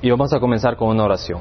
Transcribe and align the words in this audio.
Y 0.00 0.10
vamos 0.10 0.32
a 0.32 0.38
comenzar 0.38 0.76
con 0.76 0.88
una 0.88 1.04
oración. 1.04 1.40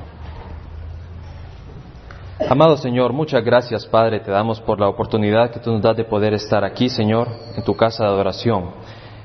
Amado 2.50 2.78
Señor, 2.78 3.14
muchas 3.14 3.44
gracias 3.44 3.86
Padre, 3.86 4.20
te 4.20 4.32
damos 4.32 4.62
por 4.62 4.80
la 4.80 4.88
oportunidad 4.88 5.52
que 5.52 5.60
tú 5.60 5.72
nos 5.72 5.82
das 5.82 5.98
de 5.98 6.06
poder 6.06 6.34
estar 6.34 6.64
aquí, 6.64 6.90
Señor, 6.90 7.28
en 7.56 7.64
tu 7.64 7.76
casa 7.76 8.04
de 8.04 8.10
adoración. 8.10 8.72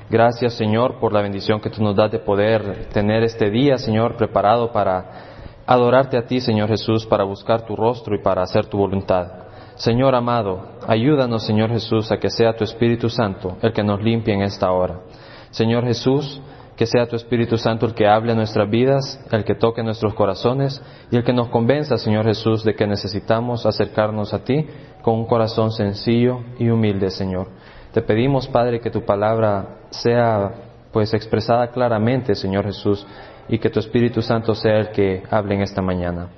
Gracias 0.09 0.53
Señor 0.53 0.99
por 0.99 1.13
la 1.13 1.21
bendición 1.21 1.59
que 1.61 1.69
tú 1.69 1.81
nos 1.83 1.95
das 1.95 2.11
de 2.11 2.19
poder 2.19 2.89
tener 2.91 3.23
este 3.23 3.49
día, 3.49 3.77
Señor, 3.77 4.17
preparado 4.17 4.71
para 4.71 5.05
adorarte 5.65 6.17
a 6.17 6.25
ti, 6.25 6.39
Señor 6.39 6.69
Jesús, 6.69 7.05
para 7.05 7.23
buscar 7.23 7.65
tu 7.65 7.75
rostro 7.75 8.15
y 8.15 8.21
para 8.21 8.43
hacer 8.43 8.65
tu 8.65 8.77
voluntad. 8.77 9.27
Señor 9.75 10.13
amado, 10.13 10.73
ayúdanos, 10.87 11.43
Señor 11.45 11.69
Jesús, 11.71 12.11
a 12.11 12.17
que 12.17 12.29
sea 12.29 12.55
tu 12.55 12.63
Espíritu 12.63 13.09
Santo 13.09 13.57
el 13.61 13.73
que 13.73 13.83
nos 13.83 14.01
limpie 14.01 14.33
en 14.33 14.41
esta 14.43 14.71
hora. 14.71 15.01
Señor 15.49 15.85
Jesús, 15.85 16.41
que 16.75 16.85
sea 16.85 17.07
tu 17.07 17.15
Espíritu 17.15 17.57
Santo 17.57 17.85
el 17.85 17.93
que 17.93 18.07
hable 18.07 18.31
en 18.31 18.37
nuestras 18.37 18.69
vidas, 18.69 19.19
el 19.31 19.43
que 19.43 19.55
toque 19.55 19.83
nuestros 19.83 20.13
corazones 20.13 20.81
y 21.11 21.15
el 21.15 21.23
que 21.23 21.33
nos 21.33 21.49
convenza, 21.49 21.97
Señor 21.97 22.25
Jesús, 22.25 22.63
de 22.63 22.75
que 22.75 22.87
necesitamos 22.87 23.65
acercarnos 23.65 24.33
a 24.33 24.43
ti 24.43 24.65
con 25.01 25.15
un 25.15 25.25
corazón 25.25 25.71
sencillo 25.71 26.39
y 26.57 26.69
humilde, 26.69 27.11
Señor. 27.11 27.47
Te 27.91 28.01
pedimos, 28.01 28.47
Padre, 28.47 28.79
que 28.79 28.89
tu 28.89 29.05
palabra 29.05 29.81
sea 29.91 30.51
pues 30.91 31.13
expresada 31.13 31.67
claramente, 31.69 32.35
Señor 32.35 32.65
Jesús, 32.65 33.05
y 33.47 33.59
que 33.59 33.69
tu 33.69 33.79
Espíritu 33.79 34.21
Santo 34.21 34.55
sea 34.55 34.77
el 34.77 34.89
que 34.91 35.23
hable 35.29 35.55
en 35.55 35.61
esta 35.61 35.81
mañana. 35.81 36.29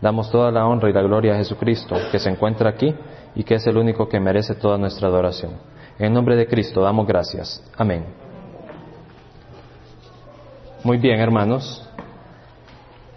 Damos 0.00 0.30
toda 0.30 0.50
la 0.50 0.66
honra 0.66 0.90
y 0.90 0.92
la 0.92 1.02
gloria 1.02 1.34
a 1.34 1.36
Jesucristo, 1.36 1.96
que 2.10 2.18
se 2.18 2.30
encuentra 2.30 2.70
aquí 2.70 2.94
y 3.34 3.44
que 3.44 3.54
es 3.54 3.66
el 3.66 3.76
único 3.76 4.08
que 4.08 4.20
merece 4.20 4.54
toda 4.54 4.78
nuestra 4.78 5.08
adoración. 5.08 5.52
En 5.98 6.12
nombre 6.12 6.36
de 6.36 6.46
Cristo 6.46 6.80
damos 6.80 7.06
gracias. 7.06 7.62
Amén. 7.76 8.23
Muy 10.84 10.98
bien, 10.98 11.18
hermanos. 11.18 11.90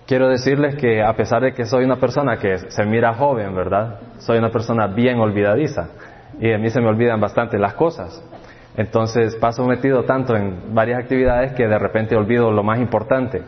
Quiero 0.06 0.30
decirles 0.30 0.76
que 0.78 1.04
a 1.04 1.14
pesar 1.18 1.42
de 1.42 1.52
que 1.52 1.66
soy 1.66 1.84
una 1.84 1.98
persona 1.98 2.38
que 2.38 2.58
se 2.58 2.86
mira 2.86 3.14
joven, 3.16 3.54
¿verdad? 3.54 4.00
Soy 4.20 4.38
una 4.38 4.52
persona 4.52 4.88
bien 4.88 5.20
olvidadiza 5.20 5.90
y 6.40 6.54
a 6.54 6.58
mí 6.58 6.70
se 6.70 6.80
me 6.80 6.88
olvidan 6.88 7.20
bastante 7.20 7.60
las 7.60 7.74
cosas. 7.74 8.24
Entonces 8.78 9.36
paso 9.36 9.66
metido 9.66 10.06
tanto 10.06 10.34
en 10.34 10.74
varias 10.74 11.02
actividades 11.02 11.52
que 11.56 11.68
de 11.68 11.78
repente 11.78 12.16
olvido 12.16 12.54
lo 12.54 12.64
más 12.64 12.80
importante. 12.80 13.42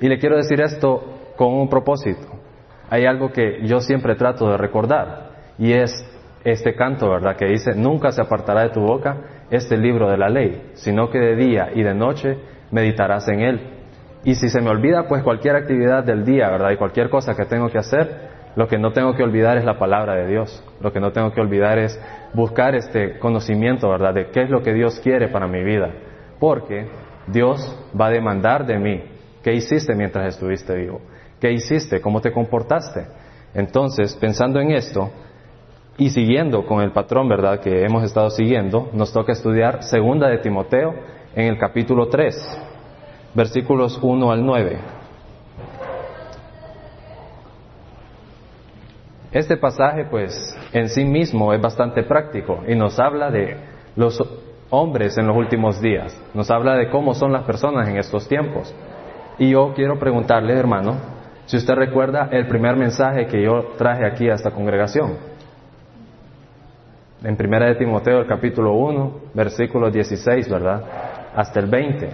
Y 0.00 0.08
le 0.08 0.18
quiero 0.18 0.38
decir 0.38 0.62
esto 0.62 1.34
con 1.36 1.52
un 1.52 1.68
propósito. 1.68 2.26
Hay 2.88 3.04
algo 3.04 3.32
que 3.32 3.66
yo 3.66 3.80
siempre 3.80 4.14
trato 4.14 4.48
de 4.50 4.56
recordar 4.56 5.32
y 5.58 5.74
es 5.74 5.92
este 6.42 6.74
canto, 6.74 7.10
¿verdad? 7.10 7.36
Que 7.36 7.44
dice, 7.44 7.74
nunca 7.74 8.12
se 8.12 8.22
apartará 8.22 8.62
de 8.62 8.70
tu 8.70 8.80
boca 8.80 9.18
este 9.50 9.76
libro 9.76 10.08
de 10.08 10.16
la 10.16 10.30
ley, 10.30 10.70
sino 10.72 11.10
que 11.10 11.18
de 11.18 11.36
día 11.36 11.68
y 11.74 11.82
de 11.82 11.92
noche 11.92 12.38
meditarás 12.70 13.28
en 13.28 13.40
él. 13.40 13.60
Y 14.24 14.34
si 14.34 14.48
se 14.48 14.60
me 14.60 14.70
olvida, 14.70 15.06
pues 15.08 15.22
cualquier 15.22 15.56
actividad 15.56 16.04
del 16.04 16.24
día, 16.24 16.48
¿verdad? 16.50 16.70
Y 16.70 16.76
cualquier 16.76 17.08
cosa 17.08 17.34
que 17.34 17.44
tengo 17.44 17.68
que 17.68 17.78
hacer, 17.78 18.28
lo 18.56 18.66
que 18.66 18.78
no 18.78 18.92
tengo 18.92 19.14
que 19.14 19.22
olvidar 19.22 19.56
es 19.56 19.64
la 19.64 19.78
palabra 19.78 20.16
de 20.16 20.26
Dios. 20.26 20.62
Lo 20.80 20.92
que 20.92 21.00
no 21.00 21.12
tengo 21.12 21.32
que 21.32 21.40
olvidar 21.40 21.78
es 21.78 21.98
buscar 22.34 22.74
este 22.74 23.18
conocimiento, 23.18 23.88
¿verdad? 23.88 24.14
De 24.14 24.30
qué 24.30 24.42
es 24.42 24.50
lo 24.50 24.62
que 24.62 24.74
Dios 24.74 25.00
quiere 25.00 25.28
para 25.28 25.46
mi 25.46 25.62
vida. 25.62 25.92
Porque 26.40 26.88
Dios 27.28 27.60
va 27.98 28.06
a 28.06 28.10
demandar 28.10 28.66
de 28.66 28.78
mí 28.78 29.02
qué 29.42 29.54
hiciste 29.54 29.94
mientras 29.94 30.34
estuviste 30.34 30.74
vivo. 30.74 31.00
¿Qué 31.40 31.52
hiciste? 31.52 32.00
¿Cómo 32.00 32.20
te 32.20 32.32
comportaste? 32.32 33.06
Entonces, 33.54 34.16
pensando 34.16 34.60
en 34.60 34.72
esto 34.72 35.10
y 35.96 36.10
siguiendo 36.10 36.66
con 36.66 36.82
el 36.82 36.92
patrón, 36.92 37.28
¿verdad? 37.28 37.60
Que 37.60 37.84
hemos 37.84 38.02
estado 38.04 38.30
siguiendo, 38.30 38.90
nos 38.92 39.12
toca 39.12 39.32
estudiar 39.32 39.82
segunda 39.84 40.28
de 40.28 40.38
Timoteo 40.38 40.94
en 41.34 41.46
el 41.46 41.58
capítulo 41.58 42.08
3, 42.08 42.34
versículos 43.34 43.98
1 44.02 44.32
al 44.32 44.44
9. 44.44 44.78
Este 49.30 49.56
pasaje, 49.56 50.06
pues, 50.06 50.56
en 50.72 50.88
sí 50.88 51.04
mismo 51.04 51.52
es 51.52 51.60
bastante 51.60 52.02
práctico 52.02 52.60
y 52.66 52.74
nos 52.74 52.98
habla 52.98 53.30
de 53.30 53.56
los 53.94 54.18
hombres 54.70 55.18
en 55.18 55.26
los 55.26 55.36
últimos 55.36 55.80
días, 55.80 56.18
nos 56.34 56.50
habla 56.50 56.76
de 56.76 56.88
cómo 56.90 57.14
son 57.14 57.32
las 57.32 57.44
personas 57.44 57.88
en 57.88 57.98
estos 57.98 58.26
tiempos. 58.26 58.74
Y 59.38 59.50
yo 59.50 59.72
quiero 59.74 59.98
preguntarle, 59.98 60.54
hermano, 60.54 60.96
si 61.46 61.56
usted 61.56 61.74
recuerda 61.74 62.28
el 62.30 62.46
primer 62.46 62.76
mensaje 62.76 63.26
que 63.26 63.42
yo 63.42 63.74
traje 63.76 64.06
aquí 64.06 64.28
a 64.28 64.34
esta 64.34 64.50
congregación. 64.50 65.16
En 67.22 67.36
primera 67.36 67.66
de 67.66 67.74
Timoteo, 67.74 68.20
el 68.20 68.26
capítulo 68.26 68.74
1, 68.74 69.20
versículo 69.34 69.90
16, 69.90 70.48
¿verdad? 70.48 70.84
Hasta 71.38 71.60
el 71.60 71.66
20. 71.66 72.10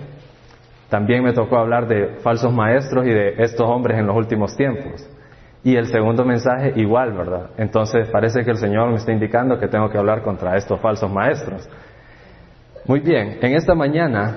También 0.90 1.24
me 1.24 1.32
tocó 1.32 1.56
hablar 1.56 1.88
de 1.88 2.16
falsos 2.20 2.52
maestros 2.52 3.06
y 3.06 3.08
de 3.08 3.36
estos 3.38 3.66
hombres 3.66 3.98
en 3.98 4.06
los 4.06 4.14
últimos 4.14 4.54
tiempos. 4.54 5.08
Y 5.62 5.76
el 5.76 5.86
segundo 5.86 6.26
mensaje 6.26 6.74
igual, 6.76 7.14
¿verdad? 7.14 7.52
Entonces 7.56 8.06
parece 8.10 8.44
que 8.44 8.50
el 8.50 8.58
Señor 8.58 8.90
me 8.90 8.96
está 8.96 9.12
indicando 9.12 9.58
que 9.58 9.66
tengo 9.66 9.88
que 9.88 9.96
hablar 9.96 10.20
contra 10.20 10.58
estos 10.58 10.78
falsos 10.78 11.10
maestros. 11.10 11.66
Muy 12.84 13.00
bien, 13.00 13.38
en 13.40 13.54
esta 13.54 13.74
mañana 13.74 14.36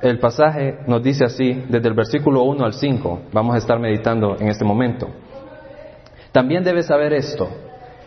el 0.00 0.18
pasaje 0.18 0.78
nos 0.86 1.02
dice 1.02 1.26
así, 1.26 1.62
desde 1.68 1.88
el 1.88 1.94
versículo 1.94 2.44
1 2.44 2.64
al 2.64 2.72
5, 2.72 3.24
vamos 3.30 3.54
a 3.54 3.58
estar 3.58 3.78
meditando 3.78 4.38
en 4.40 4.48
este 4.48 4.64
momento. 4.64 5.06
También 6.32 6.64
debes 6.64 6.86
saber 6.86 7.12
esto, 7.12 7.46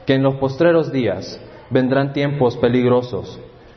que 0.07 0.15
en 0.15 0.23
los 0.23 0.37
postreros 0.37 0.91
días 0.91 1.39
vendrán 1.69 2.11
tiempos 2.11 2.57
peligrosos, 2.57 3.39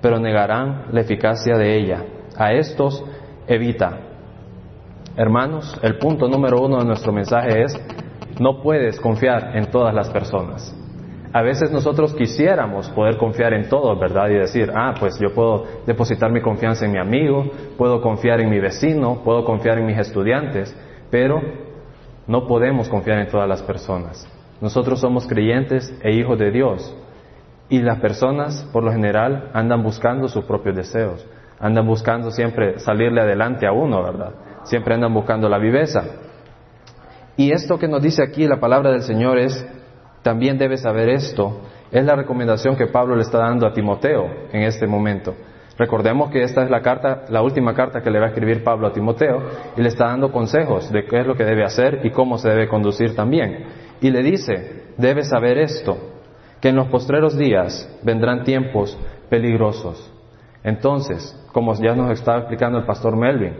pero 0.00 0.18
negarán 0.18 0.86
la 0.92 1.00
eficacia 1.00 1.56
de 1.56 1.76
ella. 1.76 2.04
A 2.36 2.52
estos 2.52 3.04
evita. 3.46 3.98
Hermanos, 5.16 5.78
el 5.82 5.98
punto 5.98 6.28
número 6.28 6.60
uno 6.60 6.78
de 6.78 6.84
nuestro 6.84 7.12
mensaje 7.12 7.62
es, 7.62 7.78
no 8.38 8.62
puedes 8.62 8.98
confiar 9.00 9.56
en 9.56 9.70
todas 9.70 9.94
las 9.94 10.08
personas. 10.10 10.74
A 11.32 11.42
veces 11.42 11.70
nosotros 11.70 12.14
quisiéramos 12.14 12.88
poder 12.90 13.16
confiar 13.16 13.52
en 13.54 13.68
todos, 13.68 13.98
¿verdad? 14.00 14.30
Y 14.30 14.34
decir, 14.34 14.72
ah, 14.74 14.94
pues 14.98 15.18
yo 15.20 15.32
puedo 15.32 15.64
depositar 15.86 16.32
mi 16.32 16.40
confianza 16.40 16.86
en 16.86 16.92
mi 16.92 16.98
amigo, 16.98 17.44
puedo 17.76 18.00
confiar 18.00 18.40
en 18.40 18.50
mi 18.50 18.58
vecino, 18.58 19.20
puedo 19.22 19.44
confiar 19.44 19.78
en 19.78 19.86
mis 19.86 19.98
estudiantes, 19.98 20.74
pero 21.10 21.40
no 22.26 22.46
podemos 22.46 22.88
confiar 22.88 23.18
en 23.18 23.28
todas 23.28 23.48
las 23.48 23.62
personas. 23.62 24.26
Nosotros 24.60 25.00
somos 25.00 25.26
creyentes 25.26 25.96
e 26.02 26.12
hijos 26.12 26.38
de 26.38 26.50
Dios 26.50 26.96
y 27.70 27.80
las 27.80 28.00
personas, 28.00 28.68
por 28.72 28.82
lo 28.82 28.90
general, 28.90 29.50
andan 29.54 29.82
buscando 29.82 30.28
sus 30.28 30.44
propios 30.44 30.74
deseos, 30.74 31.24
andan 31.60 31.86
buscando 31.86 32.32
siempre 32.32 32.80
salirle 32.80 33.20
adelante 33.20 33.66
a 33.66 33.72
uno, 33.72 34.02
¿verdad? 34.02 34.34
Siempre 34.64 34.94
andan 34.94 35.14
buscando 35.14 35.48
la 35.48 35.58
viveza. 35.58 36.02
Y 37.36 37.52
esto 37.52 37.78
que 37.78 37.88
nos 37.88 38.02
dice 38.02 38.22
aquí 38.24 38.46
la 38.46 38.58
palabra 38.58 38.90
del 38.90 39.02
Señor 39.02 39.38
es 39.38 39.64
también 40.22 40.58
debes 40.58 40.82
saber 40.82 41.08
esto. 41.08 41.60
Es 41.92 42.04
la 42.04 42.16
recomendación 42.16 42.76
que 42.76 42.88
Pablo 42.88 43.14
le 43.14 43.22
está 43.22 43.38
dando 43.38 43.66
a 43.66 43.72
Timoteo 43.72 44.26
en 44.52 44.62
este 44.62 44.86
momento. 44.86 45.34
Recordemos 45.78 46.30
que 46.30 46.42
esta 46.42 46.64
es 46.64 46.70
la 46.70 46.82
carta, 46.82 47.22
la 47.30 47.40
última 47.40 47.72
carta 47.72 48.02
que 48.02 48.10
le 48.10 48.18
va 48.18 48.26
a 48.26 48.28
escribir 48.28 48.62
Pablo 48.62 48.88
a 48.88 48.92
Timoteo 48.92 49.42
y 49.76 49.80
le 49.80 49.88
está 49.88 50.06
dando 50.08 50.30
consejos 50.30 50.92
de 50.92 51.04
qué 51.04 51.20
es 51.20 51.26
lo 51.26 51.36
que 51.36 51.44
debe 51.44 51.64
hacer 51.64 52.00
y 52.04 52.10
cómo 52.10 52.36
se 52.36 52.50
debe 52.50 52.68
conducir 52.68 53.14
también. 53.14 53.64
Y 54.00 54.10
le 54.10 54.22
dice, 54.22 54.92
debes 54.98 55.28
saber 55.28 55.56
esto, 55.56 56.19
que 56.60 56.68
en 56.68 56.76
los 56.76 56.88
postreros 56.88 57.36
días 57.36 57.88
vendrán 58.02 58.44
tiempos 58.44 58.98
peligrosos. 59.28 60.12
Entonces, 60.62 61.36
como 61.52 61.74
ya 61.74 61.94
nos 61.94 62.10
estaba 62.10 62.38
explicando 62.38 62.78
el 62.78 62.84
pastor 62.84 63.16
Melvin, 63.16 63.54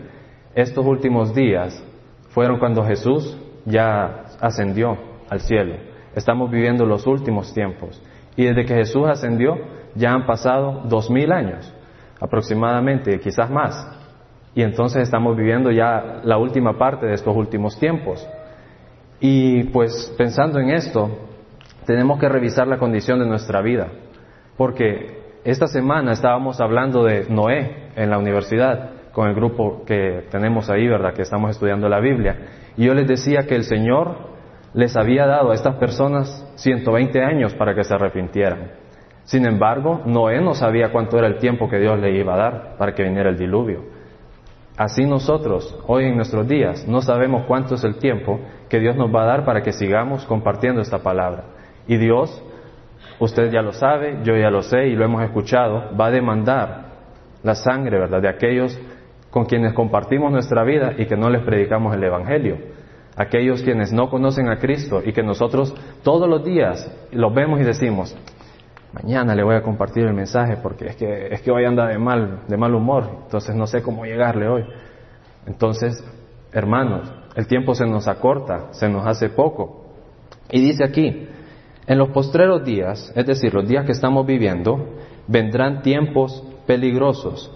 estos 0.53 0.85
últimos 0.85 1.33
días 1.33 1.83
fueron 2.29 2.59
cuando 2.59 2.83
Jesús 2.83 3.37
ya 3.65 4.25
ascendió 4.39 4.97
al 5.29 5.39
cielo. 5.41 5.75
Estamos 6.15 6.51
viviendo 6.51 6.85
los 6.85 7.07
últimos 7.07 7.53
tiempos. 7.53 8.01
Y 8.35 8.45
desde 8.45 8.65
que 8.65 8.75
Jesús 8.75 9.07
ascendió, 9.07 9.55
ya 9.95 10.13
han 10.13 10.25
pasado 10.25 10.83
dos 10.85 11.09
mil 11.09 11.31
años, 11.31 11.73
aproximadamente, 12.19 13.19
quizás 13.19 13.49
más. 13.49 13.97
Y 14.53 14.61
entonces 14.61 15.03
estamos 15.03 15.35
viviendo 15.35 15.71
ya 15.71 16.21
la 16.23 16.37
última 16.37 16.77
parte 16.77 17.05
de 17.05 17.13
estos 17.13 17.35
últimos 17.35 17.79
tiempos. 17.79 18.25
Y 19.19 19.63
pues 19.65 20.13
pensando 20.17 20.59
en 20.59 20.71
esto, 20.71 21.09
tenemos 21.85 22.19
que 22.19 22.29
revisar 22.29 22.67
la 22.67 22.77
condición 22.77 23.19
de 23.19 23.25
nuestra 23.25 23.61
vida. 23.61 23.87
Porque 24.57 25.21
esta 25.43 25.67
semana 25.67 26.11
estábamos 26.11 26.61
hablando 26.61 27.03
de 27.03 27.25
Noé 27.29 27.89
en 27.95 28.09
la 28.09 28.17
universidad, 28.17 28.91
con 29.11 29.27
el 29.27 29.35
grupo 29.35 29.83
que 29.85 30.25
tenemos 30.31 30.69
ahí, 30.69 30.87
¿verdad? 30.87 31.13
Que 31.13 31.23
estamos 31.23 31.51
estudiando 31.51 31.89
la 31.89 31.99
Biblia. 31.99 32.37
Y 32.77 32.85
yo 32.85 32.93
les 32.93 33.07
decía 33.07 33.47
que 33.47 33.55
el 33.55 33.63
Señor 33.63 34.31
les 34.73 34.95
había 34.95 35.25
dado 35.25 35.51
a 35.51 35.53
estas 35.53 35.75
personas 35.75 36.47
120 36.55 37.23
años 37.23 37.53
para 37.55 37.75
que 37.75 37.83
se 37.83 37.93
arrepintieran. 37.93 38.71
Sin 39.23 39.45
embargo, 39.45 40.01
Noé 40.05 40.41
no 40.41 40.53
sabía 40.53 40.91
cuánto 40.91 41.17
era 41.17 41.27
el 41.27 41.37
tiempo 41.37 41.69
que 41.69 41.79
Dios 41.79 41.99
le 41.99 42.17
iba 42.17 42.33
a 42.33 42.37
dar 42.37 42.77
para 42.77 42.93
que 42.93 43.03
viniera 43.03 43.29
el 43.29 43.37
diluvio. 43.37 43.83
Así 44.77 45.05
nosotros, 45.05 45.77
hoy 45.87 46.05
en 46.05 46.15
nuestros 46.15 46.47
días, 46.47 46.87
no 46.87 47.01
sabemos 47.01 47.45
cuánto 47.45 47.75
es 47.75 47.83
el 47.83 47.97
tiempo 47.97 48.39
que 48.69 48.79
Dios 48.79 48.95
nos 48.95 49.13
va 49.13 49.23
a 49.23 49.27
dar 49.27 49.45
para 49.45 49.61
que 49.61 49.73
sigamos 49.73 50.25
compartiendo 50.25 50.81
esta 50.81 50.99
palabra. 50.99 51.43
Y 51.87 51.97
Dios, 51.97 52.43
usted 53.19 53.51
ya 53.51 53.61
lo 53.61 53.73
sabe, 53.73 54.19
yo 54.23 54.35
ya 54.35 54.49
lo 54.49 54.61
sé 54.61 54.87
y 54.87 54.95
lo 54.95 55.05
hemos 55.05 55.23
escuchado, 55.23 55.95
va 55.99 56.07
a 56.07 56.11
demandar 56.11 56.91
la 57.43 57.55
sangre, 57.55 57.99
¿verdad?, 57.99 58.21
de 58.21 58.29
aquellos 58.29 58.79
con 59.29 59.45
quienes 59.45 59.73
compartimos 59.73 60.31
nuestra 60.31 60.63
vida 60.63 60.93
y 60.97 61.05
que 61.05 61.15
no 61.15 61.29
les 61.29 61.43
predicamos 61.43 61.95
el 61.95 62.03
Evangelio. 62.03 62.57
Aquellos 63.15 63.63
quienes 63.63 63.91
no 63.91 64.09
conocen 64.09 64.49
a 64.49 64.57
Cristo 64.57 65.01
y 65.03 65.13
que 65.13 65.23
nosotros 65.23 65.73
todos 66.03 66.29
los 66.29 66.43
días 66.43 66.91
los 67.11 67.33
vemos 67.33 67.59
y 67.59 67.63
decimos, 67.63 68.15
mañana 68.93 69.35
le 69.35 69.43
voy 69.43 69.55
a 69.55 69.61
compartir 69.61 70.05
el 70.05 70.13
mensaje 70.13 70.57
porque 70.61 70.87
es 70.87 70.95
que, 70.95 71.27
es 71.27 71.41
que 71.41 71.51
hoy 71.51 71.65
anda 71.65 71.87
de 71.87 71.97
mal, 71.97 72.41
de 72.47 72.57
mal 72.57 72.73
humor, 72.75 73.09
entonces 73.23 73.55
no 73.55 73.67
sé 73.67 73.81
cómo 73.81 74.05
llegarle 74.05 74.47
hoy. 74.47 74.63
Entonces, 75.45 76.03
hermanos, 76.51 77.11
el 77.35 77.47
tiempo 77.47 77.73
se 77.73 77.85
nos 77.85 78.07
acorta, 78.07 78.73
se 78.73 78.89
nos 78.89 79.05
hace 79.07 79.29
poco. 79.29 79.85
Y 80.49 80.61
dice 80.61 80.83
aquí, 80.83 81.27
en 81.87 81.97
los 81.97 82.09
postreros 82.09 82.63
días, 82.63 83.11
es 83.15 83.25
decir, 83.25 83.53
los 83.53 83.67
días 83.67 83.85
que 83.85 83.91
estamos 83.91 84.25
viviendo, 84.25 84.87
vendrán 85.27 85.81
tiempos 85.81 86.43
peligrosos. 86.65 87.51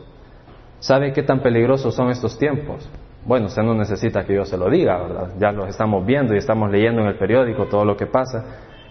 ¿Sabe 0.79 1.13
qué 1.13 1.23
tan 1.23 1.41
peligrosos 1.41 1.95
son 1.95 2.09
estos 2.09 2.37
tiempos? 2.37 2.89
Bueno, 3.25 3.47
usted 3.47 3.63
no 3.63 3.73
necesita 3.73 4.23
que 4.23 4.35
yo 4.35 4.45
se 4.45 4.57
lo 4.57 4.69
diga, 4.69 4.97
¿verdad? 5.01 5.29
Ya 5.39 5.51
los 5.51 5.69
estamos 5.69 6.05
viendo 6.05 6.35
y 6.35 6.37
estamos 6.37 6.69
leyendo 6.69 7.01
en 7.01 7.07
el 7.07 7.17
periódico 7.17 7.65
todo 7.65 7.83
lo 7.83 7.97
que 7.97 8.05
pasa. 8.05 8.45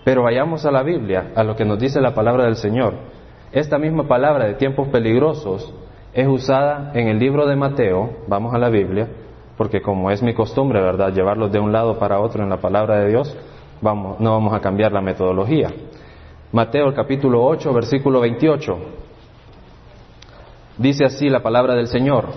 Pero 0.05 0.25
vayamos 0.25 0.67
a 0.67 0.71
la 0.71 0.83
Biblia, 0.83 1.33
a 1.35 1.45
lo 1.45 1.55
que 1.57 1.65
nos 1.65 1.79
dice 1.79 2.01
la 2.01 2.15
palabra 2.15 2.45
del 2.45 2.57
Señor. 2.57 2.95
Esta 3.53 3.79
misma 3.79 4.09
palabra 4.09 4.47
de 4.47 4.55
tiempos 4.55 4.89
peligrosos 4.89 5.73
es 6.13 6.27
usada 6.27 6.91
en 6.95 7.09
el 7.09 7.19
libro 7.19 7.47
de 7.47 7.57
Mateo, 7.57 8.11
vamos 8.27 8.55
a 8.55 8.59
la 8.59 8.69
Biblia, 8.71 9.09
porque 9.57 9.81
como 9.81 10.11
es 10.11 10.23
mi 10.23 10.35
costumbre, 10.35 10.81
¿verdad?, 10.81 11.13
llevarlos 11.13 11.53
de 11.53 11.61
un 11.61 11.73
lado 11.73 11.99
para 11.99 12.21
otro 12.21 12.43
en 12.43 12.51
la 12.51 12.59
palabra 12.59 12.99
de 12.99 13.11
Dios, 13.11 13.37
no 13.85 14.33
vamos 14.33 14.55
a 14.55 14.61
cambiar 14.61 14.93
la 14.93 15.03
metodología. 15.03 15.71
Mateo 16.53 16.95
capítulo 16.95 17.45
8, 17.45 17.73
versículo 17.75 18.21
28. 18.21 18.79
Dice 20.79 21.05
así 21.05 21.29
la 21.29 21.43
palabra 21.43 21.75
del 21.75 21.89
Señor. 21.89 22.29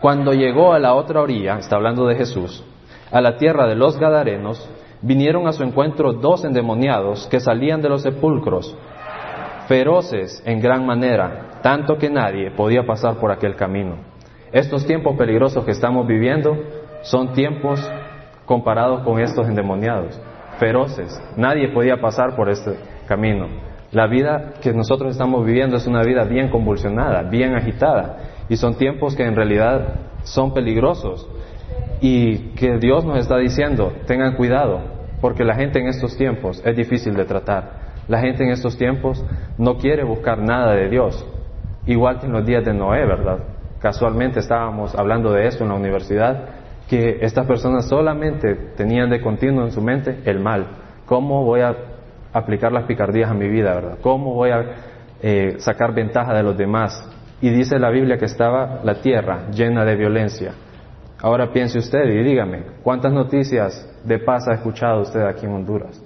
Cuando 0.00 0.34
llegó 0.34 0.74
a 0.74 0.78
la 0.78 0.94
otra 0.94 1.22
orilla, 1.22 1.58
está 1.58 1.76
hablando 1.76 2.06
de 2.06 2.14
Jesús, 2.14 2.62
a 3.10 3.20
la 3.22 3.38
tierra 3.38 3.66
de 3.66 3.74
los 3.74 3.98
Gadarenos, 3.98 4.68
vinieron 5.00 5.48
a 5.48 5.52
su 5.52 5.62
encuentro 5.62 6.12
dos 6.12 6.44
endemoniados 6.44 7.26
que 7.28 7.40
salían 7.40 7.80
de 7.80 7.88
los 7.88 8.02
sepulcros, 8.02 8.76
feroces 9.66 10.42
en 10.44 10.60
gran 10.60 10.84
manera, 10.84 11.60
tanto 11.62 11.96
que 11.96 12.10
nadie 12.10 12.50
podía 12.50 12.84
pasar 12.84 13.14
por 13.16 13.32
aquel 13.32 13.56
camino. 13.56 13.96
Estos 14.52 14.86
tiempos 14.86 15.16
peligrosos 15.16 15.64
que 15.64 15.72
estamos 15.72 16.06
viviendo 16.06 16.56
son 17.02 17.32
tiempos 17.32 17.80
comparados 18.48 19.02
con 19.02 19.20
estos 19.20 19.46
endemoniados, 19.46 20.18
feroces. 20.58 21.22
Nadie 21.36 21.68
podía 21.68 22.00
pasar 22.00 22.34
por 22.34 22.48
este 22.48 22.76
camino. 23.06 23.46
La 23.92 24.06
vida 24.06 24.54
que 24.62 24.72
nosotros 24.72 25.12
estamos 25.12 25.44
viviendo 25.44 25.76
es 25.76 25.86
una 25.86 26.02
vida 26.02 26.24
bien 26.24 26.48
convulsionada, 26.48 27.22
bien 27.22 27.54
agitada, 27.54 28.16
y 28.48 28.56
son 28.56 28.74
tiempos 28.76 29.14
que 29.14 29.24
en 29.24 29.36
realidad 29.36 29.96
son 30.24 30.54
peligrosos 30.54 31.28
y 32.00 32.54
que 32.54 32.78
Dios 32.78 33.04
nos 33.04 33.18
está 33.18 33.36
diciendo, 33.36 33.92
tengan 34.06 34.34
cuidado, 34.34 34.80
porque 35.20 35.44
la 35.44 35.54
gente 35.54 35.78
en 35.78 35.88
estos 35.88 36.16
tiempos 36.16 36.62
es 36.64 36.74
difícil 36.74 37.14
de 37.14 37.26
tratar. 37.26 37.88
La 38.08 38.20
gente 38.20 38.44
en 38.44 38.50
estos 38.50 38.78
tiempos 38.78 39.22
no 39.58 39.76
quiere 39.76 40.04
buscar 40.04 40.38
nada 40.38 40.72
de 40.72 40.88
Dios, 40.88 41.26
igual 41.86 42.18
que 42.18 42.26
en 42.26 42.32
los 42.32 42.46
días 42.46 42.64
de 42.64 42.72
Noé, 42.72 43.04
¿verdad? 43.04 43.40
Casualmente 43.80 44.40
estábamos 44.40 44.94
hablando 44.94 45.32
de 45.32 45.46
eso 45.46 45.64
en 45.64 45.68
la 45.68 45.76
universidad, 45.76 46.57
que 46.88 47.18
estas 47.20 47.46
personas 47.46 47.86
solamente 47.86 48.54
tenían 48.76 49.10
de 49.10 49.20
continuo 49.20 49.64
en 49.64 49.72
su 49.72 49.82
mente 49.82 50.20
el 50.24 50.40
mal. 50.40 50.66
¿Cómo 51.06 51.44
voy 51.44 51.60
a 51.60 51.76
aplicar 52.32 52.72
las 52.72 52.84
picardías 52.84 53.30
a 53.30 53.34
mi 53.34 53.48
vida, 53.48 53.74
verdad? 53.74 53.98
¿Cómo 54.00 54.34
voy 54.34 54.50
a 54.50 54.64
eh, 55.20 55.56
sacar 55.58 55.94
ventaja 55.94 56.34
de 56.34 56.42
los 56.42 56.56
demás? 56.56 57.04
Y 57.40 57.50
dice 57.50 57.78
la 57.78 57.90
Biblia 57.90 58.16
que 58.16 58.24
estaba 58.24 58.80
la 58.82 59.00
tierra 59.00 59.48
llena 59.50 59.84
de 59.84 59.96
violencia. 59.96 60.52
Ahora 61.20 61.52
piense 61.52 61.78
usted 61.78 62.04
y 62.04 62.22
dígame, 62.22 62.62
¿cuántas 62.82 63.12
noticias 63.12 63.88
de 64.04 64.18
paz 64.20 64.48
ha 64.48 64.54
escuchado 64.54 65.02
usted 65.02 65.20
aquí 65.22 65.46
en 65.46 65.52
Honduras? 65.52 66.02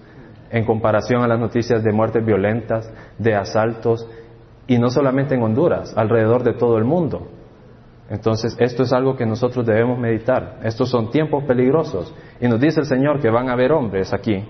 En 0.51 0.65
comparación 0.65 1.23
a 1.23 1.29
las 1.29 1.39
noticias 1.39 1.83
de 1.83 1.93
muertes 1.93 2.25
violentas, 2.25 2.93
de 3.19 3.35
asaltos, 3.35 4.07
y 4.67 4.79
no 4.79 4.91
solamente 4.91 5.35
en 5.35 5.43
Honduras, 5.43 5.95
alrededor 5.97 6.43
de 6.43 6.55
todo 6.55 6.79
el 6.79 6.85
mundo. 6.85 7.29
Entonces, 8.13 8.55
esto 8.61 8.83
es 8.83 8.93
algo 8.93 9.17
que 9.17 9.25
nosotros 9.25 9.65
debemos 9.65 9.99
meditar. 9.99 10.59
Estos 10.63 10.91
son 10.91 11.11
tiempos 11.11 11.45
peligrosos. 11.45 12.15
Y 12.43 12.47
nos 12.47 12.61
dice 12.61 12.81
el 12.81 12.87
Señor 12.87 13.21
que 13.21 13.31
van 13.31 13.49
a 13.49 13.55
haber 13.55 13.73
hombres 13.73 14.13
aquí 14.13 14.45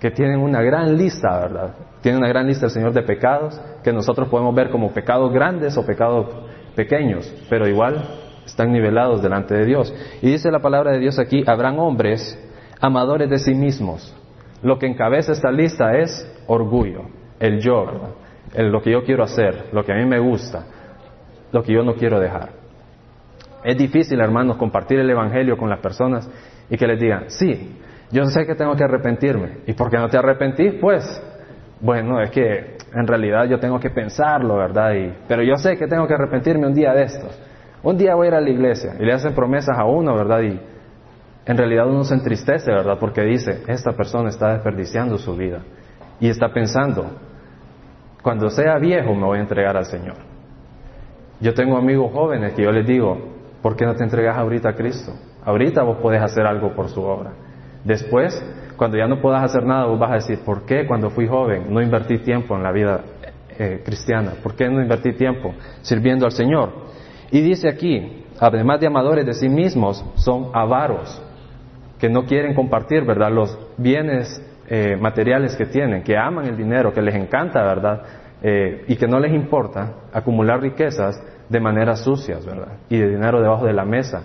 que 0.00 0.10
tienen 0.10 0.40
una 0.40 0.60
gran 0.60 0.96
lista, 0.96 1.38
¿verdad? 1.38 1.74
Tienen 2.02 2.18
una 2.20 2.28
gran 2.28 2.48
lista 2.48 2.66
el 2.66 2.72
Señor 2.72 2.92
de 2.92 3.02
pecados 3.02 3.60
que 3.84 3.92
nosotros 3.92 4.28
podemos 4.28 4.54
ver 4.56 4.70
como 4.70 4.90
pecados 4.90 5.32
grandes 5.32 5.76
o 5.76 5.86
pecados 5.86 6.26
pequeños, 6.74 7.32
pero 7.48 7.68
igual 7.68 8.04
están 8.44 8.72
nivelados 8.72 9.22
delante 9.22 9.54
de 9.54 9.64
Dios. 9.64 9.94
Y 10.20 10.30
dice 10.30 10.50
la 10.50 10.58
palabra 10.58 10.90
de 10.90 10.98
Dios 10.98 11.16
aquí, 11.20 11.44
habrán 11.46 11.78
hombres 11.78 12.36
amadores 12.80 13.30
de 13.30 13.38
sí 13.38 13.54
mismos. 13.54 14.16
Lo 14.62 14.80
que 14.80 14.86
encabeza 14.86 15.30
esta 15.30 15.52
lista 15.52 15.96
es 15.96 16.28
orgullo, 16.48 17.02
el 17.38 17.60
yo, 17.60 17.86
el, 18.54 18.72
lo 18.72 18.82
que 18.82 18.90
yo 18.90 19.04
quiero 19.04 19.22
hacer, 19.22 19.66
lo 19.72 19.84
que 19.84 19.92
a 19.92 19.96
mí 19.96 20.06
me 20.06 20.18
gusta, 20.18 20.64
lo 21.52 21.62
que 21.62 21.72
yo 21.72 21.82
no 21.82 21.94
quiero 21.94 22.20
dejar. 22.20 22.50
Es 23.64 23.76
difícil, 23.76 24.20
hermanos, 24.20 24.56
compartir 24.56 24.98
el 24.98 25.10
Evangelio 25.10 25.56
con 25.56 25.68
las 25.68 25.80
personas 25.80 26.28
y 26.70 26.76
que 26.76 26.86
les 26.86 27.00
digan, 27.00 27.24
sí, 27.28 27.76
yo 28.10 28.24
sé 28.26 28.46
que 28.46 28.54
tengo 28.54 28.74
que 28.76 28.84
arrepentirme. 28.84 29.58
¿Y 29.66 29.72
por 29.72 29.90
qué 29.90 29.98
no 29.98 30.08
te 30.08 30.16
arrepentís? 30.16 30.74
Pues, 30.80 31.04
bueno, 31.80 32.20
es 32.20 32.30
que 32.30 32.78
en 32.94 33.06
realidad 33.06 33.44
yo 33.44 33.58
tengo 33.58 33.78
que 33.78 33.90
pensarlo, 33.90 34.56
¿verdad? 34.56 34.94
Y, 34.94 35.12
pero 35.26 35.42
yo 35.42 35.56
sé 35.56 35.76
que 35.76 35.86
tengo 35.86 36.06
que 36.06 36.14
arrepentirme 36.14 36.66
un 36.66 36.74
día 36.74 36.92
de 36.92 37.02
estos. 37.02 37.38
Un 37.82 37.96
día 37.96 38.14
voy 38.14 38.26
a 38.26 38.30
ir 38.30 38.34
a 38.34 38.40
la 38.40 38.50
iglesia 38.50 38.94
y 38.98 39.04
le 39.04 39.12
hacen 39.12 39.34
promesas 39.34 39.76
a 39.78 39.84
uno, 39.84 40.14
¿verdad? 40.14 40.40
Y 40.40 40.60
en 41.46 41.56
realidad 41.56 41.86
uno 41.86 42.04
se 42.04 42.14
entristece, 42.14 42.70
¿verdad? 42.70 42.98
Porque 42.98 43.22
dice, 43.22 43.62
esta 43.68 43.92
persona 43.92 44.30
está 44.30 44.52
desperdiciando 44.52 45.18
su 45.18 45.36
vida. 45.36 45.60
Y 46.20 46.28
está 46.28 46.52
pensando, 46.52 47.06
cuando 48.22 48.50
sea 48.50 48.78
viejo 48.78 49.14
me 49.14 49.24
voy 49.24 49.38
a 49.38 49.42
entregar 49.42 49.76
al 49.76 49.84
Señor. 49.84 50.27
Yo 51.40 51.54
tengo 51.54 51.76
amigos 51.76 52.10
jóvenes 52.12 52.54
que 52.54 52.62
yo 52.62 52.72
les 52.72 52.86
digo, 52.86 53.16
¿por 53.62 53.76
qué 53.76 53.86
no 53.86 53.94
te 53.94 54.02
entregas 54.02 54.36
ahorita 54.36 54.70
a 54.70 54.72
Cristo? 54.74 55.12
Ahorita 55.44 55.82
vos 55.82 55.98
podés 55.98 56.20
hacer 56.20 56.44
algo 56.46 56.74
por 56.74 56.88
su 56.88 57.02
obra. 57.02 57.32
Después, 57.84 58.42
cuando 58.76 58.98
ya 58.98 59.06
no 59.06 59.20
puedas 59.20 59.44
hacer 59.44 59.64
nada, 59.64 59.86
vos 59.86 59.98
vas 59.98 60.10
a 60.10 60.14
decir, 60.14 60.40
¿por 60.44 60.66
qué 60.66 60.86
cuando 60.86 61.10
fui 61.10 61.28
joven 61.28 61.72
no 61.72 61.80
invertí 61.80 62.18
tiempo 62.18 62.56
en 62.56 62.62
la 62.62 62.72
vida 62.72 63.00
eh, 63.56 63.82
cristiana? 63.84 64.32
¿Por 64.42 64.54
qué 64.56 64.68
no 64.68 64.82
invertí 64.82 65.12
tiempo 65.12 65.54
sirviendo 65.82 66.26
al 66.26 66.32
Señor? 66.32 66.70
Y 67.30 67.40
dice 67.40 67.68
aquí, 67.68 68.24
además 68.40 68.80
de 68.80 68.88
amadores 68.88 69.24
de 69.24 69.34
sí 69.34 69.48
mismos, 69.48 70.04
son 70.16 70.50
avaros, 70.54 71.22
que 72.00 72.08
no 72.08 72.24
quieren 72.24 72.54
compartir, 72.54 73.04
¿verdad?, 73.04 73.30
los 73.30 73.56
bienes 73.76 74.42
eh, 74.68 74.96
materiales 75.00 75.56
que 75.56 75.66
tienen, 75.66 76.02
que 76.02 76.16
aman 76.16 76.46
el 76.46 76.56
dinero, 76.56 76.92
que 76.92 77.02
les 77.02 77.14
encanta, 77.14 77.62
¿verdad?, 77.62 78.02
eh, 78.42 78.84
y 78.88 78.96
que 78.96 79.08
no 79.08 79.18
les 79.18 79.32
importa 79.32 79.94
acumular 80.12 80.60
riquezas 80.60 81.20
de 81.48 81.60
maneras 81.60 82.00
sucias, 82.00 82.44
¿verdad?, 82.44 82.78
y 82.88 82.98
de 82.98 83.08
dinero 83.08 83.40
debajo 83.40 83.66
de 83.66 83.72
la 83.72 83.84
mesa. 83.84 84.22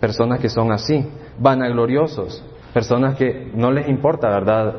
Personas 0.00 0.40
que 0.40 0.48
son 0.48 0.72
así, 0.72 1.08
vanagloriosos, 1.38 2.44
personas 2.72 3.16
que 3.16 3.50
no 3.54 3.70
les 3.70 3.88
importa, 3.88 4.28
¿verdad?, 4.28 4.74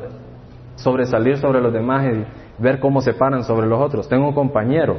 sobresalir 0.76 1.38
sobre 1.38 1.60
los 1.60 1.72
demás 1.72 2.06
y 2.06 2.62
ver 2.62 2.78
cómo 2.78 3.00
se 3.00 3.14
paran 3.14 3.42
sobre 3.44 3.66
los 3.66 3.80
otros. 3.80 4.08
Tengo 4.08 4.28
un 4.28 4.34
compañero 4.34 4.98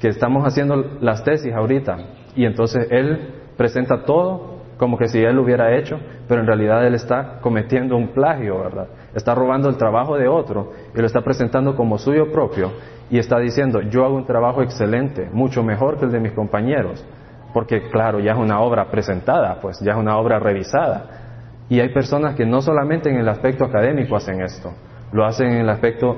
que 0.00 0.08
estamos 0.08 0.44
haciendo 0.46 0.76
las 1.00 1.24
tesis 1.24 1.52
ahorita 1.52 1.98
y 2.36 2.44
entonces 2.44 2.86
él 2.90 3.34
presenta 3.56 4.04
todo 4.04 4.57
como 4.78 4.96
que 4.96 5.08
si 5.08 5.18
él 5.18 5.34
lo 5.34 5.42
hubiera 5.42 5.76
hecho, 5.76 5.98
pero 6.28 6.40
en 6.40 6.46
realidad 6.46 6.86
él 6.86 6.94
está 6.94 7.40
cometiendo 7.40 7.96
un 7.96 8.08
plagio, 8.08 8.60
¿verdad? 8.60 8.86
Está 9.12 9.34
robando 9.34 9.68
el 9.68 9.76
trabajo 9.76 10.16
de 10.16 10.28
otro 10.28 10.72
y 10.94 10.98
lo 10.98 11.06
está 11.06 11.20
presentando 11.20 11.74
como 11.74 11.98
suyo 11.98 12.30
propio 12.30 12.72
y 13.10 13.18
está 13.18 13.38
diciendo, 13.40 13.80
yo 13.82 14.04
hago 14.04 14.14
un 14.14 14.24
trabajo 14.24 14.62
excelente, 14.62 15.28
mucho 15.32 15.64
mejor 15.64 15.98
que 15.98 16.04
el 16.04 16.12
de 16.12 16.20
mis 16.20 16.32
compañeros, 16.32 17.04
porque 17.52 17.88
claro, 17.90 18.20
ya 18.20 18.32
es 18.32 18.38
una 18.38 18.60
obra 18.60 18.88
presentada, 18.88 19.58
pues 19.60 19.80
ya 19.80 19.92
es 19.92 19.98
una 19.98 20.16
obra 20.16 20.38
revisada. 20.38 21.06
Y 21.68 21.80
hay 21.80 21.88
personas 21.92 22.36
que 22.36 22.46
no 22.46 22.62
solamente 22.62 23.10
en 23.10 23.16
el 23.16 23.28
aspecto 23.28 23.64
académico 23.64 24.14
hacen 24.14 24.40
esto, 24.40 24.72
lo 25.12 25.24
hacen 25.24 25.48
en 25.48 25.60
el 25.62 25.70
aspecto 25.70 26.16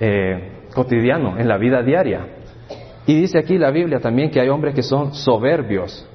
eh, 0.00 0.64
cotidiano, 0.74 1.38
en 1.38 1.46
la 1.46 1.58
vida 1.58 1.82
diaria. 1.82 2.26
Y 3.06 3.20
dice 3.20 3.38
aquí 3.38 3.56
la 3.56 3.70
Biblia 3.70 4.00
también 4.00 4.30
que 4.30 4.40
hay 4.40 4.48
hombres 4.48 4.74
que 4.74 4.82
son 4.82 5.14
soberbios, 5.14 6.09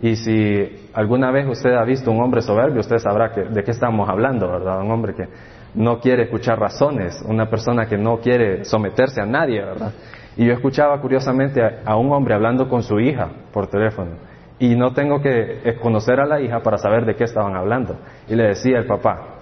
Y 0.00 0.14
si 0.14 0.90
alguna 0.94 1.32
vez 1.32 1.46
usted 1.48 1.74
ha 1.74 1.84
visto 1.84 2.10
un 2.10 2.20
hombre 2.22 2.40
soberbio, 2.40 2.80
usted 2.80 2.98
sabrá 2.98 3.32
que, 3.32 3.42
de 3.42 3.64
qué 3.64 3.72
estamos 3.72 4.08
hablando, 4.08 4.48
¿verdad? 4.48 4.80
Un 4.80 4.90
hombre 4.92 5.14
que 5.14 5.26
no 5.74 5.98
quiere 5.98 6.24
escuchar 6.24 6.58
razones, 6.58 7.20
una 7.26 7.50
persona 7.50 7.86
que 7.86 7.98
no 7.98 8.18
quiere 8.18 8.64
someterse 8.64 9.20
a 9.20 9.26
nadie, 9.26 9.64
¿verdad? 9.64 9.92
Y 10.36 10.46
yo 10.46 10.52
escuchaba 10.52 11.00
curiosamente 11.00 11.60
a, 11.84 11.96
un 11.96 12.12
hombre 12.12 12.34
hablando 12.34 12.68
con 12.68 12.82
su 12.84 13.00
hija 13.00 13.28
por 13.52 13.66
teléfono. 13.66 14.12
Y 14.60 14.76
no 14.76 14.92
tengo 14.92 15.20
que 15.20 15.76
conocer 15.82 16.20
a 16.20 16.26
la 16.26 16.40
hija 16.40 16.60
para 16.62 16.78
saber 16.78 17.04
de 17.04 17.16
qué 17.16 17.24
estaban 17.24 17.56
hablando. 17.56 17.96
Y 18.28 18.36
le 18.36 18.48
decía 18.48 18.78
el 18.78 18.86
papá, 18.86 19.38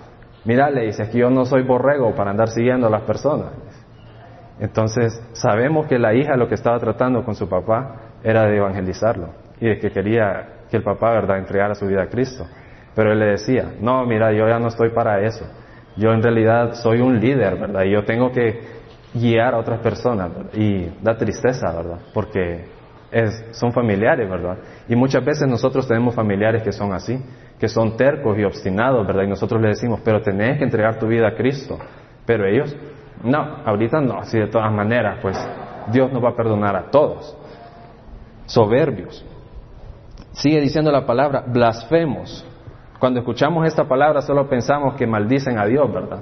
mira, 0.46 0.70
le 0.70 0.86
dice, 0.86 1.08
que 1.10 1.18
yo 1.18 1.28
no 1.28 1.44
soy 1.44 1.64
borrego 1.64 2.14
para 2.14 2.30
andar 2.30 2.48
siguiendo 2.48 2.86
a 2.86 2.90
las 2.90 3.02
personas. 3.02 3.52
Entonces, 4.58 5.22
sabemos 5.32 5.86
que 5.86 5.98
la 5.98 6.14
hija 6.14 6.34
lo 6.36 6.48
que 6.48 6.54
estaba 6.54 6.78
tratando 6.78 7.24
con 7.24 7.34
su 7.34 7.46
papá 7.46 7.96
era 8.22 8.44
de 8.44 8.56
evangelizarlo 8.56 9.45
y 9.60 9.66
de 9.66 9.78
que 9.78 9.90
quería 9.90 10.48
que 10.70 10.76
el 10.76 10.82
papá, 10.82 11.12
¿verdad?, 11.12 11.38
entregara 11.38 11.74
su 11.74 11.86
vida 11.86 12.02
a 12.02 12.06
Cristo. 12.08 12.46
Pero 12.94 13.12
él 13.12 13.18
le 13.18 13.26
decía, 13.26 13.74
no, 13.80 14.04
mira, 14.06 14.32
yo 14.32 14.48
ya 14.48 14.58
no 14.58 14.68
estoy 14.68 14.90
para 14.90 15.20
eso. 15.20 15.46
Yo 15.96 16.12
en 16.12 16.22
realidad 16.22 16.72
soy 16.74 17.00
un 17.00 17.20
líder, 17.20 17.58
¿verdad? 17.58 17.84
Y 17.84 17.90
yo 17.92 18.04
tengo 18.04 18.30
que 18.32 18.60
guiar 19.14 19.54
a 19.54 19.58
otras 19.58 19.80
personas. 19.80 20.30
Y 20.54 20.86
da 21.02 21.16
tristeza, 21.16 21.72
¿verdad? 21.72 21.98
Porque 22.12 22.64
son 23.52 23.72
familiares, 23.72 24.28
¿verdad? 24.28 24.58
Y 24.88 24.96
muchas 24.96 25.24
veces 25.24 25.48
nosotros 25.48 25.86
tenemos 25.86 26.14
familiares 26.14 26.62
que 26.62 26.72
son 26.72 26.92
así, 26.92 27.18
que 27.58 27.68
son 27.68 27.96
tercos 27.96 28.38
y 28.38 28.44
obstinados, 28.44 29.06
¿verdad? 29.06 29.22
Y 29.22 29.28
nosotros 29.28 29.60
le 29.60 29.68
decimos, 29.68 30.00
pero 30.04 30.20
tenés 30.20 30.58
que 30.58 30.64
entregar 30.64 30.98
tu 30.98 31.06
vida 31.06 31.28
a 31.28 31.34
Cristo. 31.34 31.78
Pero 32.26 32.46
ellos, 32.46 32.76
no, 33.22 33.62
ahorita 33.64 34.00
no, 34.00 34.18
así 34.18 34.38
de 34.38 34.48
todas 34.48 34.72
maneras, 34.72 35.18
pues 35.22 35.38
Dios 35.92 36.12
nos 36.12 36.22
va 36.22 36.30
a 36.30 36.36
perdonar 36.36 36.76
a 36.76 36.90
todos. 36.90 37.36
Soberbios. 38.46 39.24
Sigue 40.36 40.60
diciendo 40.60 40.92
la 40.92 41.06
palabra, 41.06 41.44
blasfemos. 41.46 42.44
Cuando 42.98 43.20
escuchamos 43.20 43.66
esta 43.66 43.84
palabra 43.84 44.20
solo 44.20 44.48
pensamos 44.48 44.94
que 44.94 45.06
maldicen 45.06 45.58
a 45.58 45.64
Dios, 45.64 45.90
¿verdad? 45.90 46.20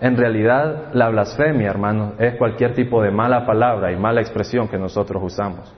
En 0.00 0.16
realidad, 0.16 0.90
la 0.92 1.08
blasfemia, 1.08 1.68
hermano, 1.68 2.12
es 2.18 2.36
cualquier 2.36 2.74
tipo 2.74 3.02
de 3.02 3.10
mala 3.10 3.44
palabra 3.44 3.92
y 3.92 3.96
mala 3.96 4.20
expresión 4.20 4.68
que 4.68 4.78
nosotros 4.78 5.22
usamos. 5.22 5.74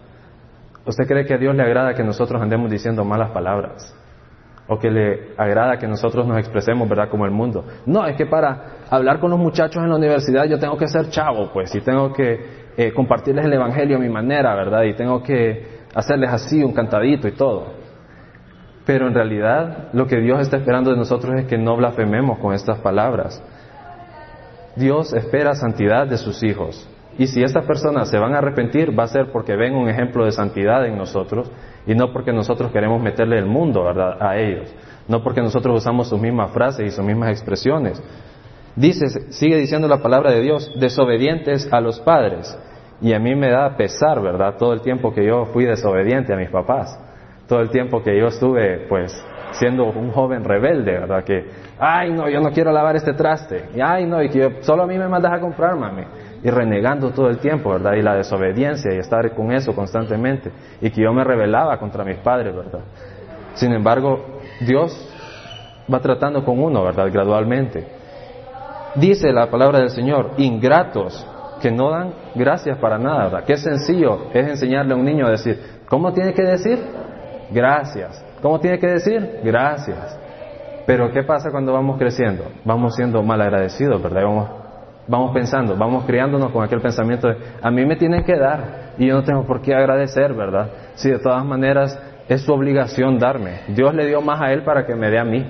¿Usted 0.84 1.06
cree 1.06 1.24
que 1.24 1.34
a 1.34 1.38
Dios 1.38 1.54
le 1.54 1.62
agrada 1.62 1.94
que 1.94 2.04
nosotros 2.04 2.40
andemos 2.42 2.70
diciendo 2.70 3.04
malas 3.04 3.30
palabras? 3.30 3.96
¿O 4.68 4.78
que 4.78 4.90
le 4.90 5.34
agrada 5.38 5.78
que 5.78 5.88
nosotros 5.88 6.26
nos 6.26 6.38
expresemos, 6.38 6.88
verdad, 6.88 7.08
como 7.08 7.24
el 7.24 7.30
mundo? 7.30 7.64
No, 7.86 8.06
es 8.06 8.16
que 8.16 8.26
para 8.26 8.84
hablar 8.90 9.18
con 9.18 9.30
los 9.30 9.40
muchachos 9.40 9.82
en 9.82 9.88
la 9.88 9.96
universidad 9.96 10.44
yo 10.44 10.58
tengo 10.58 10.76
que 10.76 10.88
ser 10.88 11.08
chavo, 11.08 11.50
pues, 11.52 11.74
y 11.74 11.80
tengo 11.80 12.12
que 12.12 12.62
eh, 12.76 12.92
compartirles 12.92 13.46
el 13.46 13.54
Evangelio 13.54 13.96
a 13.96 14.00
mi 14.00 14.08
manera, 14.08 14.54
¿verdad? 14.54 14.82
Y 14.82 14.94
tengo 14.94 15.22
que 15.22 15.81
hacerles 15.94 16.30
así 16.30 16.62
un 16.62 16.72
cantadito 16.72 17.28
y 17.28 17.32
todo. 17.32 17.82
Pero 18.84 19.06
en 19.06 19.14
realidad 19.14 19.88
lo 19.92 20.06
que 20.06 20.20
Dios 20.20 20.40
está 20.40 20.56
esperando 20.56 20.90
de 20.90 20.96
nosotros 20.96 21.34
es 21.38 21.46
que 21.46 21.58
no 21.58 21.76
blasfememos 21.76 22.38
con 22.38 22.54
estas 22.54 22.78
palabras. 22.78 23.42
Dios 24.74 25.12
espera 25.12 25.54
santidad 25.54 26.06
de 26.06 26.16
sus 26.16 26.42
hijos. 26.42 26.88
Y 27.18 27.26
si 27.26 27.42
estas 27.42 27.66
personas 27.66 28.08
se 28.08 28.18
van 28.18 28.34
a 28.34 28.38
arrepentir, 28.38 28.98
va 28.98 29.04
a 29.04 29.08
ser 29.08 29.30
porque 29.30 29.54
ven 29.54 29.74
un 29.74 29.88
ejemplo 29.88 30.24
de 30.24 30.32
santidad 30.32 30.86
en 30.86 30.96
nosotros 30.96 31.50
y 31.86 31.94
no 31.94 32.12
porque 32.12 32.32
nosotros 32.32 32.72
queremos 32.72 33.02
meterle 33.02 33.38
el 33.38 33.46
mundo 33.46 33.86
a 33.88 34.36
ellos. 34.38 34.74
No 35.08 35.22
porque 35.22 35.42
nosotros 35.42 35.78
usamos 35.78 36.08
sus 36.08 36.20
mismas 36.20 36.52
frases 36.52 36.86
y 36.86 36.90
sus 36.90 37.04
mismas 37.04 37.30
expresiones. 37.30 38.02
Dice, 38.74 39.30
sigue 39.32 39.58
diciendo 39.58 39.86
la 39.88 40.00
palabra 40.02 40.30
de 40.30 40.40
Dios, 40.40 40.72
desobedientes 40.80 41.70
a 41.70 41.80
los 41.80 42.00
padres. 42.00 42.56
Y 43.02 43.12
a 43.14 43.18
mí 43.18 43.34
me 43.34 43.50
da 43.50 43.76
pesar, 43.76 44.22
¿verdad? 44.22 44.54
Todo 44.56 44.72
el 44.72 44.80
tiempo 44.80 45.12
que 45.12 45.26
yo 45.26 45.46
fui 45.46 45.64
desobediente 45.64 46.32
a 46.32 46.36
mis 46.36 46.50
papás. 46.50 46.96
Todo 47.48 47.60
el 47.60 47.68
tiempo 47.70 48.00
que 48.00 48.16
yo 48.16 48.28
estuve, 48.28 48.86
pues, 48.88 49.12
siendo 49.52 49.86
un 49.86 50.12
joven 50.12 50.44
rebelde, 50.44 50.92
¿verdad? 51.00 51.24
Que, 51.24 51.44
ay, 51.80 52.12
no, 52.12 52.28
yo 52.28 52.40
no 52.40 52.52
quiero 52.52 52.70
lavar 52.70 52.94
este 52.94 53.12
traste. 53.12 53.70
Y, 53.74 53.80
ay, 53.80 54.06
no, 54.06 54.22
y 54.22 54.28
que 54.28 54.62
solo 54.62 54.84
a 54.84 54.86
mí 54.86 54.96
me 54.96 55.08
mandas 55.08 55.32
a 55.32 55.40
comprar, 55.40 55.76
mami. 55.76 56.04
Y 56.44 56.48
renegando 56.48 57.10
todo 57.10 57.28
el 57.28 57.38
tiempo, 57.38 57.70
¿verdad? 57.72 57.94
Y 57.94 58.02
la 58.02 58.14
desobediencia 58.14 58.94
y 58.94 58.98
estar 58.98 59.34
con 59.34 59.50
eso 59.50 59.74
constantemente. 59.74 60.52
Y 60.80 60.90
que 60.90 61.02
yo 61.02 61.12
me 61.12 61.24
rebelaba 61.24 61.76
contra 61.78 62.04
mis 62.04 62.18
padres, 62.18 62.54
¿verdad? 62.54 62.82
Sin 63.54 63.72
embargo, 63.72 64.38
Dios 64.60 64.96
va 65.92 65.98
tratando 65.98 66.44
con 66.44 66.60
uno, 66.60 66.84
¿verdad? 66.84 67.08
Gradualmente. 67.12 67.84
Dice 68.94 69.32
la 69.32 69.50
palabra 69.50 69.80
del 69.80 69.90
Señor, 69.90 70.34
ingratos 70.36 71.26
que 71.62 71.70
no 71.70 71.90
dan 71.90 72.12
gracias 72.34 72.76
para 72.78 72.98
nada, 72.98 73.24
¿verdad? 73.24 73.44
Qué 73.46 73.56
sencillo 73.56 74.26
es 74.34 74.48
enseñarle 74.48 74.92
a 74.92 74.96
un 74.96 75.04
niño 75.04 75.26
a 75.26 75.30
decir, 75.30 75.58
¿cómo 75.88 76.12
tiene 76.12 76.34
que 76.34 76.42
decir? 76.42 76.78
Gracias. 77.50 78.22
¿Cómo 78.42 78.58
tiene 78.58 78.78
que 78.78 78.88
decir? 78.88 79.40
Gracias. 79.44 80.18
Pero 80.84 81.12
¿qué 81.12 81.22
pasa 81.22 81.50
cuando 81.52 81.72
vamos 81.72 81.96
creciendo? 81.98 82.44
Vamos 82.64 82.96
siendo 82.96 83.22
mal 83.22 83.40
agradecidos, 83.40 84.02
¿verdad? 84.02 84.24
Vamos, 84.24 84.48
vamos 85.06 85.32
pensando, 85.32 85.76
vamos 85.76 86.04
criándonos 86.04 86.50
con 86.50 86.64
aquel 86.64 86.80
pensamiento 86.80 87.28
de, 87.28 87.36
a 87.62 87.70
mí 87.70 87.86
me 87.86 87.94
tienen 87.94 88.24
que 88.24 88.36
dar 88.36 88.94
y 88.98 89.06
yo 89.06 89.14
no 89.14 89.22
tengo 89.22 89.44
por 89.46 89.62
qué 89.62 89.74
agradecer, 89.74 90.34
¿verdad? 90.34 90.70
Si 90.94 91.08
de 91.08 91.20
todas 91.20 91.44
maneras 91.44 91.96
es 92.28 92.42
su 92.42 92.52
obligación 92.52 93.18
darme. 93.18 93.60
Dios 93.68 93.94
le 93.94 94.06
dio 94.06 94.20
más 94.20 94.40
a 94.40 94.52
él 94.52 94.64
para 94.64 94.84
que 94.84 94.96
me 94.96 95.08
dé 95.08 95.20
a 95.20 95.24
mí. 95.24 95.46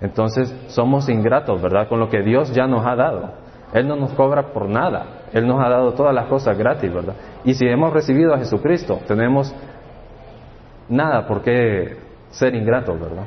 Entonces 0.00 0.54
somos 0.68 1.10
ingratos, 1.10 1.60
¿verdad? 1.60 1.88
Con 1.88 2.00
lo 2.00 2.08
que 2.08 2.22
Dios 2.22 2.54
ya 2.54 2.66
nos 2.66 2.86
ha 2.86 2.96
dado. 2.96 3.34
Él 3.74 3.86
no 3.86 3.96
nos 3.96 4.12
cobra 4.14 4.52
por 4.54 4.68
nada. 4.68 5.19
Él 5.32 5.46
nos 5.46 5.64
ha 5.64 5.68
dado 5.68 5.92
todas 5.94 6.14
las 6.14 6.26
cosas 6.26 6.56
gratis, 6.58 6.92
¿verdad? 6.92 7.14
Y 7.44 7.54
si 7.54 7.66
hemos 7.66 7.92
recibido 7.92 8.34
a 8.34 8.38
Jesucristo, 8.38 8.98
tenemos 9.06 9.54
nada 10.88 11.26
por 11.26 11.42
qué 11.42 11.96
ser 12.30 12.54
ingratos, 12.54 12.98
¿verdad? 13.00 13.26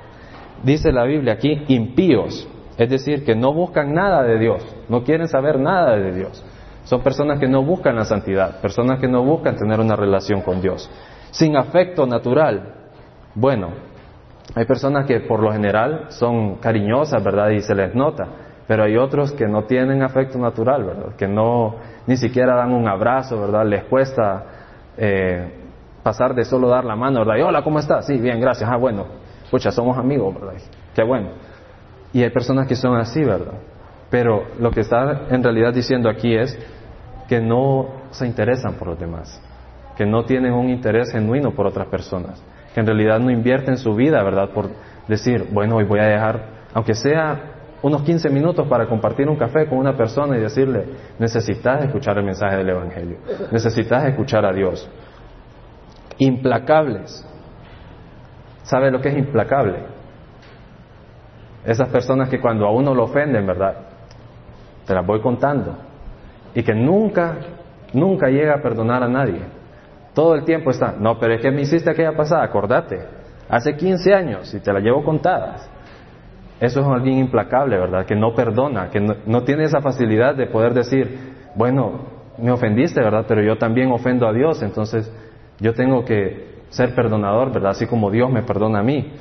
Dice 0.64 0.92
la 0.92 1.04
Biblia 1.04 1.34
aquí, 1.34 1.64
impíos, 1.68 2.48
es 2.78 2.90
decir, 2.90 3.24
que 3.26 3.36
no 3.36 3.54
buscan 3.54 3.94
nada 3.94 4.24
de 4.24 4.40
Dios, 4.40 4.64
no 4.90 5.04
quieren 5.04 5.28
saber 5.28 5.60
nada 5.60 5.96
de 5.96 6.12
Dios. 6.12 6.44
Son 6.86 7.02
personas 7.02 7.40
que 7.40 7.48
no 7.48 7.64
buscan 7.64 7.96
la 7.96 8.06
santidad, 8.06 8.60
personas 8.60 9.00
que 9.00 9.08
no 9.08 9.24
buscan 9.24 9.56
tener 9.56 9.80
una 9.80 9.96
relación 9.96 10.42
con 10.42 10.62
Dios. 10.62 10.90
Sin 11.32 11.56
afecto 11.56 12.06
natural. 12.06 12.74
Bueno, 13.36 13.70
hay 14.54 14.66
personas 14.66 15.06
que 15.06 15.22
por 15.22 15.42
lo 15.42 15.52
general 15.52 16.08
son 16.10 16.56
cariñosas, 16.56 17.24
¿verdad? 17.24 17.50
Y 17.50 17.62
se 17.62 17.74
les 17.74 17.96
nota. 17.96 18.28
Pero 18.68 18.84
hay 18.84 18.98
otros 18.98 19.34
que 19.34 19.48
no 19.48 19.64
tienen 19.64 20.04
afecto 20.04 20.38
natural, 20.38 20.84
¿verdad? 20.84 21.16
Que 21.18 21.28
no 21.28 21.76
ni 22.08 22.18
siquiera 22.18 22.56
dan 22.56 22.72
un 22.72 22.88
abrazo, 22.88 23.40
¿verdad? 23.40 23.66
Les 23.66 23.84
cuesta 23.86 24.44
eh, 24.98 25.52
pasar 26.02 26.34
de 26.34 26.46
solo 26.46 26.70
dar 26.70 26.86
la 26.86 26.96
mano, 26.96 27.20
¿verdad? 27.20 27.38
Y 27.38 27.42
hola, 27.42 27.64
¿cómo 27.64 27.80
estás? 27.80 28.06
Sí, 28.06 28.18
bien, 28.18 28.40
gracias. 28.40 28.70
Ah, 28.70 28.78
bueno, 28.78 29.06
escucha, 29.44 29.72
somos 29.72 29.98
amigos, 29.98 30.34
¿verdad? 30.36 30.54
Qué 30.96 31.04
bueno. 31.04 31.30
Y 32.14 32.24
hay 32.24 32.30
personas 32.30 32.68
que 32.68 32.76
son 32.76 32.96
así, 32.96 33.24
¿verdad? 33.24 33.56
Pero 34.10 34.44
lo 34.60 34.72
que 34.72 34.82
está 34.82 35.28
en 35.30 35.44
realidad 35.44 35.74
diciendo 35.74 36.10
aquí 36.10 36.36
es 36.36 36.58
que 37.28 37.42
no 37.42 37.88
se 38.12 38.28
interesan 38.28 38.76
por 38.76 38.90
los 38.90 39.00
demás, 39.00 39.42
que 39.98 40.06
no 40.06 40.24
tienen 40.24 40.54
un 40.54 40.70
interés 40.70 41.12
genuino 41.12 41.52
por 41.52 41.66
otras 41.66 41.88
personas, 41.88 42.42
que 42.74 42.80
en 42.80 42.86
realidad 42.86 43.20
no 43.20 43.32
invierten 43.32 43.78
su 43.78 43.96
vida, 43.96 44.22
¿verdad? 44.24 44.50
Por 44.50 44.70
decir, 45.08 45.48
bueno, 45.52 45.78
hoy 45.78 45.86
voy 45.86 46.00
a 46.00 46.06
dejar, 46.06 46.46
aunque 46.74 46.94
sea 46.94 47.53
unos 47.84 48.02
15 48.04 48.30
minutos 48.30 48.66
para 48.68 48.88
compartir 48.88 49.28
un 49.28 49.36
café 49.36 49.68
con 49.68 49.78
una 49.78 49.96
persona 49.96 50.38
y 50.38 50.40
decirle, 50.40 50.86
necesitas 51.20 51.84
escuchar 51.84 52.18
el 52.18 52.24
mensaje 52.24 52.58
del 52.58 52.70
Evangelio, 52.70 53.18
necesitas 53.52 54.06
escuchar 54.06 54.46
a 54.46 54.54
Dios. 54.54 54.90
Implacables. 56.18 57.28
¿Sabe 58.64 58.90
lo 58.90 59.02
que 59.02 59.10
es 59.10 59.18
implacable? 59.18 59.80
Esas 61.66 61.90
personas 61.90 62.30
que 62.30 62.40
cuando 62.40 62.66
a 62.66 62.72
uno 62.72 62.96
lo 62.96 63.04
ofenden, 63.04 63.46
¿verdad? 63.46 63.76
Te 64.86 64.94
las 64.94 65.06
voy 65.06 65.20
contando. 65.22 65.78
Y 66.56 66.64
que 66.64 66.74
nunca, 66.74 67.36
nunca 67.94 68.28
llega 68.30 68.56
a 68.56 68.62
perdonar 68.62 69.04
a 69.04 69.10
nadie. 69.10 69.42
Todo 70.14 70.36
el 70.36 70.46
tiempo 70.46 70.70
está, 70.70 70.96
no, 70.98 71.20
pero 71.20 71.34
es 71.34 71.42
que 71.42 71.52
me 71.52 71.62
hiciste 71.62 71.90
aquella 71.90 72.16
pasada, 72.16 72.44
acordate. 72.44 73.04
Hace 73.50 73.76
15 73.76 74.14
años 74.14 74.54
y 74.54 74.62
te 74.62 74.72
la 74.72 74.80
llevo 74.80 75.04
contadas. 75.04 75.70
Eso 76.64 76.80
es 76.80 76.88
alguien 76.88 77.18
implacable, 77.18 77.78
¿verdad? 77.78 78.06
Que 78.06 78.16
no 78.16 78.34
perdona, 78.34 78.90
que 78.90 79.02
no, 79.02 79.44
tiene 79.44 79.66
esa 79.66 79.82
facilidad 79.82 80.34
de 80.34 80.48
poder 80.48 80.74
decir, 80.74 81.34
bueno, 81.56 82.04
me 82.38 82.52
ofendiste, 82.52 83.02
¿verdad? 83.02 83.26
Pero 83.28 83.44
yo 83.44 83.58
también 83.58 83.92
ofendo 83.92 84.26
a 84.26 84.32
Dios, 84.32 84.64
entonces 84.64 85.14
yo 85.60 85.74
tengo 85.74 86.06
que 86.06 86.62
ser 86.70 86.96
perdonador, 86.96 87.52
¿verdad? 87.52 87.72
Así 87.72 87.86
como 87.86 88.10
Dios 88.10 88.32
me 88.32 88.44
perdona 88.44 88.80
a 88.80 88.82
mí. 88.82 89.12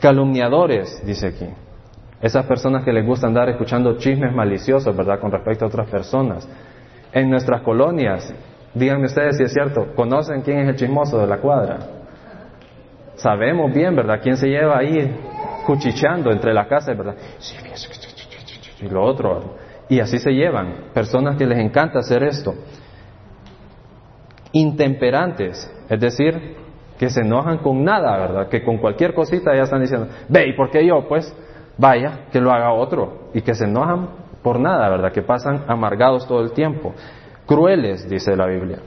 Calumniadores, 0.00 1.04
dice 1.04 1.26
aquí. 1.26 1.48
Esas 2.22 2.46
personas 2.46 2.82
que 2.82 2.94
les 2.94 3.04
gusta 3.04 3.26
andar 3.26 3.50
escuchando 3.50 3.98
chismes 3.98 4.34
maliciosos, 4.34 4.96
¿verdad? 4.96 5.20
Con 5.20 5.32
respecto 5.32 5.66
a 5.66 5.68
otras 5.68 5.90
personas. 5.90 6.48
En 7.12 7.28
nuestras 7.28 7.60
colonias, 7.60 8.34
díganme 8.72 9.04
ustedes 9.04 9.36
si 9.36 9.42
es 9.42 9.52
cierto, 9.52 9.88
¿conocen 9.94 10.40
quién 10.40 10.60
es 10.60 10.68
el 10.70 10.76
chismoso 10.76 11.18
de 11.18 11.26
la 11.26 11.36
cuadra? 11.42 11.78
Sabemos 13.16 13.70
bien, 13.74 13.94
¿verdad? 13.94 14.18
¿Quién 14.22 14.38
se 14.38 14.48
lleva 14.48 14.78
ahí 14.78 15.14
cuchicheando 15.62 16.30
entre 16.30 16.52
las 16.52 16.66
casas, 16.66 16.96
¿verdad? 16.96 17.14
Y 18.80 18.88
lo 18.88 19.04
otro. 19.04 19.56
Y 19.88 20.00
así 20.00 20.18
se 20.18 20.30
llevan. 20.32 20.90
Personas 20.94 21.36
que 21.36 21.46
les 21.46 21.58
encanta 21.58 22.00
hacer 22.00 22.22
esto. 22.22 22.54
Intemperantes, 24.52 25.70
es 25.88 26.00
decir, 26.00 26.56
Que 26.98 27.10
se 27.10 27.22
enojan 27.22 27.58
con 27.58 27.82
nada, 27.82 28.16
¿verdad? 28.16 28.48
Que 28.48 28.62
con 28.62 28.78
cualquier 28.78 29.12
cosita 29.12 29.52
ya 29.56 29.62
están 29.62 29.80
diciendo, 29.80 30.06
ve, 30.28 30.46
¿y 30.46 30.52
por 30.52 30.70
qué 30.70 30.86
yo? 30.86 31.08
Pues 31.08 31.34
vaya, 31.76 32.26
que 32.30 32.40
lo 32.40 32.52
haga 32.52 32.72
otro. 32.72 33.30
Y 33.34 33.40
que 33.42 33.54
se 33.54 33.64
enojan 33.64 34.08
por 34.40 34.60
nada, 34.60 34.88
¿verdad? 34.88 35.10
Que 35.10 35.22
pasan 35.22 35.64
amargados 35.66 36.28
todo 36.28 36.42
el 36.42 36.52
tiempo. 36.52 36.94
Crueles, 37.44 38.08
dice 38.08 38.36
la 38.36 38.46
Biblia. 38.46 38.78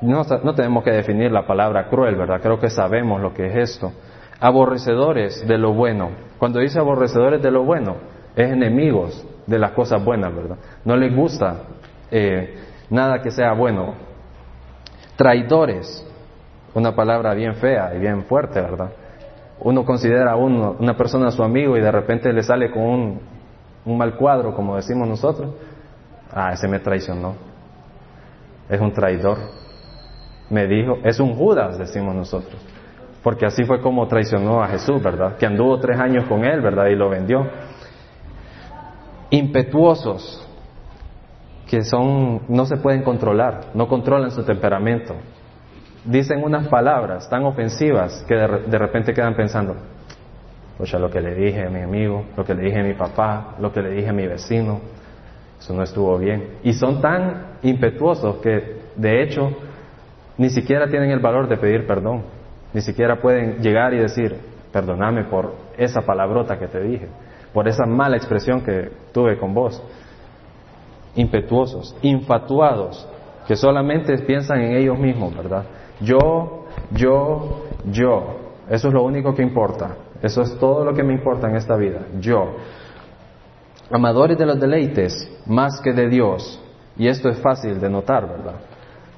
No, 0.00 0.22
no 0.44 0.54
tenemos 0.54 0.84
que 0.84 0.92
definir 0.92 1.32
la 1.32 1.44
palabra 1.46 1.88
cruel, 1.88 2.14
¿verdad? 2.14 2.40
Creo 2.40 2.60
que 2.60 2.70
sabemos 2.70 3.20
lo 3.20 3.34
que 3.34 3.46
es 3.46 3.56
esto. 3.56 3.92
Aborrecedores 4.40 5.46
de 5.46 5.58
lo 5.58 5.74
bueno. 5.74 6.10
Cuando 6.38 6.60
dice 6.60 6.78
aborrecedores 6.78 7.42
de 7.42 7.50
lo 7.50 7.64
bueno, 7.64 7.96
es 8.34 8.50
enemigos 8.50 9.26
de 9.46 9.58
las 9.58 9.72
cosas 9.72 10.02
buenas, 10.04 10.34
¿verdad? 10.34 10.56
No 10.84 10.96
les 10.96 11.14
gusta 11.14 11.62
eh, 12.10 12.56
nada 12.88 13.20
que 13.20 13.30
sea 13.30 13.52
bueno. 13.52 13.94
Traidores, 15.16 16.06
una 16.74 16.94
palabra 16.94 17.34
bien 17.34 17.54
fea 17.56 17.94
y 17.94 17.98
bien 17.98 18.24
fuerte, 18.24 18.60
¿verdad? 18.60 18.90
Uno 19.60 19.84
considera 19.84 20.32
a 20.32 20.36
uno, 20.36 20.76
una 20.78 20.96
persona 20.96 21.30
su 21.30 21.42
amigo 21.42 21.76
y 21.76 21.80
de 21.82 21.92
repente 21.92 22.32
le 22.32 22.42
sale 22.42 22.70
con 22.70 22.82
un, 22.82 23.20
un 23.84 23.98
mal 23.98 24.16
cuadro, 24.16 24.54
como 24.54 24.76
decimos 24.76 25.06
nosotros. 25.06 25.54
Ah, 26.32 26.52
ese 26.52 26.66
me 26.66 26.78
traicionó. 26.78 27.34
Es 28.68 28.80
un 28.80 28.92
traidor. 28.92 29.36
Me 30.48 30.66
dijo, 30.66 30.98
es 31.04 31.20
un 31.20 31.34
Judas, 31.34 31.78
decimos 31.78 32.14
nosotros. 32.14 32.56
Porque 33.22 33.46
así 33.46 33.64
fue 33.64 33.80
como 33.80 34.06
traicionó 34.06 34.62
a 34.62 34.68
Jesús, 34.68 35.02
¿verdad? 35.02 35.36
Que 35.36 35.46
anduvo 35.46 35.78
tres 35.78 35.98
años 35.98 36.24
con 36.26 36.44
él, 36.44 36.60
¿verdad? 36.60 36.86
Y 36.86 36.96
lo 36.96 37.10
vendió. 37.10 37.46
Impetuosos, 39.30 40.46
que 41.68 41.84
son, 41.84 42.42
no 42.48 42.64
se 42.64 42.78
pueden 42.78 43.02
controlar, 43.02 43.66
no 43.74 43.86
controlan 43.86 44.30
su 44.30 44.42
temperamento. 44.42 45.14
Dicen 46.04 46.42
unas 46.42 46.66
palabras 46.68 47.28
tan 47.28 47.44
ofensivas 47.44 48.24
que 48.26 48.34
de, 48.34 48.78
repente 48.78 49.12
quedan 49.12 49.36
pensando, 49.36 49.76
oye, 50.78 50.98
lo 50.98 51.10
que 51.10 51.20
le 51.20 51.34
dije 51.34 51.66
a 51.66 51.70
mi 51.70 51.80
amigo, 51.80 52.24
lo 52.36 52.44
que 52.44 52.54
le 52.54 52.62
dije 52.62 52.80
a 52.80 52.82
mi 52.82 52.94
papá, 52.94 53.54
lo 53.60 53.70
que 53.70 53.82
le 53.82 53.90
dije 53.90 54.08
a 54.08 54.14
mi 54.14 54.26
vecino, 54.26 54.80
eso 55.60 55.74
no 55.74 55.82
estuvo 55.82 56.16
bien. 56.16 56.54
Y 56.62 56.72
son 56.72 57.02
tan 57.02 57.58
impetuosos 57.62 58.36
que, 58.36 58.80
de 58.96 59.22
hecho, 59.22 59.52
ni 60.38 60.48
siquiera 60.48 60.88
tienen 60.88 61.10
el 61.10 61.20
valor 61.20 61.48
de 61.48 61.58
pedir 61.58 61.86
perdón, 61.86 62.22
ni 62.72 62.80
siquiera 62.80 63.20
pueden 63.20 63.58
llegar 63.58 63.94
y 63.94 63.98
decir, 63.98 64.36
perdóname 64.72 65.24
por 65.24 65.54
esa 65.76 66.02
palabrota 66.02 66.58
que 66.58 66.68
te 66.68 66.80
dije, 66.80 67.08
por 67.52 67.68
esa 67.68 67.86
mala 67.86 68.16
expresión 68.16 68.62
que 68.62 68.90
tuve 69.12 69.38
con 69.38 69.54
vos 69.54 69.82
impetuosos, 71.14 71.96
infatuados, 72.02 73.06
que 73.46 73.56
solamente 73.56 74.16
piensan 74.18 74.60
en 74.60 74.76
ellos 74.76 74.98
mismos, 74.98 75.36
¿verdad? 75.36 75.64
Yo, 76.00 76.66
yo, 76.92 77.64
yo. 77.86 78.36
Eso 78.68 78.88
es 78.88 78.94
lo 78.94 79.02
único 79.02 79.34
que 79.34 79.42
importa. 79.42 79.96
Eso 80.22 80.42
es 80.42 80.56
todo 80.58 80.84
lo 80.84 80.94
que 80.94 81.02
me 81.02 81.12
importa 81.12 81.48
en 81.48 81.56
esta 81.56 81.76
vida. 81.76 82.06
Yo. 82.20 82.56
Amadores 83.90 84.38
de 84.38 84.46
los 84.46 84.60
deleites 84.60 85.12
más 85.46 85.80
que 85.80 85.92
de 85.92 86.08
Dios. 86.08 86.62
Y 86.96 87.08
esto 87.08 87.28
es 87.28 87.40
fácil 87.40 87.80
de 87.80 87.90
notar, 87.90 88.28
¿verdad? 88.28 88.60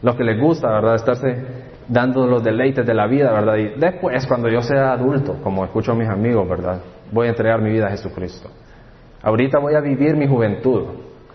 Lo 0.01 0.17
que 0.17 0.25
les 0.25 0.41
gusta, 0.41 0.69
¿verdad? 0.69 0.95
Estarse 0.95 1.72
dando 1.93 2.27
los 2.27 2.43
deleites 2.43 2.87
de 2.87 2.95
la 2.95 3.07
vida, 3.07 3.31
¿verdad? 3.33 3.57
Y 3.57 3.79
después, 3.79 4.27
cuando 4.27 4.49
yo 4.49 4.63
sea 4.63 4.93
adulto, 4.93 5.37
como 5.43 5.65
escucho 5.65 5.93
a 5.93 5.95
mis 5.95 6.09
amigos, 6.09 6.49
¿verdad? 6.49 6.81
Voy 7.11 7.27
a 7.27 7.31
entregar 7.31 7.61
mi 7.61 7.71
vida 7.71 7.89
a 7.89 7.91
Jesucristo. 7.91 8.49
Ahorita 9.23 9.59
voy 9.59 9.75
a 9.75 9.81
vivir 9.81 10.17
mi 10.17 10.27
juventud. 10.27 10.85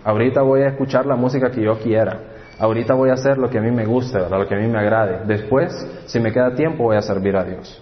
Ahorita 0.03 0.41
voy 0.41 0.63
a 0.63 0.69
escuchar 0.69 1.05
la 1.05 1.15
música 1.15 1.51
que 1.51 1.61
yo 1.61 1.77
quiera. 1.77 2.19
Ahorita 2.59 2.95
voy 2.95 3.11
a 3.11 3.13
hacer 3.13 3.37
lo 3.37 3.49
que 3.49 3.59
a 3.59 3.61
mí 3.61 3.69
me 3.69 3.85
guste, 3.85 4.17
lo 4.17 4.47
que 4.47 4.55
a 4.55 4.57
mí 4.57 4.67
me 4.67 4.79
agrade. 4.79 5.25
Después, 5.27 5.71
si 6.07 6.19
me 6.19 6.31
queda 6.31 6.55
tiempo, 6.55 6.85
voy 6.85 6.97
a 6.97 7.01
servir 7.01 7.37
a 7.37 7.43
Dios. 7.43 7.81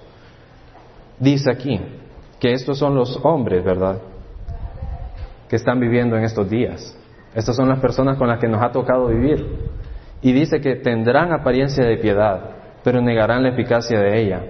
Dice 1.17 1.49
aquí 1.49 1.79
que 2.41 2.51
estos 2.51 2.77
son 2.77 2.93
los 2.93 3.17
hombres, 3.23 3.63
¿verdad? 3.63 3.99
Que 5.47 5.55
están 5.55 5.79
viviendo 5.79 6.17
en 6.17 6.25
estos 6.25 6.49
días. 6.49 6.99
Estas 7.33 7.55
son 7.55 7.69
las 7.69 7.79
personas 7.79 8.17
con 8.17 8.27
las 8.27 8.39
que 8.39 8.49
nos 8.49 8.61
ha 8.61 8.71
tocado 8.71 9.07
vivir. 9.07 9.45
Y 10.21 10.33
dice 10.33 10.59
que 10.59 10.75
tendrán 10.75 11.31
apariencia 11.31 11.85
de 11.85 11.97
piedad, 11.97 12.54
pero 12.85 13.01
negarán 13.01 13.43
la 13.43 13.49
eficacia 13.49 13.99
de 13.99 14.21
ella. 14.21 14.41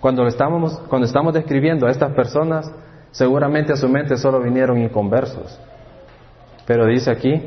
Cuando 0.00 0.26
estamos, 0.26 1.34
describiendo 1.34 1.86
a 1.86 1.90
estas 1.90 2.14
personas, 2.14 2.72
seguramente 3.10 3.74
a 3.74 3.76
su 3.76 3.88
mente 3.90 4.16
solo 4.16 4.40
vinieron 4.40 4.78
inconversos 4.78 5.60
pero 6.66 6.86
dice 6.86 7.10
aquí 7.10 7.42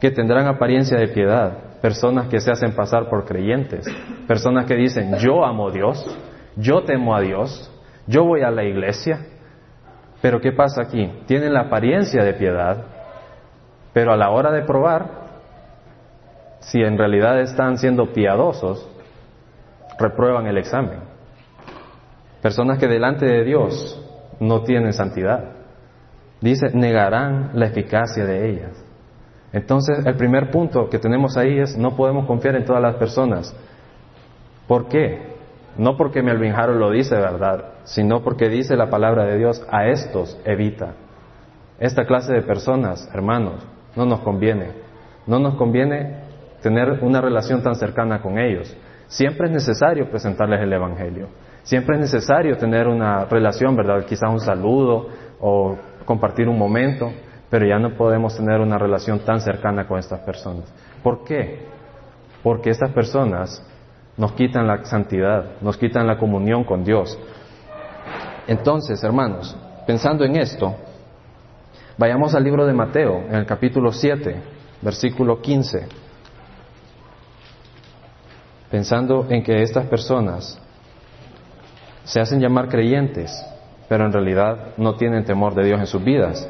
que 0.00 0.10
tendrán 0.10 0.46
apariencia 0.46 0.98
de 0.98 1.08
piedad, 1.08 1.52
personas 1.80 2.28
que 2.28 2.40
se 2.40 2.50
hacen 2.50 2.74
pasar 2.74 3.08
por 3.08 3.24
creyentes, 3.24 3.86
personas 4.26 4.66
que 4.66 4.74
dicen, 4.74 5.16
yo 5.18 5.44
amo 5.44 5.68
a 5.68 5.72
Dios, 5.72 6.18
yo 6.56 6.82
temo 6.84 7.14
a 7.14 7.20
Dios, 7.20 7.70
yo 8.06 8.24
voy 8.24 8.42
a 8.42 8.50
la 8.50 8.64
iglesia. 8.64 9.20
Pero 10.20 10.40
¿qué 10.40 10.52
pasa 10.52 10.82
aquí? 10.82 11.10
Tienen 11.26 11.54
la 11.54 11.62
apariencia 11.62 12.24
de 12.24 12.34
piedad, 12.34 12.84
pero 13.92 14.12
a 14.12 14.16
la 14.16 14.30
hora 14.30 14.50
de 14.50 14.62
probar, 14.62 15.26
si 16.60 16.80
en 16.82 16.98
realidad 16.98 17.40
están 17.40 17.78
siendo 17.78 18.12
piadosos, 18.12 18.90
reprueban 19.98 20.46
el 20.46 20.58
examen. 20.58 21.00
Personas 22.42 22.78
que 22.78 22.88
delante 22.88 23.26
de 23.26 23.44
Dios 23.44 24.02
no 24.40 24.62
tienen 24.62 24.92
santidad. 24.92 25.52
Dice, 26.40 26.66
negarán 26.74 27.50
la 27.54 27.66
eficacia 27.66 28.24
de 28.24 28.50
ellas. 28.50 28.84
Entonces, 29.52 30.04
el 30.04 30.16
primer 30.16 30.50
punto 30.50 30.88
que 30.90 30.98
tenemos 30.98 31.36
ahí 31.36 31.58
es, 31.58 31.76
no 31.76 31.96
podemos 31.96 32.26
confiar 32.26 32.56
en 32.56 32.64
todas 32.64 32.82
las 32.82 32.96
personas. 32.96 33.54
¿Por 34.68 34.88
qué? 34.88 35.34
No 35.78 35.96
porque 35.96 36.22
Melvin 36.22 36.52
Harold 36.52 36.80
lo 36.80 36.90
dice, 36.90 37.14
¿verdad? 37.14 37.72
Sino 37.84 38.22
porque 38.22 38.48
dice 38.48 38.76
la 38.76 38.90
palabra 38.90 39.24
de 39.24 39.38
Dios, 39.38 39.64
a 39.70 39.86
estos 39.86 40.38
evita. 40.44 40.94
Esta 41.78 42.06
clase 42.06 42.32
de 42.32 42.42
personas, 42.42 43.08
hermanos, 43.12 43.66
no 43.94 44.06
nos 44.06 44.20
conviene. 44.20 44.72
No 45.26 45.38
nos 45.38 45.56
conviene 45.56 46.20
tener 46.62 47.02
una 47.02 47.20
relación 47.20 47.62
tan 47.62 47.74
cercana 47.74 48.22
con 48.22 48.38
ellos. 48.38 48.74
Siempre 49.08 49.46
es 49.46 49.52
necesario 49.52 50.10
presentarles 50.10 50.60
el 50.60 50.72
Evangelio. 50.72 51.28
Siempre 51.62 51.96
es 51.96 52.00
necesario 52.00 52.56
tener 52.56 52.86
una 52.88 53.24
relación, 53.24 53.76
¿verdad? 53.76 54.04
Quizás 54.04 54.30
un 54.30 54.40
saludo 54.40 55.08
o 55.40 55.76
compartir 56.04 56.48
un 56.48 56.58
momento, 56.58 57.10
pero 57.50 57.66
ya 57.66 57.78
no 57.78 57.96
podemos 57.96 58.36
tener 58.36 58.60
una 58.60 58.78
relación 58.78 59.20
tan 59.20 59.40
cercana 59.40 59.86
con 59.86 59.98
estas 59.98 60.20
personas. 60.20 60.72
¿Por 61.02 61.24
qué? 61.24 61.66
Porque 62.42 62.70
estas 62.70 62.90
personas 62.92 63.64
nos 64.16 64.32
quitan 64.32 64.66
la 64.66 64.84
santidad, 64.84 65.60
nos 65.60 65.76
quitan 65.76 66.06
la 66.06 66.18
comunión 66.18 66.64
con 66.64 66.84
Dios. 66.84 67.18
Entonces, 68.46 69.02
hermanos, 69.02 69.56
pensando 69.86 70.24
en 70.24 70.36
esto, 70.36 70.74
vayamos 71.98 72.34
al 72.34 72.44
libro 72.44 72.66
de 72.66 72.72
Mateo, 72.72 73.24
en 73.28 73.34
el 73.34 73.46
capítulo 73.46 73.92
7, 73.92 74.36
versículo 74.82 75.40
15. 75.40 76.05
Pensando 78.70 79.26
en 79.30 79.42
que 79.44 79.62
estas 79.62 79.86
personas 79.86 80.60
se 82.04 82.20
hacen 82.20 82.40
llamar 82.40 82.68
creyentes, 82.68 83.30
pero 83.88 84.06
en 84.06 84.12
realidad 84.12 84.74
no 84.76 84.94
tienen 84.94 85.24
temor 85.24 85.54
de 85.54 85.64
Dios 85.64 85.78
en 85.78 85.86
sus 85.86 86.02
vidas. 86.02 86.48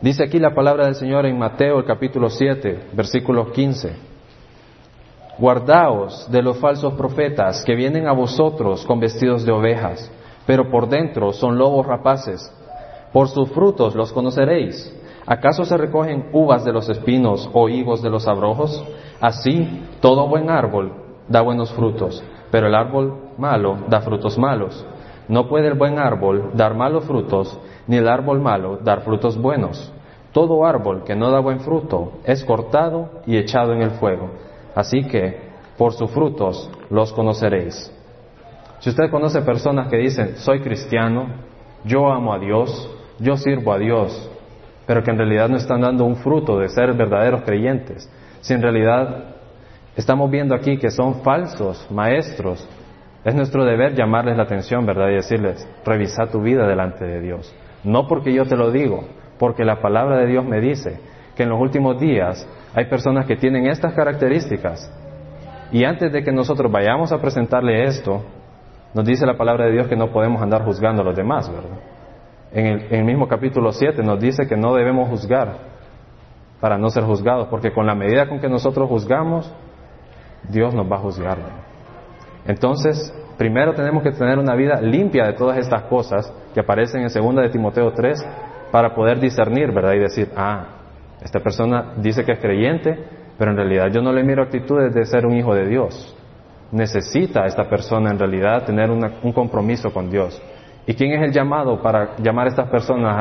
Dice 0.00 0.24
aquí 0.24 0.38
la 0.38 0.54
palabra 0.54 0.86
del 0.86 0.94
Señor 0.94 1.26
en 1.26 1.38
Mateo 1.38 1.78
el 1.78 1.84
capítulo 1.84 2.30
7, 2.30 2.90
versículo 2.92 3.50
15. 3.50 3.92
Guardaos 5.38 6.30
de 6.30 6.42
los 6.42 6.58
falsos 6.58 6.94
profetas 6.94 7.64
que 7.64 7.74
vienen 7.74 8.06
a 8.06 8.12
vosotros 8.12 8.84
con 8.86 9.00
vestidos 9.00 9.44
de 9.44 9.52
ovejas, 9.52 10.10
pero 10.46 10.70
por 10.70 10.88
dentro 10.88 11.32
son 11.32 11.58
lobos 11.58 11.86
rapaces. 11.86 12.52
Por 13.12 13.28
sus 13.28 13.50
frutos 13.50 13.96
los 13.96 14.12
conoceréis. 14.12 14.96
¿Acaso 15.26 15.64
se 15.64 15.76
recogen 15.76 16.28
uvas 16.32 16.64
de 16.64 16.72
los 16.72 16.88
espinos 16.88 17.48
o 17.52 17.68
higos 17.68 18.02
de 18.02 18.10
los 18.10 18.26
abrojos? 18.26 18.84
Así, 19.20 19.84
todo 20.00 20.26
buen 20.26 20.50
árbol 20.50 21.01
da 21.28 21.40
buenos 21.40 21.72
frutos, 21.72 22.22
pero 22.50 22.66
el 22.66 22.74
árbol 22.74 23.14
malo 23.38 23.78
da 23.88 24.00
frutos 24.00 24.38
malos. 24.38 24.84
No 25.28 25.48
puede 25.48 25.68
el 25.68 25.74
buen 25.74 25.98
árbol 25.98 26.50
dar 26.54 26.74
malos 26.74 27.04
frutos, 27.04 27.58
ni 27.86 27.96
el 27.96 28.08
árbol 28.08 28.40
malo 28.40 28.78
dar 28.82 29.02
frutos 29.02 29.40
buenos. 29.40 29.92
Todo 30.32 30.64
árbol 30.64 31.04
que 31.04 31.14
no 31.14 31.30
da 31.30 31.40
buen 31.40 31.60
fruto 31.60 32.12
es 32.24 32.44
cortado 32.44 33.22
y 33.26 33.36
echado 33.36 33.72
en 33.72 33.82
el 33.82 33.92
fuego. 33.92 34.30
Así 34.74 35.04
que 35.04 35.52
por 35.76 35.92
sus 35.92 36.10
frutos 36.10 36.70
los 36.90 37.12
conoceréis. 37.12 37.92
Si 38.80 38.90
usted 38.90 39.10
conoce 39.10 39.42
personas 39.42 39.88
que 39.88 39.96
dicen, 39.96 40.36
soy 40.36 40.60
cristiano, 40.60 41.26
yo 41.84 42.10
amo 42.10 42.32
a 42.32 42.38
Dios, 42.38 42.90
yo 43.18 43.36
sirvo 43.36 43.72
a 43.72 43.78
Dios, 43.78 44.30
pero 44.86 45.02
que 45.02 45.10
en 45.10 45.18
realidad 45.18 45.48
no 45.48 45.56
están 45.56 45.80
dando 45.80 46.04
un 46.04 46.16
fruto 46.16 46.58
de 46.58 46.68
ser 46.68 46.92
verdaderos 46.94 47.42
creyentes, 47.42 48.10
si 48.40 48.54
en 48.54 48.62
realidad 48.62 49.31
estamos 49.96 50.30
viendo 50.30 50.54
aquí 50.54 50.78
que 50.78 50.90
son 50.90 51.22
falsos 51.22 51.86
maestros 51.90 52.68
es 53.24 53.34
nuestro 53.34 53.64
deber 53.64 53.94
llamarles 53.94 54.36
la 54.36 54.42
atención, 54.42 54.84
¿verdad? 54.84 55.08
Y 55.10 55.14
decirles, 55.14 55.68
revisa 55.84 56.26
tu 56.26 56.40
vida 56.40 56.66
delante 56.66 57.04
de 57.04 57.20
Dios. 57.20 57.54
No 57.84 58.08
porque 58.08 58.32
yo 58.32 58.46
te 58.46 58.56
lo 58.56 58.72
digo, 58.72 59.04
porque 59.38 59.64
la 59.64 59.80
palabra 59.80 60.18
de 60.18 60.26
Dios 60.26 60.44
me 60.44 60.60
dice 60.60 60.98
que 61.36 61.44
en 61.44 61.50
los 61.50 61.60
últimos 61.60 62.00
días 62.00 62.46
hay 62.74 62.86
personas 62.86 63.26
que 63.26 63.36
tienen 63.36 63.66
estas 63.66 63.92
características 63.94 64.90
Y 65.70 65.84
antes 65.84 66.12
de 66.12 66.22
que 66.22 66.32
nosotros 66.32 66.70
vayamos 66.70 67.12
a 67.12 67.18
presentarle 67.18 67.84
esto, 67.84 68.22
nos 68.92 69.04
dice 69.06 69.24
la 69.24 69.38
palabra 69.38 69.66
de 69.66 69.72
Dios 69.72 69.88
que 69.88 69.96
no 69.96 70.12
podemos 70.12 70.42
andar 70.42 70.64
juzgando 70.64 71.02
a 71.02 71.04
los 71.04 71.16
demás, 71.16 71.50
¿verdad? 71.50 71.78
En 72.52 72.66
el, 72.66 72.80
en 72.86 72.94
el 72.96 73.04
mismo 73.04 73.26
capítulo 73.26 73.72
7 73.72 74.02
nos 74.02 74.20
dice 74.20 74.46
que 74.46 74.56
no 74.56 74.74
debemos 74.74 75.08
juzgar 75.08 75.54
para 76.60 76.76
no 76.76 76.90
ser 76.90 77.04
juzgados, 77.04 77.48
porque 77.48 77.72
con 77.72 77.86
la 77.86 77.94
medida 77.94 78.28
con 78.28 78.38
que 78.38 78.48
nosotros 78.48 78.88
juzgamos, 78.88 79.50
Dios 80.48 80.74
nos 80.74 80.90
va 80.90 80.96
a 80.96 81.00
juzgar. 81.00 81.38
Entonces, 82.46 83.14
primero 83.38 83.74
tenemos 83.74 84.02
que 84.02 84.12
tener 84.12 84.38
una 84.38 84.54
vida 84.54 84.80
limpia 84.80 85.26
de 85.26 85.32
todas 85.34 85.58
estas 85.58 85.82
cosas 85.84 86.32
que 86.54 86.60
aparecen 86.60 87.02
en 87.02 87.08
2 87.08 87.36
de 87.36 87.48
Timoteo 87.50 87.92
3 87.92 88.26
para 88.70 88.94
poder 88.94 89.20
discernir, 89.20 89.72
¿verdad? 89.72 89.92
Y 89.94 89.98
decir, 89.98 90.30
ah, 90.36 90.66
esta 91.20 91.40
persona 91.40 91.94
dice 91.96 92.24
que 92.24 92.32
es 92.32 92.38
creyente, 92.40 92.98
pero 93.38 93.52
en 93.52 93.56
realidad 93.56 93.88
yo 93.92 94.02
no 94.02 94.12
le 94.12 94.24
miro 94.24 94.42
actitudes 94.42 94.94
de 94.94 95.04
ser 95.04 95.26
un 95.26 95.36
hijo 95.36 95.54
de 95.54 95.66
Dios. 95.66 96.16
Necesita 96.72 97.46
esta 97.46 97.68
persona 97.68 98.10
en 98.10 98.18
realidad 98.18 98.64
tener 98.64 98.90
un 98.90 99.32
compromiso 99.32 99.92
con 99.92 100.10
Dios. 100.10 100.40
¿Y 100.86 100.94
quién 100.94 101.12
es 101.12 101.22
el 101.22 101.32
llamado 101.32 101.80
para 101.80 102.16
llamar 102.16 102.46
a 102.46 102.50
estas 102.50 102.68
personas 102.68 103.16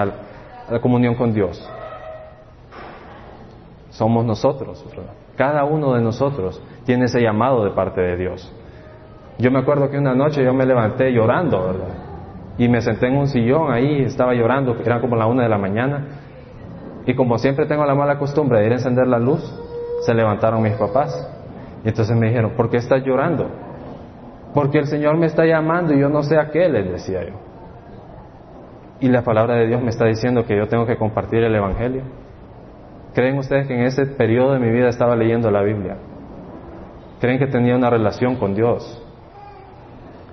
a 0.67 0.73
la 0.73 0.79
comunión 0.79 1.15
con 1.15 1.33
Dios? 1.33 1.61
Somos 3.89 4.25
nosotros. 4.25 4.83
Cada 5.35 5.63
uno 5.65 5.93
de 5.93 6.01
nosotros 6.01 6.61
tiene 6.85 7.05
ese 7.05 7.21
llamado 7.21 7.63
de 7.63 7.71
parte 7.71 8.01
de 8.01 8.17
Dios. 8.17 8.53
Yo 9.37 9.51
me 9.51 9.59
acuerdo 9.59 9.89
que 9.89 9.97
una 9.97 10.13
noche 10.13 10.43
yo 10.43 10.53
me 10.53 10.65
levanté 10.65 11.11
llorando, 11.11 11.61
¿verdad? 11.61 11.95
Y 12.57 12.67
me 12.67 12.81
senté 12.81 13.07
en 13.07 13.17
un 13.17 13.27
sillón 13.27 13.71
ahí, 13.71 14.03
estaba 14.03 14.33
llorando, 14.33 14.75
era 14.85 15.01
como 15.01 15.15
la 15.15 15.25
una 15.25 15.43
de 15.43 15.49
la 15.49 15.57
mañana. 15.57 16.05
Y 17.05 17.15
como 17.15 17.37
siempre 17.37 17.65
tengo 17.65 17.85
la 17.85 17.95
mala 17.95 18.19
costumbre 18.19 18.59
de 18.59 18.67
ir 18.67 18.71
a 18.73 18.75
encender 18.75 19.07
la 19.07 19.17
luz, 19.17 19.41
se 20.05 20.13
levantaron 20.13 20.61
mis 20.61 20.73
papás. 20.73 21.27
Y 21.83 21.89
entonces 21.89 22.15
me 22.15 22.27
dijeron, 22.27 22.51
¿por 22.55 22.69
qué 22.69 22.77
estás 22.77 23.03
llorando? 23.03 23.49
Porque 24.53 24.79
el 24.79 24.85
Señor 24.85 25.17
me 25.17 25.25
está 25.25 25.45
llamando 25.45 25.93
y 25.93 25.99
yo 25.99 26.09
no 26.09 26.21
sé 26.23 26.37
a 26.37 26.49
qué, 26.51 26.69
les 26.69 26.91
decía 26.91 27.23
yo. 27.23 27.33
Y 28.99 29.09
la 29.09 29.23
palabra 29.23 29.55
de 29.55 29.65
Dios 29.65 29.81
me 29.81 29.89
está 29.89 30.05
diciendo 30.05 30.45
que 30.45 30.55
yo 30.55 30.67
tengo 30.67 30.85
que 30.85 30.97
compartir 30.97 31.43
el 31.43 31.55
Evangelio. 31.55 32.03
¿Creen 33.15 33.37
ustedes 33.39 33.67
que 33.67 33.73
en 33.73 33.85
ese 33.85 34.05
periodo 34.05 34.53
de 34.53 34.59
mi 34.59 34.69
vida 34.69 34.89
estaba 34.89 35.15
leyendo 35.15 35.49
la 35.49 35.63
Biblia? 35.63 35.97
¿Creen 37.21 37.37
que 37.37 37.45
tenía 37.45 37.75
una 37.75 37.91
relación 37.91 38.35
con 38.35 38.55
Dios? 38.55 38.99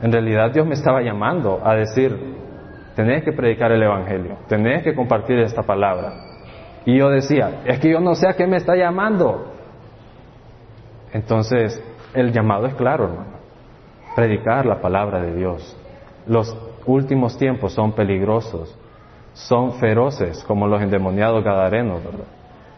En 0.01 0.11
realidad 0.11 0.51
Dios 0.51 0.67
me 0.67 0.73
estaba 0.73 1.03
llamando 1.03 1.61
a 1.63 1.75
decir, 1.75 2.19
tenés 2.97 3.23
que 3.25 3.33
predicar 3.33 3.71
el 3.73 3.83
Evangelio, 3.83 4.39
tenés 4.49 4.83
que 4.83 4.95
compartir 4.95 5.39
esta 5.41 5.63
palabra. 5.63 6.15
Y 6.87 6.97
yo 6.97 7.11
decía, 7.11 7.61
es 7.67 7.79
que 7.79 7.91
yo 7.91 8.01
no 8.01 8.15
sé 8.15 8.27
a 8.27 8.33
qué 8.33 8.47
me 8.47 8.57
está 8.57 8.75
llamando. 8.75 9.53
Entonces, 11.13 11.79
el 12.15 12.33
llamado 12.33 12.67
es 12.67 12.75
claro, 12.75 13.05
hermano. 13.05 13.39
Predicar 14.17 14.65
la 14.65 14.81
palabra 14.81 15.21
de 15.21 15.37
Dios. 15.37 15.77
Los 16.27 16.57
últimos 16.87 17.37
tiempos 17.37 17.75
son 17.75 17.93
peligrosos, 17.93 18.75
son 19.35 19.75
feroces 19.75 20.43
como 20.45 20.67
los 20.67 20.81
endemoniados 20.81 21.45
gadarenos, 21.45 22.03
¿verdad? 22.03 22.27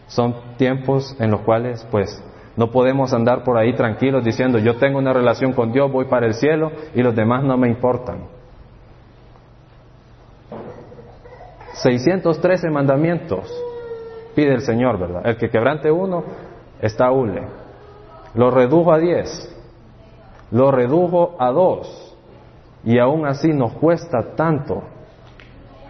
Son 0.07 0.35
tiempos 0.57 1.15
en 1.21 1.31
los 1.31 1.39
cuales, 1.41 1.87
pues, 1.89 2.21
no 2.61 2.69
podemos 2.69 3.11
andar 3.11 3.43
por 3.43 3.57
ahí 3.57 3.73
tranquilos 3.73 4.23
diciendo, 4.23 4.59
yo 4.59 4.77
tengo 4.77 4.99
una 4.99 5.11
relación 5.11 5.51
con 5.53 5.71
Dios, 5.71 5.91
voy 5.91 6.05
para 6.05 6.27
el 6.27 6.35
cielo 6.35 6.71
y 6.93 7.01
los 7.01 7.15
demás 7.15 7.43
no 7.43 7.57
me 7.57 7.67
importan. 7.67 8.19
613 11.73 12.69
mandamientos 12.69 13.51
pide 14.35 14.53
el 14.53 14.61
Señor, 14.61 14.99
¿verdad? 14.99 15.23
El 15.25 15.37
que 15.37 15.49
quebrante 15.49 15.89
uno 15.89 16.23
está 16.79 17.09
hule. 17.09 17.47
Lo 18.35 18.51
redujo 18.51 18.93
a 18.93 18.99
10, 18.99 19.57
lo 20.51 20.69
redujo 20.69 21.37
a 21.39 21.49
dos 21.49 22.15
y 22.83 22.99
aún 22.99 23.25
así 23.25 23.51
nos 23.53 23.73
cuesta 23.73 24.35
tanto 24.35 24.83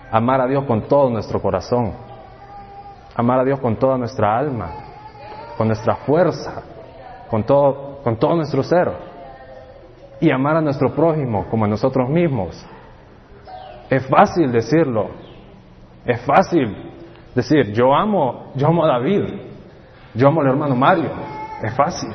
amar 0.09 0.39
a 0.39 0.47
Dios 0.47 0.63
con 0.63 0.83
todo 0.83 1.09
nuestro 1.09 1.41
corazón, 1.41 1.91
amar 3.13 3.39
a 3.41 3.43
Dios 3.43 3.59
con 3.59 3.75
toda 3.75 3.97
nuestra 3.97 4.37
alma, 4.37 4.90
con 5.57 5.67
nuestra 5.67 5.95
fuerza, 5.97 6.63
con 7.29 7.43
todo, 7.43 7.99
con 8.03 8.17
todo 8.17 8.35
nuestro 8.35 8.63
ser, 8.63 8.91
y 10.19 10.31
amar 10.31 10.57
a 10.57 10.61
nuestro 10.61 10.93
prójimo 10.93 11.47
como 11.49 11.65
a 11.65 11.67
nosotros 11.67 12.09
mismos. 12.09 12.65
Es 13.89 14.05
fácil 14.07 14.51
decirlo, 14.51 15.09
es 16.05 16.21
fácil 16.21 16.91
decir, 17.35 17.73
yo 17.73 17.93
amo, 17.93 18.51
yo 18.55 18.67
amo 18.67 18.85
a 18.85 18.87
David, 18.87 19.23
yo 20.13 20.27
amo 20.27 20.41
al 20.41 20.47
hermano 20.47 20.75
Mario, 20.75 21.09
es 21.63 21.73
fácil. 21.75 22.13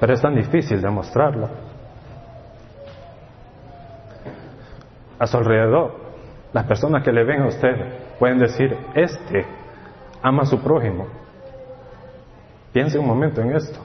Pero 0.00 0.14
es 0.14 0.22
tan 0.22 0.34
difícil 0.34 0.80
demostrarlo. 0.80 1.48
A 5.18 5.26
su 5.26 5.36
alrededor, 5.36 5.99
las 6.52 6.64
personas 6.64 7.02
que 7.04 7.12
le 7.12 7.24
ven 7.24 7.42
a 7.42 7.46
usted 7.46 7.76
pueden 8.18 8.38
decir, 8.38 8.76
este 8.94 9.46
ama 10.22 10.42
a 10.42 10.46
su 10.46 10.60
prójimo. 10.60 11.06
Piense 12.72 12.98
un 12.98 13.06
momento 13.06 13.40
en 13.40 13.56
esto. 13.56 13.80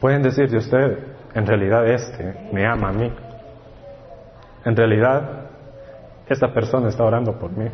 Pueden 0.00 0.22
decir 0.22 0.48
de 0.48 0.58
usted, 0.58 0.98
en 1.34 1.46
realidad 1.46 1.86
este 1.86 2.48
me 2.52 2.66
ama 2.66 2.90
a 2.90 2.92
mí. 2.92 3.12
En 4.64 4.76
realidad, 4.76 5.48
esta 6.28 6.52
persona 6.52 6.88
está 6.88 7.04
orando 7.04 7.38
por 7.38 7.50
mí. 7.50 7.68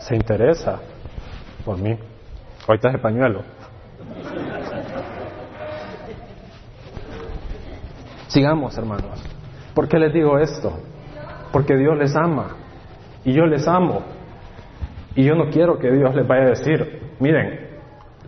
Se 0.00 0.14
interesa 0.14 0.80
por 1.64 1.78
mí. 1.78 1.98
Ahorita 2.66 2.88
es 2.88 2.94
el 2.94 3.00
pañuelo. 3.00 3.42
Sigamos, 8.32 8.78
hermanos. 8.78 9.22
¿Por 9.74 9.88
qué 9.88 9.98
les 9.98 10.10
digo 10.14 10.38
esto? 10.38 10.72
Porque 11.52 11.76
Dios 11.76 11.98
les 11.98 12.16
ama 12.16 12.56
y 13.24 13.34
yo 13.34 13.44
les 13.44 13.68
amo. 13.68 14.00
Y 15.14 15.24
yo 15.24 15.34
no 15.34 15.50
quiero 15.50 15.78
que 15.78 15.90
Dios 15.90 16.14
les 16.14 16.26
vaya 16.26 16.44
a 16.44 16.50
decir, 16.50 17.12
miren, 17.20 17.68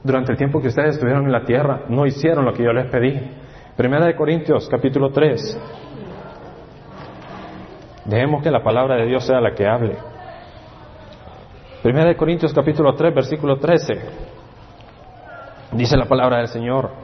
durante 0.03 0.33
el 0.33 0.37
tiempo 0.37 0.61
que 0.61 0.69
ustedes 0.69 0.97
estuvieron 0.97 1.25
en 1.25 1.33
la 1.33 1.47
tierra, 1.47 1.85
no 1.89 2.05
hicieron 2.05 2.45
lo 2.45 2.53
que 2.53 2.63
yo 2.63 2.73
les 2.75 2.91
pedí. 2.91 3.19
Primera 3.79 4.05
de 4.05 4.15
Corintios, 4.15 4.69
capítulo 4.69 5.09
3. 5.09 5.59
Dejemos 8.05 8.43
que 8.43 8.51
la 8.51 8.63
palabra 8.63 8.97
de 8.97 9.07
Dios 9.07 9.27
sea 9.27 9.41
la 9.41 9.55
que 9.55 9.67
hable. 9.67 9.97
Primera 11.83 12.09
de 12.09 12.17
Corintios, 12.17 12.53
capítulo 12.53 12.95
3, 12.95 13.15
versículo 13.15 13.57
13. 13.57 13.95
Dice 15.73 15.97
la 15.97 16.05
palabra 16.05 16.37
del 16.39 16.49
Señor, 16.49 17.04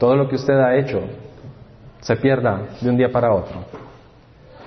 todo 0.00 0.16
lo 0.16 0.28
que 0.28 0.36
usted 0.36 0.54
ha 0.54 0.76
hecho, 0.76 1.02
se 2.00 2.16
pierda 2.16 2.62
de 2.80 2.88
un 2.88 2.96
día 2.96 3.12
para 3.12 3.34
otro? 3.34 3.58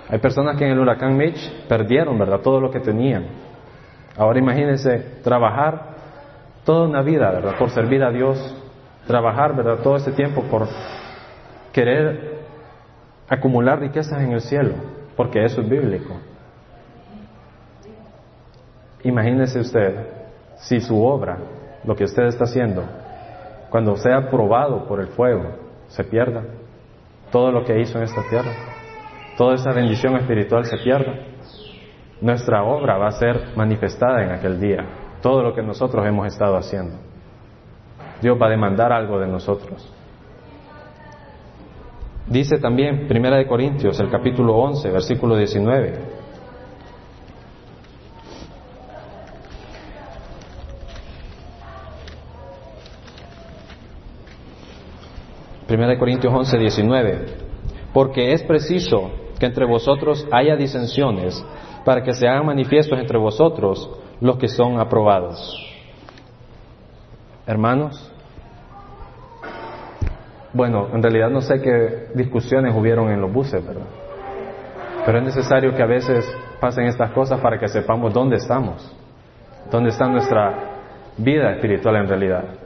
Hay 0.08 0.19
personas 0.19 0.56
que 0.58 0.63
en 0.63 0.74
el 0.74 0.80
huracán 0.80 1.17
Mitch 1.17 1.67
perdieron, 1.67 2.19
¿verdad?, 2.19 2.41
todo 2.41 2.62
lo 2.62 2.69
que 2.69 2.80
tenían. 2.80 3.26
Ahora 4.15 4.38
imagínense 4.38 5.22
trabajar 5.24 5.96
toda 6.63 6.88
una 6.88 7.02
vida, 7.02 7.32
¿verdad?, 7.32 7.58
por 7.58 7.72
servir 7.72 8.04
a 8.04 8.12
Dios, 8.12 8.56
trabajar, 9.08 9.56
¿verdad?, 9.56 9.80
todo 9.82 9.96
ese 9.96 10.12
tiempo 10.12 10.43
por 10.43 10.67
querer 11.72 12.43
acumular 13.28 13.80
riquezas 13.80 14.22
en 14.22 14.34
el 14.34 14.41
cielo, 14.41 14.76
porque 15.17 15.43
eso 15.43 15.62
es 15.62 15.67
bíblico. 15.67 16.15
Imagínese 19.02 19.62
usted 19.62 19.96
si 20.58 20.80
su 20.80 21.04
obra 21.04 21.39
lo 21.84 21.96
que 21.96 22.04
usted 22.04 22.26
está 22.26 22.43
haciendo, 22.43 22.84
cuando 23.74 23.96
sea 23.96 24.30
probado 24.30 24.86
por 24.86 25.00
el 25.00 25.08
fuego, 25.08 25.46
se 25.88 26.04
pierda. 26.04 26.44
Todo 27.32 27.52
lo 27.52 27.66
que 27.66 27.82
hizo 27.82 27.98
en 27.98 28.04
esta 28.04 28.22
tierra, 28.30 28.52
toda 29.36 29.56
esa 29.56 29.74
bendición 29.74 30.16
espiritual 30.16 30.64
se 30.66 30.78
pierda. 30.78 31.12
Nuestra 32.22 32.62
obra 32.62 33.00
va 33.00 33.08
a 33.08 33.12
ser 33.14 33.48
manifestada 33.56 34.24
en 34.24 34.30
aquel 34.30 34.62
día, 34.62 34.86
todo 35.24 35.42
lo 35.42 35.56
que 35.56 35.64
nosotros 35.64 36.06
hemos 36.06 36.28
estado 36.28 36.56
haciendo. 36.56 36.98
Dios 38.22 38.38
va 38.40 38.46
a 38.46 38.52
demandar 38.52 38.94
algo 38.94 39.18
de 39.18 39.26
nosotros. 39.26 39.92
Dice 42.28 42.60
también 42.60 43.08
Primera 43.08 43.38
de 43.38 43.48
Corintios, 43.48 44.00
el 44.00 44.12
capítulo 44.12 44.56
11, 44.56 44.92
versículo 44.92 45.36
19. 45.36 46.12
1 55.74 55.98
Corintios 55.98 56.34
11, 56.34 56.58
19. 56.58 57.26
Porque 57.94 58.34
es 58.34 58.44
preciso 58.44 59.12
que 59.40 59.46
entre 59.46 59.66
vosotros 59.66 60.28
haya 60.32 60.56
disensiones 60.56 61.44
para 61.84 62.04
que 62.04 62.14
se 62.14 62.28
hagan 62.28 62.46
manifiestos 62.46 63.00
entre 63.00 63.18
vosotros 63.18 63.90
los 64.22 64.38
que 64.38 64.48
son 64.48 64.80
aprobados. 64.80 65.60
Hermanos, 67.46 68.12
bueno, 70.54 70.88
en 70.94 71.02
realidad 71.02 71.30
no 71.30 71.42
sé 71.42 71.62
qué 71.62 72.08
discusiones 72.14 72.74
hubieron 72.76 73.10
en 73.10 73.20
los 73.20 73.34
buses, 73.34 73.66
¿verdad? 73.66 73.88
Pero 75.06 75.18
es 75.18 75.24
necesario 75.26 75.76
que 75.76 75.84
a 75.84 75.88
veces 75.88 76.26
pasen 76.62 76.86
estas 76.86 77.12
cosas 77.12 77.42
para 77.42 77.60
que 77.60 77.68
sepamos 77.68 78.14
dónde 78.14 78.38
estamos, 78.38 78.96
dónde 79.70 79.90
está 79.90 80.08
nuestra 80.08 80.54
vida 81.18 81.52
espiritual 81.52 81.98
en 81.98 82.08
realidad. 82.08 82.62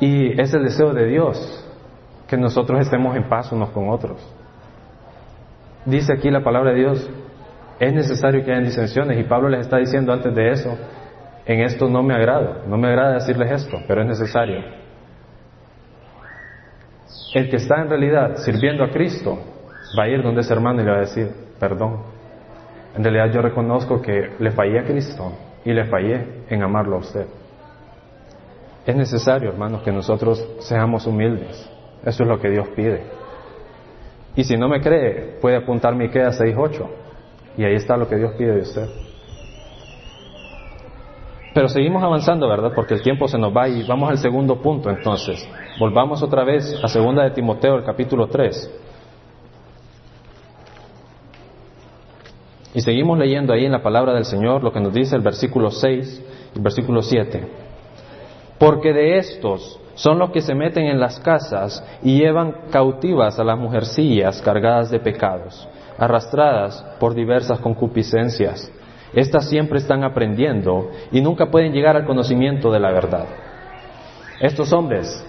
Y 0.00 0.40
es 0.40 0.52
el 0.52 0.64
deseo 0.64 0.92
de 0.92 1.06
Dios 1.06 1.64
que 2.28 2.36
nosotros 2.36 2.80
estemos 2.80 3.16
en 3.16 3.28
paz 3.28 3.52
unos 3.52 3.70
con 3.70 3.88
otros. 3.88 4.18
Dice 5.84 6.12
aquí 6.12 6.30
la 6.30 6.42
palabra 6.42 6.72
de 6.72 6.80
Dios, 6.80 7.10
es 7.78 7.92
necesario 7.92 8.44
que 8.44 8.50
hayan 8.50 8.64
disensiones 8.64 9.18
y 9.18 9.24
Pablo 9.24 9.48
les 9.48 9.60
está 9.60 9.76
diciendo 9.76 10.12
antes 10.12 10.34
de 10.34 10.50
eso, 10.50 10.76
en 11.46 11.60
esto 11.60 11.88
no 11.88 12.02
me 12.02 12.14
agrada, 12.14 12.62
no 12.66 12.76
me 12.76 12.88
agrada 12.88 13.14
decirles 13.14 13.52
esto, 13.52 13.78
pero 13.86 14.02
es 14.02 14.08
necesario. 14.08 14.60
El 17.34 17.48
que 17.50 17.56
está 17.56 17.82
en 17.82 17.88
realidad 17.88 18.36
sirviendo 18.36 18.82
a 18.82 18.90
Cristo 18.90 19.38
va 19.98 20.04
a 20.04 20.08
ir 20.08 20.22
donde 20.22 20.40
ese 20.40 20.52
hermano 20.52 20.80
y 20.80 20.84
le 20.84 20.90
va 20.90 20.96
a 20.96 21.00
decir, 21.00 21.30
perdón. 21.60 22.02
En 22.96 23.04
realidad 23.04 23.30
yo 23.32 23.42
reconozco 23.42 24.00
que 24.00 24.32
le 24.38 24.50
fallé 24.52 24.80
a 24.80 24.84
Cristo 24.84 25.32
y 25.64 25.72
le 25.72 25.84
fallé 25.84 26.44
en 26.48 26.62
amarlo 26.62 26.96
a 26.96 27.00
usted. 27.00 27.26
Es 28.86 28.94
necesario, 28.94 29.50
hermanos, 29.50 29.82
que 29.82 29.90
nosotros 29.90 30.46
seamos 30.60 31.06
humildes. 31.08 31.68
Eso 32.04 32.22
es 32.22 32.28
lo 32.28 32.38
que 32.38 32.48
Dios 32.48 32.68
pide. 32.76 33.02
Y 34.36 34.44
si 34.44 34.56
no 34.56 34.68
me 34.68 34.80
cree, 34.80 35.38
puede 35.40 35.56
apuntar 35.56 35.96
Miqueas 35.96 36.40
6.8. 36.40 36.86
Y 37.58 37.64
ahí 37.64 37.74
está 37.74 37.96
lo 37.96 38.08
que 38.08 38.16
Dios 38.16 38.32
pide 38.38 38.54
de 38.54 38.60
usted. 38.60 38.88
Pero 41.52 41.68
seguimos 41.68 42.02
avanzando, 42.02 42.48
¿verdad? 42.48 42.72
Porque 42.74 42.94
el 42.94 43.02
tiempo 43.02 43.26
se 43.26 43.38
nos 43.38 43.54
va 43.56 43.66
y 43.66 43.84
vamos 43.88 44.10
al 44.10 44.18
segundo 44.18 44.60
punto 44.60 44.88
entonces. 44.88 45.48
Volvamos 45.80 46.22
otra 46.22 46.44
vez 46.44 46.78
a 46.84 46.86
segunda 46.86 47.24
de 47.24 47.30
Timoteo, 47.30 47.76
el 47.76 47.84
capítulo 47.84 48.28
3. 48.28 48.80
Y 52.74 52.80
seguimos 52.82 53.18
leyendo 53.18 53.52
ahí 53.52 53.64
en 53.64 53.72
la 53.72 53.82
palabra 53.82 54.12
del 54.12 54.26
Señor 54.26 54.62
lo 54.62 54.70
que 54.70 54.80
nos 54.80 54.92
dice 54.92 55.16
el 55.16 55.22
versículo 55.22 55.70
6 55.70 56.52
y 56.54 56.60
versículo 56.60 57.02
7. 57.02 57.65
Porque 58.58 58.92
de 58.92 59.18
estos 59.18 59.78
son 59.94 60.18
los 60.18 60.30
que 60.30 60.42
se 60.42 60.54
meten 60.54 60.86
en 60.86 61.00
las 61.00 61.18
casas 61.20 61.82
y 62.02 62.18
llevan 62.18 62.54
cautivas 62.70 63.38
a 63.38 63.44
las 63.44 63.58
mujercillas 63.58 64.40
cargadas 64.42 64.90
de 64.90 65.00
pecados, 65.00 65.68
arrastradas 65.98 66.82
por 67.00 67.14
diversas 67.14 67.58
concupiscencias. 67.60 68.70
Estas 69.14 69.48
siempre 69.48 69.78
están 69.78 70.04
aprendiendo 70.04 70.90
y 71.10 71.22
nunca 71.22 71.50
pueden 71.50 71.72
llegar 71.72 71.96
al 71.96 72.06
conocimiento 72.06 72.70
de 72.70 72.80
la 72.80 72.92
verdad. 72.92 73.26
Estos 74.40 74.72
hombres 74.72 75.24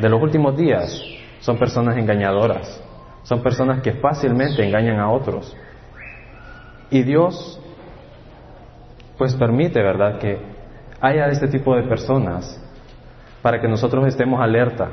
de 0.00 0.08
los 0.08 0.22
últimos 0.22 0.56
días 0.56 1.02
son 1.40 1.58
personas 1.58 1.96
engañadoras, 1.96 2.80
son 3.24 3.42
personas 3.42 3.82
que 3.82 3.94
fácilmente 3.94 4.64
engañan 4.64 5.00
a 5.00 5.10
otros. 5.10 5.56
Y 6.90 7.02
Dios 7.02 7.58
pues 9.18 9.34
permite, 9.34 9.82
¿verdad?, 9.82 10.18
que 10.18 10.38
haya 11.00 11.26
este 11.26 11.48
tipo 11.48 11.74
de 11.74 11.82
personas 11.82 12.61
para 13.42 13.60
que 13.60 13.68
nosotros 13.68 14.06
estemos 14.06 14.40
alerta. 14.40 14.88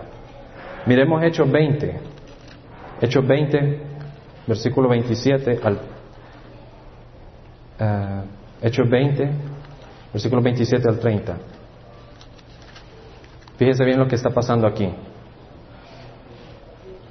Miremos 0.85 1.23
Hechos 1.23 1.49
20. 1.49 1.99
Hechos 3.01 3.25
20, 3.25 3.79
versículo 4.47 4.89
27 4.89 5.59
al... 5.63 5.79
Uh, 7.79 8.65
Hechos 8.65 8.89
20, 8.89 9.29
versículo 10.12 10.41
27 10.41 10.89
al 10.89 10.99
30. 10.99 11.38
Fíjese 13.57 13.85
bien 13.85 13.99
lo 13.99 14.07
que 14.07 14.15
está 14.15 14.31
pasando 14.31 14.67
aquí. 14.67 14.89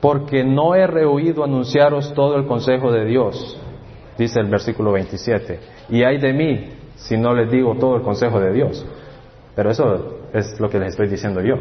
Porque 0.01 0.45
no 0.45 0.75
he 0.75 0.87
rehuido 0.87 1.43
anunciaros 1.43 2.13
todo 2.15 2.37
el 2.37 2.47
consejo 2.47 2.93
de 2.93 3.07
Dios, 3.07 3.59
dice 4.19 4.41
el 4.41 4.49
versículo 4.49 4.93
27. 4.93 5.59
Y 5.89 6.05
hay 6.05 6.19
de 6.19 6.33
mí 6.33 6.71
si 6.97 7.17
no 7.17 7.33
les 7.33 7.51
digo 7.51 7.77
todo 7.77 7.97
el 7.97 8.03
consejo 8.03 8.41
de 8.41 8.53
Dios. 8.53 8.87
Pero 9.55 9.71
eso 9.71 10.18
es 10.33 10.59
lo 10.61 10.69
que 10.69 10.79
les 10.79 10.91
estoy 10.91 11.09
diciendo 11.09 11.41
yo. 11.41 11.57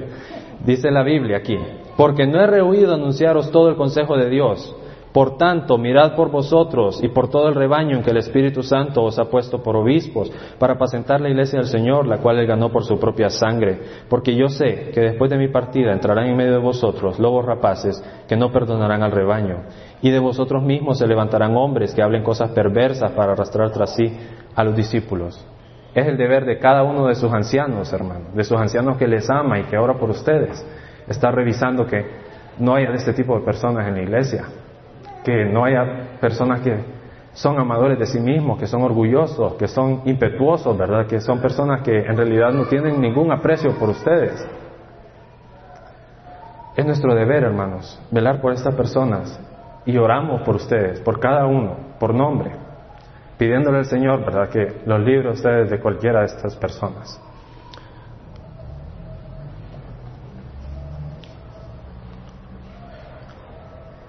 Dice 0.65 0.91
la 0.91 1.03
Biblia 1.03 1.37
aquí, 1.37 1.57
porque 1.95 2.25
no 2.25 2.41
he 2.41 2.47
rehuido 2.47 2.93
anunciaros 2.93 3.51
todo 3.51 3.69
el 3.69 3.75
consejo 3.75 4.17
de 4.17 4.29
Dios. 4.29 4.75
Por 5.17 5.35
tanto, 5.35 5.79
mirad 5.79 6.15
por 6.15 6.29
vosotros 6.29 6.99
y 7.01 7.07
por 7.07 7.27
todo 7.27 7.47
el 7.47 7.55
rebaño 7.55 7.97
en 7.97 8.03
que 8.03 8.11
el 8.11 8.17
Espíritu 8.17 8.61
Santo 8.61 9.01
os 9.03 9.17
ha 9.17 9.25
puesto 9.25 9.63
por 9.63 9.75
obispos, 9.75 10.31
para 10.59 10.73
apacentar 10.73 11.21
la 11.21 11.29
iglesia 11.29 11.57
del 11.57 11.69
Señor, 11.69 12.05
la 12.05 12.19
cual 12.19 12.37
él 12.37 12.45
ganó 12.45 12.69
por 12.69 12.83
su 12.83 12.99
propia 12.99 13.31
sangre. 13.31 13.79
Porque 14.09 14.35
yo 14.35 14.47
sé 14.47 14.91
que 14.93 15.01
después 15.01 15.31
de 15.31 15.39
mi 15.39 15.47
partida 15.47 15.91
entrarán 15.91 16.27
en 16.27 16.37
medio 16.37 16.51
de 16.51 16.59
vosotros 16.59 17.17
lobos 17.17 17.45
rapaces 17.45 18.03
que 18.27 18.35
no 18.35 18.51
perdonarán 18.51 19.01
al 19.01 19.11
rebaño. 19.11 19.63
Y 20.03 20.11
de 20.11 20.19
vosotros 20.19 20.61
mismos 20.61 20.99
se 20.99 21.07
levantarán 21.07 21.57
hombres 21.57 21.95
que 21.95 22.03
hablen 22.03 22.21
cosas 22.21 22.51
perversas 22.51 23.11
para 23.13 23.31
arrastrar 23.31 23.71
tras 23.71 23.95
sí 23.95 24.15
a 24.53 24.63
los 24.63 24.75
discípulos. 24.75 25.43
Es 25.97 26.05
el 26.05 26.15
deber 26.15 26.45
de 26.45 26.59
cada 26.59 26.83
uno 26.83 27.07
de 27.07 27.15
sus 27.15 27.33
ancianos, 27.33 27.91
hermanos, 27.91 28.35
de 28.35 28.43
sus 28.43 28.55
ancianos 28.55 28.97
que 28.97 29.07
les 29.07 29.27
ama 29.31 29.57
y 29.57 29.63
que 29.63 29.79
ora 29.79 29.95
por 29.95 30.11
ustedes, 30.11 30.63
estar 31.07 31.33
revisando 31.33 31.87
que 31.87 32.05
no 32.59 32.75
haya 32.75 32.91
de 32.91 32.97
este 32.97 33.13
tipo 33.13 33.35
de 33.35 33.43
personas 33.43 33.87
en 33.87 33.95
la 33.95 34.03
iglesia, 34.03 34.43
que 35.23 35.45
no 35.45 35.65
haya 35.65 36.19
personas 36.21 36.61
que 36.61 36.77
son 37.33 37.59
amadores 37.59 37.97
de 37.97 38.05
sí 38.05 38.19
mismos, 38.19 38.59
que 38.59 38.67
son 38.67 38.83
orgullosos, 38.83 39.55
que 39.55 39.67
son 39.67 40.03
impetuosos, 40.05 40.77
¿verdad? 40.77 41.07
Que 41.07 41.19
son 41.19 41.41
personas 41.41 41.81
que 41.81 41.97
en 41.97 42.15
realidad 42.15 42.51
no 42.51 42.67
tienen 42.67 43.01
ningún 43.01 43.31
aprecio 43.31 43.71
por 43.71 43.89
ustedes. 43.89 44.47
Es 46.75 46.85
nuestro 46.85 47.15
deber, 47.15 47.43
hermanos, 47.43 47.99
velar 48.11 48.39
por 48.39 48.53
estas 48.53 48.75
personas 48.75 49.41
y 49.83 49.97
oramos 49.97 50.43
por 50.43 50.57
ustedes, 50.57 51.01
por 51.01 51.19
cada 51.19 51.47
uno, 51.47 51.75
por 51.99 52.13
nombre 52.13 52.66
pidiéndole 53.37 53.79
al 53.79 53.85
Señor, 53.85 54.25
¿verdad?, 54.25 54.49
que 54.49 54.81
los 54.85 54.99
libre 55.01 55.29
ustedes 55.29 55.69
de 55.69 55.79
cualquiera 55.79 56.21
de 56.21 56.25
estas 56.25 56.55
personas. 56.55 57.21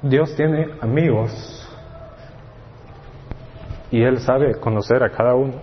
Dios 0.03 0.35
tiene 0.37 0.69
amigos 0.81 1.69
y 3.91 4.03
Él 4.03 4.21
sabe 4.21 4.55
conocer 4.59 5.03
a 5.03 5.11
cada 5.11 5.35
uno. 5.35 5.55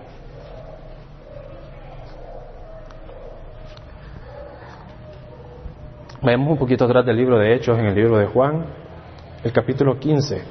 Veamos 6.22 6.50
un 6.50 6.58
poquito 6.58 6.86
atrás 6.86 7.06
del 7.06 7.18
libro 7.18 7.38
de 7.38 7.54
Hechos, 7.54 7.78
en 7.78 7.86
el 7.86 7.96
libro 7.96 8.18
de 8.18 8.26
Juan, 8.26 8.66
el 9.44 9.54
capítulo 9.54 9.98
15. 10.00 10.44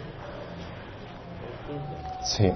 Sí. 2.22 2.53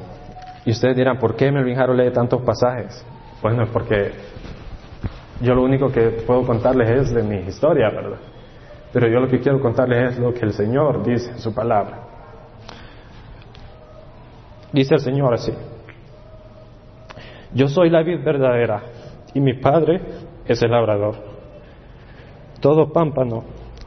Y 0.68 0.72
ustedes 0.72 0.96
dirán, 0.96 1.18
¿por 1.18 1.34
qué 1.34 1.50
Melvin 1.50 1.78
Haro 1.78 1.94
lee 1.94 2.10
tantos 2.10 2.42
pasajes? 2.42 3.02
Bueno, 3.40 3.64
porque 3.72 4.12
yo 5.40 5.54
lo 5.54 5.62
único 5.62 5.90
que 5.90 6.10
puedo 6.26 6.42
contarles 6.42 6.90
es 6.90 7.14
de 7.14 7.22
mi 7.22 7.36
historia, 7.48 7.88
¿verdad? 7.88 8.18
Pero 8.92 9.08
yo 9.08 9.18
lo 9.18 9.28
que 9.28 9.40
quiero 9.40 9.60
contarles 9.60 10.12
es 10.12 10.18
lo 10.18 10.34
que 10.34 10.44
el 10.44 10.52
Señor 10.52 11.02
dice 11.02 11.30
en 11.30 11.38
su 11.38 11.54
palabra. 11.54 12.00
Dice 14.70 14.96
el 14.96 15.00
Señor 15.00 15.32
así, 15.32 15.54
yo 17.54 17.66
soy 17.68 17.88
la 17.88 18.02
vid 18.02 18.22
verdadera 18.22 18.82
y 19.32 19.40
mi 19.40 19.54
Padre 19.54 20.02
es 20.44 20.62
el 20.62 20.70
labrador. 20.70 21.14
Todo 22.60 22.92
pámpano 22.92 23.42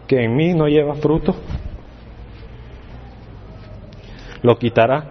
que 0.08 0.24
en 0.24 0.36
mí 0.36 0.56
no 0.56 0.68
lleva 0.68 0.96
fruto, 0.96 1.36
lo 4.42 4.58
quitará 4.58 5.11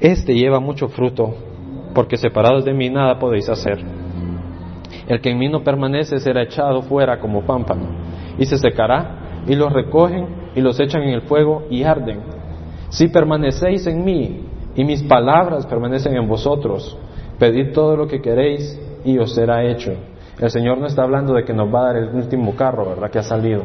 este 0.00 0.34
lleva 0.34 0.60
mucho 0.60 0.88
fruto, 0.88 1.34
porque 1.94 2.16
separados 2.16 2.64
de 2.64 2.72
mí 2.72 2.90
nada 2.90 3.18
podéis 3.18 3.48
hacer. 3.48 3.78
El 5.08 5.20
que 5.20 5.30
en 5.30 5.38
mí 5.38 5.48
no 5.48 5.62
permanece 5.62 6.18
será 6.18 6.42
echado 6.42 6.82
fuera 6.82 7.18
como 7.18 7.42
pámpano, 7.42 7.88
y 8.38 8.46
se 8.46 8.58
secará, 8.58 9.44
y 9.46 9.54
los 9.54 9.72
recogen 9.72 10.42
y 10.54 10.60
los 10.60 10.78
echan 10.78 11.02
en 11.02 11.10
el 11.10 11.22
fuego 11.22 11.64
y 11.70 11.82
arden. 11.82 12.20
Si 12.90 13.08
permanecéis 13.08 13.86
en 13.86 14.04
mí 14.04 14.46
y 14.74 14.84
mis 14.84 15.02
palabras 15.02 15.66
permanecen 15.66 16.16
en 16.16 16.28
vosotros, 16.28 16.96
pedid 17.38 17.72
todo 17.72 17.96
lo 17.96 18.06
que 18.06 18.20
queréis 18.20 18.80
y 19.04 19.18
os 19.18 19.34
será 19.34 19.64
hecho. 19.64 19.92
El 20.40 20.50
Señor 20.50 20.78
no 20.78 20.86
está 20.86 21.02
hablando 21.02 21.34
de 21.34 21.44
que 21.44 21.52
nos 21.52 21.72
va 21.72 21.80
a 21.80 21.86
dar 21.92 21.96
el 21.96 22.08
último 22.14 22.54
carro, 22.54 22.86
¿verdad? 22.86 23.10
Que 23.10 23.18
ha 23.18 23.22
salido. 23.22 23.62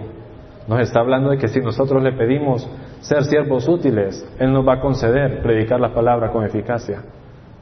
Nos 0.67 0.81
está 0.81 0.99
hablando 0.99 1.29
de 1.29 1.37
que 1.37 1.47
si 1.47 1.59
nosotros 1.59 2.03
le 2.03 2.11
pedimos 2.13 2.67
ser 3.01 3.23
siervos 3.23 3.67
útiles, 3.67 4.27
Él 4.39 4.51
nos 4.51 4.67
va 4.67 4.75
a 4.75 4.81
conceder 4.81 5.41
predicar 5.41 5.79
la 5.79 5.93
palabra 5.93 6.31
con 6.31 6.43
eficacia. 6.43 7.01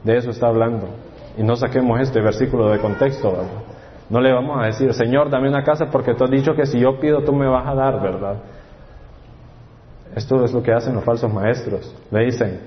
De 0.02 0.16
eso 0.16 0.30
está 0.30 0.48
hablando. 0.48 0.88
Y 1.36 1.42
no 1.42 1.56
saquemos 1.56 2.00
este 2.00 2.20
versículo 2.20 2.70
de 2.70 2.78
contexto, 2.78 3.30
¿verdad? 3.30 3.62
No 4.08 4.20
le 4.20 4.32
vamos 4.32 4.58
a 4.62 4.66
decir, 4.66 4.92
Señor, 4.94 5.30
dame 5.30 5.48
una 5.48 5.64
casa 5.64 5.86
porque 5.90 6.14
tú 6.14 6.24
has 6.24 6.30
dicho 6.30 6.54
que 6.54 6.64
si 6.64 6.78
yo 6.78 7.00
pido 7.00 7.22
tú 7.22 7.32
me 7.32 7.46
vas 7.46 7.66
a 7.66 7.74
dar, 7.74 8.00
¿verdad? 8.00 8.36
Esto 10.14 10.44
es 10.44 10.52
lo 10.52 10.62
que 10.62 10.72
hacen 10.72 10.94
los 10.94 11.04
falsos 11.04 11.32
maestros. 11.32 11.94
Le 12.10 12.24
dicen, 12.24 12.60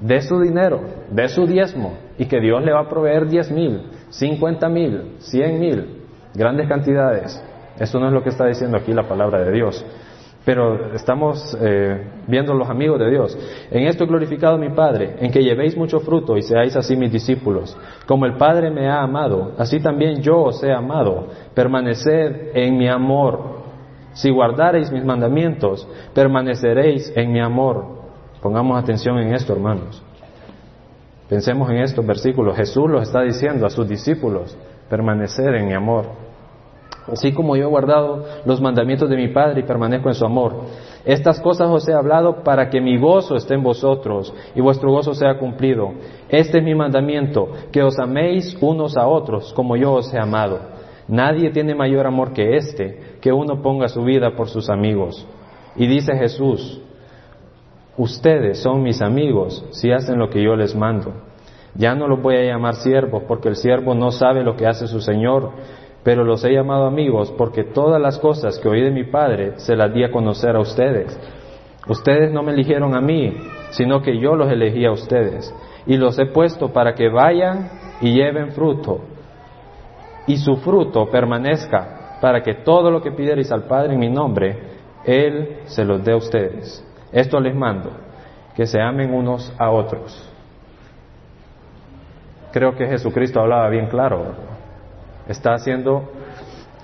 de 0.00 0.20
su 0.22 0.40
dinero, 0.40 0.80
de 1.10 1.28
su 1.28 1.46
diezmo, 1.46 1.98
y 2.18 2.26
que 2.26 2.40
Dios 2.40 2.64
le 2.64 2.72
va 2.72 2.80
a 2.80 2.88
proveer 2.88 3.28
diez 3.28 3.50
mil, 3.50 3.90
cincuenta 4.10 4.68
mil, 4.68 5.16
cien 5.18 5.60
mil, 5.60 6.02
grandes 6.34 6.68
cantidades. 6.68 7.42
Eso 7.78 8.00
no 8.00 8.08
es 8.08 8.12
lo 8.12 8.22
que 8.22 8.30
está 8.30 8.46
diciendo 8.46 8.76
aquí 8.78 8.92
la 8.92 9.06
palabra 9.06 9.40
de 9.42 9.52
Dios. 9.52 9.84
Pero 10.46 10.94
estamos 10.94 11.58
eh, 11.60 12.06
viendo 12.28 12.54
los 12.54 12.70
amigos 12.70 13.00
de 13.00 13.10
Dios. 13.10 13.36
En 13.68 13.88
esto 13.88 14.04
he 14.04 14.06
glorificado 14.06 14.56
mi 14.56 14.68
Padre, 14.68 15.16
en 15.18 15.32
que 15.32 15.42
llevéis 15.42 15.76
mucho 15.76 15.98
fruto 15.98 16.36
y 16.36 16.42
seáis 16.42 16.76
así 16.76 16.94
mis 16.96 17.10
discípulos. 17.10 17.76
Como 18.06 18.26
el 18.26 18.36
Padre 18.36 18.70
me 18.70 18.88
ha 18.88 19.02
amado, 19.02 19.54
así 19.58 19.80
también 19.80 20.22
yo 20.22 20.38
os 20.38 20.62
he 20.62 20.72
amado. 20.72 21.26
Permaneced 21.52 22.52
en 22.54 22.78
mi 22.78 22.88
amor. 22.88 23.56
Si 24.12 24.30
guardareis 24.30 24.92
mis 24.92 25.04
mandamientos, 25.04 25.84
permaneceréis 26.14 27.12
en 27.16 27.32
mi 27.32 27.40
amor. 27.40 27.84
Pongamos 28.40 28.80
atención 28.80 29.18
en 29.18 29.34
esto, 29.34 29.52
hermanos. 29.52 30.00
Pensemos 31.28 31.68
en 31.70 31.78
estos 31.78 32.06
versículos. 32.06 32.56
Jesús 32.56 32.88
los 32.88 33.02
está 33.02 33.22
diciendo 33.22 33.66
a 33.66 33.70
sus 33.70 33.88
discípulos, 33.88 34.56
permanecer 34.88 35.56
en 35.56 35.66
mi 35.66 35.74
amor. 35.74 36.25
Así 37.10 37.32
como 37.32 37.56
yo 37.56 37.64
he 37.64 37.70
guardado 37.70 38.24
los 38.44 38.60
mandamientos 38.60 39.08
de 39.08 39.16
mi 39.16 39.28
Padre 39.28 39.60
y 39.60 39.64
permanezco 39.64 40.08
en 40.08 40.14
su 40.14 40.24
amor. 40.24 40.54
Estas 41.04 41.40
cosas 41.40 41.68
os 41.70 41.88
he 41.88 41.94
hablado 41.94 42.42
para 42.42 42.68
que 42.68 42.80
mi 42.80 42.98
gozo 42.98 43.36
esté 43.36 43.54
en 43.54 43.62
vosotros 43.62 44.34
y 44.56 44.60
vuestro 44.60 44.90
gozo 44.90 45.14
sea 45.14 45.38
cumplido. 45.38 45.92
Este 46.28 46.58
es 46.58 46.64
mi 46.64 46.74
mandamiento, 46.74 47.48
que 47.70 47.82
os 47.82 47.96
améis 47.98 48.58
unos 48.60 48.96
a 48.96 49.06
otros 49.06 49.52
como 49.54 49.76
yo 49.76 49.92
os 49.92 50.12
he 50.12 50.18
amado. 50.18 50.58
Nadie 51.06 51.50
tiene 51.50 51.76
mayor 51.76 52.06
amor 52.06 52.32
que 52.32 52.56
este, 52.56 53.18
que 53.20 53.32
uno 53.32 53.62
ponga 53.62 53.88
su 53.88 54.02
vida 54.02 54.34
por 54.34 54.48
sus 54.48 54.68
amigos. 54.68 55.24
Y 55.76 55.86
dice 55.86 56.16
Jesús, 56.16 56.82
ustedes 57.96 58.60
son 58.60 58.82
mis 58.82 59.00
amigos 59.00 59.64
si 59.70 59.92
hacen 59.92 60.18
lo 60.18 60.28
que 60.28 60.42
yo 60.42 60.56
les 60.56 60.74
mando. 60.74 61.12
Ya 61.76 61.94
no 61.94 62.08
los 62.08 62.20
voy 62.20 62.36
a 62.36 62.42
llamar 62.42 62.74
siervos 62.76 63.22
porque 63.28 63.48
el 63.48 63.56
siervo 63.56 63.94
no 63.94 64.10
sabe 64.10 64.42
lo 64.42 64.56
que 64.56 64.66
hace 64.66 64.88
su 64.88 65.00
Señor 65.00 65.52
pero 66.06 66.22
los 66.22 66.44
he 66.44 66.52
llamado 66.52 66.86
amigos 66.86 67.34
porque 67.36 67.64
todas 67.64 68.00
las 68.00 68.20
cosas 68.20 68.60
que 68.60 68.68
oí 68.68 68.80
de 68.80 68.92
mi 68.92 69.02
Padre 69.02 69.54
se 69.56 69.74
las 69.74 69.92
di 69.92 70.04
a 70.04 70.12
conocer 70.12 70.54
a 70.54 70.60
ustedes. 70.60 71.18
Ustedes 71.88 72.30
no 72.30 72.44
me 72.44 72.52
eligieron 72.52 72.94
a 72.94 73.00
mí, 73.00 73.36
sino 73.70 74.00
que 74.02 74.16
yo 74.16 74.36
los 74.36 74.48
elegí 74.48 74.86
a 74.86 74.92
ustedes. 74.92 75.52
Y 75.84 75.96
los 75.96 76.16
he 76.20 76.26
puesto 76.26 76.72
para 76.72 76.94
que 76.94 77.08
vayan 77.08 77.70
y 78.00 78.12
lleven 78.12 78.52
fruto. 78.52 79.00
Y 80.28 80.36
su 80.36 80.58
fruto 80.58 81.10
permanezca, 81.10 82.18
para 82.20 82.40
que 82.40 82.54
todo 82.54 82.88
lo 82.92 83.02
que 83.02 83.10
pidierais 83.10 83.50
al 83.50 83.64
Padre 83.64 83.94
en 83.94 83.98
mi 83.98 84.08
nombre, 84.08 84.60
Él 85.04 85.62
se 85.64 85.84
los 85.84 86.04
dé 86.04 86.12
a 86.12 86.18
ustedes. 86.18 86.86
Esto 87.10 87.40
les 87.40 87.56
mando, 87.56 87.90
que 88.54 88.66
se 88.66 88.80
amen 88.80 89.12
unos 89.12 89.52
a 89.58 89.72
otros. 89.72 90.32
Creo 92.52 92.76
que 92.76 92.86
Jesucristo 92.86 93.40
hablaba 93.40 93.68
bien 93.70 93.88
claro 93.88 94.55
está 95.28 95.54
haciendo 95.54 96.10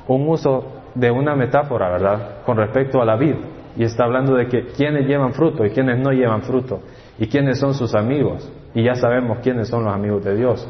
un 0.08 0.28
uso 0.28 0.64
de 0.94 1.10
una 1.10 1.34
metáfora, 1.34 1.90
¿verdad? 1.90 2.42
Con 2.44 2.56
respecto 2.56 3.00
a 3.00 3.04
la 3.04 3.16
vid. 3.16 3.36
Y 3.76 3.84
está 3.84 4.04
hablando 4.04 4.34
de 4.34 4.48
que 4.48 4.66
quienes 4.66 5.06
llevan 5.06 5.32
fruto 5.32 5.64
y 5.64 5.70
quienes 5.70 5.98
no 5.98 6.10
llevan 6.10 6.42
fruto. 6.42 6.80
Y 7.18 7.26
quiénes 7.28 7.58
son 7.58 7.74
sus 7.74 7.94
amigos. 7.94 8.50
Y 8.74 8.84
ya 8.84 8.94
sabemos 8.94 9.38
quiénes 9.42 9.68
son 9.68 9.84
los 9.84 9.94
amigos 9.94 10.24
de 10.24 10.36
Dios. 10.36 10.68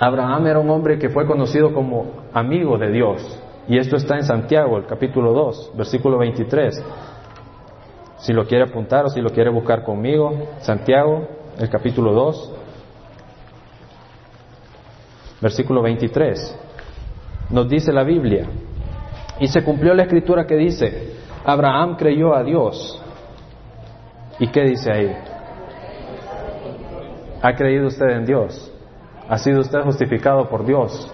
Abraham 0.00 0.46
era 0.46 0.58
un 0.60 0.70
hombre 0.70 0.98
que 0.98 1.08
fue 1.08 1.26
conocido 1.26 1.72
como 1.74 2.28
amigo 2.32 2.78
de 2.78 2.90
Dios. 2.90 3.42
Y 3.66 3.78
esto 3.78 3.96
está 3.96 4.16
en 4.16 4.22
Santiago, 4.22 4.78
el 4.78 4.86
capítulo 4.86 5.32
2, 5.32 5.72
versículo 5.76 6.18
23. 6.18 6.84
Si 8.18 8.32
lo 8.32 8.46
quiere 8.46 8.64
apuntar 8.64 9.04
o 9.04 9.08
si 9.08 9.20
lo 9.20 9.30
quiere 9.30 9.50
buscar 9.50 9.82
conmigo, 9.82 10.32
Santiago, 10.60 11.26
el 11.58 11.68
capítulo 11.68 12.12
2, 12.12 12.57
versículo 15.40 15.82
23. 15.82 16.58
Nos 17.50 17.68
dice 17.68 17.92
la 17.92 18.04
Biblia, 18.04 18.46
y 19.40 19.48
se 19.48 19.62
cumplió 19.62 19.94
la 19.94 20.02
escritura 20.02 20.46
que 20.46 20.56
dice, 20.56 21.12
Abraham 21.44 21.96
creyó 21.96 22.34
a 22.34 22.42
Dios. 22.42 23.00
¿Y 24.38 24.48
qué 24.48 24.62
dice 24.64 24.92
ahí? 24.92 25.16
¿Ha 27.42 27.54
creído 27.54 27.86
usted 27.86 28.08
en 28.10 28.24
Dios? 28.24 28.72
¿Ha 29.28 29.38
sido 29.38 29.60
usted 29.60 29.80
justificado 29.82 30.48
por 30.48 30.64
Dios? 30.64 31.12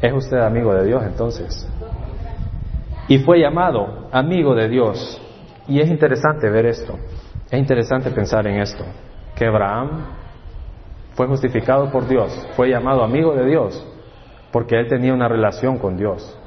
¿Es 0.00 0.12
usted 0.12 0.38
amigo 0.38 0.74
de 0.74 0.84
Dios 0.84 1.02
entonces? 1.04 1.68
Y 3.08 3.18
fue 3.18 3.40
llamado 3.40 4.08
amigo 4.12 4.54
de 4.54 4.68
Dios. 4.68 5.20
Y 5.68 5.80
es 5.80 5.88
interesante 5.88 6.48
ver 6.48 6.66
esto. 6.66 6.98
Es 7.50 7.58
interesante 7.58 8.10
pensar 8.10 8.46
en 8.46 8.60
esto. 8.60 8.84
Que 9.34 9.46
Abraham 9.46 10.06
fue 11.14 11.26
justificado 11.26 11.90
por 11.90 12.06
Dios, 12.06 12.48
fue 12.56 12.68
llamado 12.68 13.02
amigo 13.02 13.34
de 13.34 13.46
Dios, 13.46 13.86
porque 14.52 14.78
él 14.78 14.88
tenía 14.88 15.14
una 15.14 15.28
relación 15.28 15.78
con 15.78 15.96
Dios, 15.96 16.38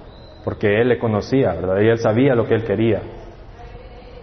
porque 0.43 0.81
él 0.81 0.89
le 0.89 0.99
conocía, 0.99 1.53
¿verdad? 1.53 1.81
Y 1.81 1.87
él 1.87 1.97
sabía 1.99 2.35
lo 2.35 2.45
que 2.45 2.55
él 2.55 2.63
quería. 2.63 3.01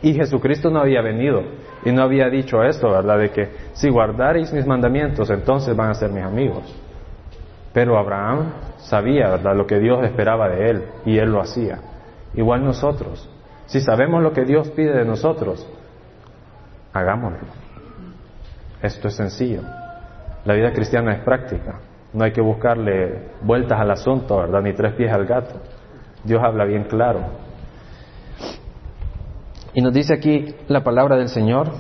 Y 0.03 0.13
Jesucristo 0.15 0.71
no 0.71 0.81
había 0.81 1.01
venido 1.01 1.43
y 1.85 1.93
no 1.93 2.03
había 2.03 2.29
dicho 2.29 2.63
esto, 2.63 2.91
¿verdad? 2.91 3.19
De 3.19 3.31
que 3.31 3.49
si 3.73 3.89
guardaréis 3.89 4.53
mis 4.53 4.67
mandamientos, 4.67 5.31
entonces 5.31 5.75
van 5.75 5.91
a 5.91 5.95
ser 5.95 6.11
mis 6.11 6.23
amigos. 6.23 6.63
Pero 7.73 7.99
Abraham 7.99 8.53
sabía, 8.79 9.31
¿verdad? 9.31 9.57
Lo 9.57 9.67
que 9.67 9.79
Dios 9.79 10.05
esperaba 10.05 10.49
de 10.49 10.71
él 10.71 10.85
y 11.07 11.19
él 11.19 11.31
lo 11.31 11.41
hacía. 11.41 11.79
Igual 12.35 12.65
nosotros. 12.65 13.29
Si 13.67 13.81
sabemos 13.81 14.23
lo 14.23 14.33
que 14.33 14.45
Dios 14.45 14.71
pide 14.71 14.93
de 14.93 15.05
nosotros, 15.05 15.67
hagámoslo. 16.93 17.39
Esto 18.83 19.09
es 19.09 19.17
sencillo. 19.17 19.63
La 20.45 20.55
vida 20.55 20.73
cristiana 20.73 21.13
es 21.13 21.25
práctica. 21.25 21.81
No 22.13 22.25
hay 22.25 22.33
que 22.33 22.41
buscarle 22.41 23.31
vueltas 23.43 23.81
al 23.81 23.91
asunto, 23.91 24.37
¿verdad? 24.37 24.63
Ni 24.63 24.73
tres 24.73 24.95
pies 24.95 25.13
al 25.13 25.27
gato. 25.27 25.57
Dios 26.23 26.43
habla 26.43 26.65
bien 26.65 26.85
claro. 26.85 27.21
Y 29.73 29.81
nos 29.81 29.93
dice 29.93 30.15
aquí 30.15 30.55
la 30.69 30.85
palabra 30.85 31.17
del 31.17 31.29
Señor, 31.29 31.73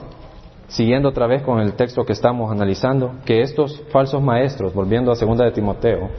siguiendo 0.66 1.10
otra 1.10 1.26
vez 1.26 1.42
con 1.42 1.60
el 1.60 1.74
texto 1.74 2.04
que 2.04 2.12
estamos 2.12 2.50
analizando, 2.50 3.14
que 3.24 3.42
estos 3.42 3.82
falsos 3.92 4.20
maestros, 4.20 4.74
volviendo 4.74 5.12
a 5.12 5.16
segunda 5.16 5.44
de 5.44 5.52
Timoteo, 5.52 6.10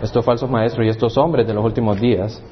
estos 0.00 0.24
falsos 0.24 0.50
maestros 0.50 0.86
y 0.86 0.88
estos 0.88 1.18
hombres 1.18 1.46
de 1.46 1.54
los 1.54 1.64
últimos 1.64 2.00
días, 2.00 2.42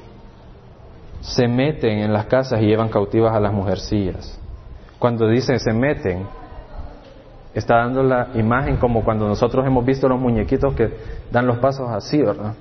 se 1.21 1.47
meten 1.47 1.99
en 1.99 2.13
las 2.13 2.25
casas 2.25 2.61
y 2.61 2.65
llevan 2.65 2.89
cautivas 2.89 3.33
a 3.33 3.39
las 3.39 3.53
mujercillas. 3.53 4.39
Cuando 4.99 5.27
dicen 5.27 5.59
se 5.59 5.73
meten, 5.73 6.27
está 7.53 7.77
dando 7.77 8.03
la 8.03 8.29
imagen 8.33 8.77
como 8.77 9.03
cuando 9.03 9.27
nosotros 9.27 9.65
hemos 9.65 9.85
visto 9.85 10.07
los 10.07 10.19
muñequitos 10.19 10.73
que 10.73 10.91
dan 11.31 11.45
los 11.45 11.59
pasos 11.59 11.89
así, 11.91 12.21
¿verdad? 12.21 12.53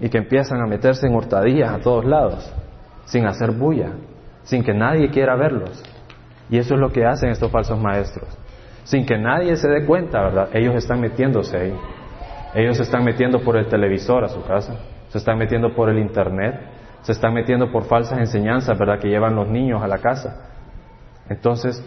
Y 0.00 0.08
que 0.08 0.18
empiezan 0.18 0.60
a 0.60 0.66
meterse 0.66 1.06
en 1.06 1.14
hurtadillas 1.14 1.70
a 1.70 1.78
todos 1.80 2.04
lados, 2.04 2.52
sin 3.04 3.26
hacer 3.26 3.50
bulla, 3.50 3.92
sin 4.42 4.64
que 4.64 4.72
nadie 4.72 5.10
quiera 5.10 5.36
verlos. 5.36 5.82
Y 6.48 6.58
eso 6.58 6.74
es 6.74 6.80
lo 6.80 6.90
que 6.90 7.04
hacen 7.04 7.30
estos 7.30 7.50
falsos 7.50 7.78
maestros. 7.78 8.26
Sin 8.84 9.06
que 9.06 9.18
nadie 9.18 9.54
se 9.56 9.68
dé 9.68 9.84
cuenta, 9.84 10.20
¿verdad? 10.22 10.48
Ellos 10.52 10.74
están 10.74 11.00
metiéndose 11.00 11.56
ahí. 11.56 11.74
Ellos 12.54 12.78
se 12.78 12.82
están 12.82 13.04
metiendo 13.04 13.40
por 13.40 13.56
el 13.56 13.66
televisor 13.66 14.24
a 14.24 14.28
su 14.28 14.42
casa, 14.42 14.74
se 15.08 15.18
están 15.18 15.38
metiendo 15.38 15.74
por 15.74 15.88
el 15.88 15.98
internet, 15.98 16.60
se 17.02 17.12
están 17.12 17.32
metiendo 17.32 17.70
por 17.70 17.84
falsas 17.84 18.18
enseñanzas, 18.18 18.76
¿verdad? 18.76 18.98
Que 18.98 19.08
llevan 19.08 19.36
los 19.36 19.48
niños 19.48 19.82
a 19.82 19.86
la 19.86 19.98
casa. 19.98 20.48
Entonces, 21.28 21.84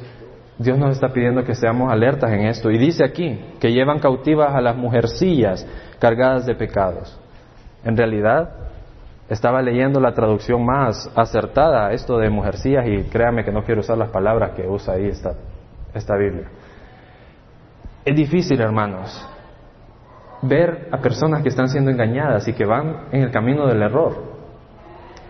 Dios 0.58 0.78
nos 0.78 0.91
está 0.91 1.10
pidiendo 1.10 1.43
que 1.43 1.56
seamos 1.56 1.91
alertas 1.91 2.32
en 2.32 2.41
esto. 2.41 2.70
Y 2.70 2.78
dice 2.78 3.04
aquí 3.04 3.39
que 3.60 3.72
llevan 3.72 3.99
cautivas 3.99 4.54
a 4.54 4.62
las 4.62 4.76
mujercillas 4.76 5.66
cargadas 5.99 6.45
de 6.45 6.56
pecados. 6.56 7.20
En 7.84 7.97
realidad, 7.97 8.49
estaba 9.30 9.62
leyendo 9.62 9.99
la 9.99 10.14
traducción 10.14 10.66
más 10.66 11.10
acertada 11.16 11.91
esto 11.91 12.18
de 12.18 12.30
mujercillas 12.30 12.86
y 12.88 13.04
créame 13.04 13.43
que 13.43 13.51
no 13.51 13.64
quiero 13.64 13.82
usar 13.82 13.97
las 13.97 14.10
palabras 14.10 14.51
que 14.51 14.68
usa 14.68 14.93
ahí 14.93 15.08
esta, 15.08 15.34
esta 15.93 16.16
Biblia. 16.16 16.47
Es 18.06 18.16
difícil, 18.16 18.60
hermanos, 18.60 19.28
ver 20.41 20.89
a 20.91 20.97
personas 20.97 21.41
que 21.41 21.49
están 21.49 21.70
siendo 21.70 21.89
engañadas 21.89 22.47
y 22.47 22.54
que 22.54 22.66
van 22.66 23.08
en 23.12 23.24
el 23.24 23.32
camino 23.32 23.66
del 23.66 23.82
error. 23.82 24.34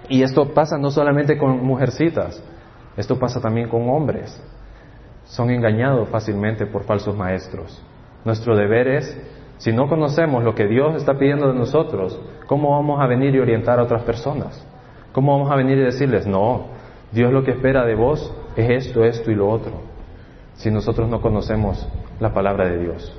Y 0.10 0.24
esto 0.24 0.54
pasa 0.54 0.78
no 0.78 0.92
solamente 0.92 1.38
con 1.38 1.64
mujercitas, 1.64 2.44
esto 2.98 3.18
pasa 3.18 3.40
también 3.40 3.70
con 3.70 3.90
hombres. 3.90 4.42
Son 5.26 5.50
engañados 5.50 6.10
fácilmente 6.10 6.66
por 6.66 6.84
falsos 6.84 7.16
maestros. 7.16 7.82
Nuestro 8.26 8.56
deber 8.56 8.88
es, 8.88 9.22
si 9.58 9.72
no 9.72 9.88
conocemos 9.88 10.44
lo 10.44 10.56
que 10.56 10.68
Dios 10.68 10.96
está 10.96 11.18
pidiendo 11.18 11.48
de 11.48 11.58
nosotros, 11.58 12.20
¿cómo 12.48 12.72
vamos 12.72 13.02
a 13.02 13.08
venir 13.08 13.36
y 13.36 13.40
orientar 13.40 13.80
a 13.80 13.84
otras 13.84 14.04
personas? 14.04 14.66
¿Cómo 15.12 15.34
vamos 15.34 15.52
a 15.52 15.56
venir 15.56 15.78
y 15.78 15.84
decirles, 15.84 16.26
no, 16.26 16.68
Dios 17.12 17.32
lo 17.32 17.44
que 17.44 17.52
espera 17.52 17.86
de 17.86 17.96
vos 17.96 18.34
es 18.56 18.88
esto, 18.88 19.04
esto 19.04 19.32
y 19.32 19.36
lo 19.36 19.50
otro? 19.50 19.82
Si 20.56 20.70
nosotros 20.70 21.10
no 21.10 21.22
conocemos 21.22 21.88
la 22.20 22.34
palabra 22.34 22.68
de 22.68 22.80
Dios. 22.80 23.16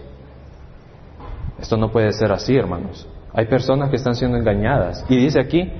Esto 1.60 1.76
no 1.76 1.90
puede 1.90 2.12
ser 2.12 2.32
así, 2.32 2.56
hermanos. 2.56 3.08
Hay 3.32 3.46
personas 3.46 3.90
que 3.90 3.96
están 3.96 4.14
siendo 4.14 4.36
engañadas. 4.36 5.04
Y 5.08 5.16
dice 5.16 5.40
aquí, 5.40 5.72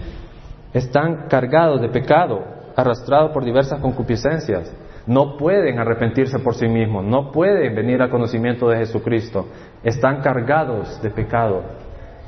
están 0.73 1.29
cargados 1.29 1.81
de 1.81 1.89
pecado, 1.89 2.43
arrastrados 2.77 3.31
por 3.33 3.45
diversas 3.45 3.81
concupiscencias. 3.81 4.73
No 5.07 5.37
pueden 5.37 5.79
arrepentirse 5.79 6.39
por 6.39 6.55
sí 6.55 6.67
mismos, 6.67 7.05
no 7.05 7.31
pueden 7.31 7.75
venir 7.75 8.01
al 8.01 8.11
conocimiento 8.11 8.69
de 8.69 8.79
Jesucristo. 8.79 9.49
Están 9.83 10.23
cargados 10.23 11.01
de 11.03 11.11
pecado, 11.11 11.63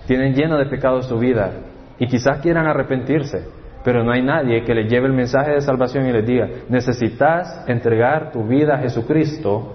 tienen 0.07 0.35
lleno 0.35 0.59
de 0.59 0.67
pecado 0.67 1.03
su 1.03 1.19
vida 1.19 1.53
y 1.99 2.07
quizás 2.07 2.41
quieran 2.41 2.67
arrepentirse, 2.67 3.47
pero 3.83 4.05
no 4.05 4.13
hay 4.13 4.23
nadie 4.23 4.63
que 4.65 4.75
les 4.75 4.91
lleve 4.91 5.07
el 5.07 5.15
mensaje 5.15 5.53
de 5.53 5.61
salvación 5.63 6.07
y 6.07 6.13
les 6.13 6.27
diga, 6.27 6.49
necesitas 6.69 7.65
entregar 7.67 8.31
tu 8.33 8.45
vida 8.45 8.75
a 8.75 8.79
Jesucristo 8.79 9.75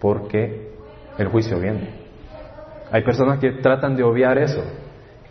porque 0.00 0.72
el 1.18 1.28
juicio 1.28 1.58
viene. 1.58 1.90
Hay 2.90 3.02
personas 3.02 3.38
que 3.38 3.52
tratan 3.52 3.96
de 3.96 4.04
obviar 4.04 4.38
eso 4.38 4.62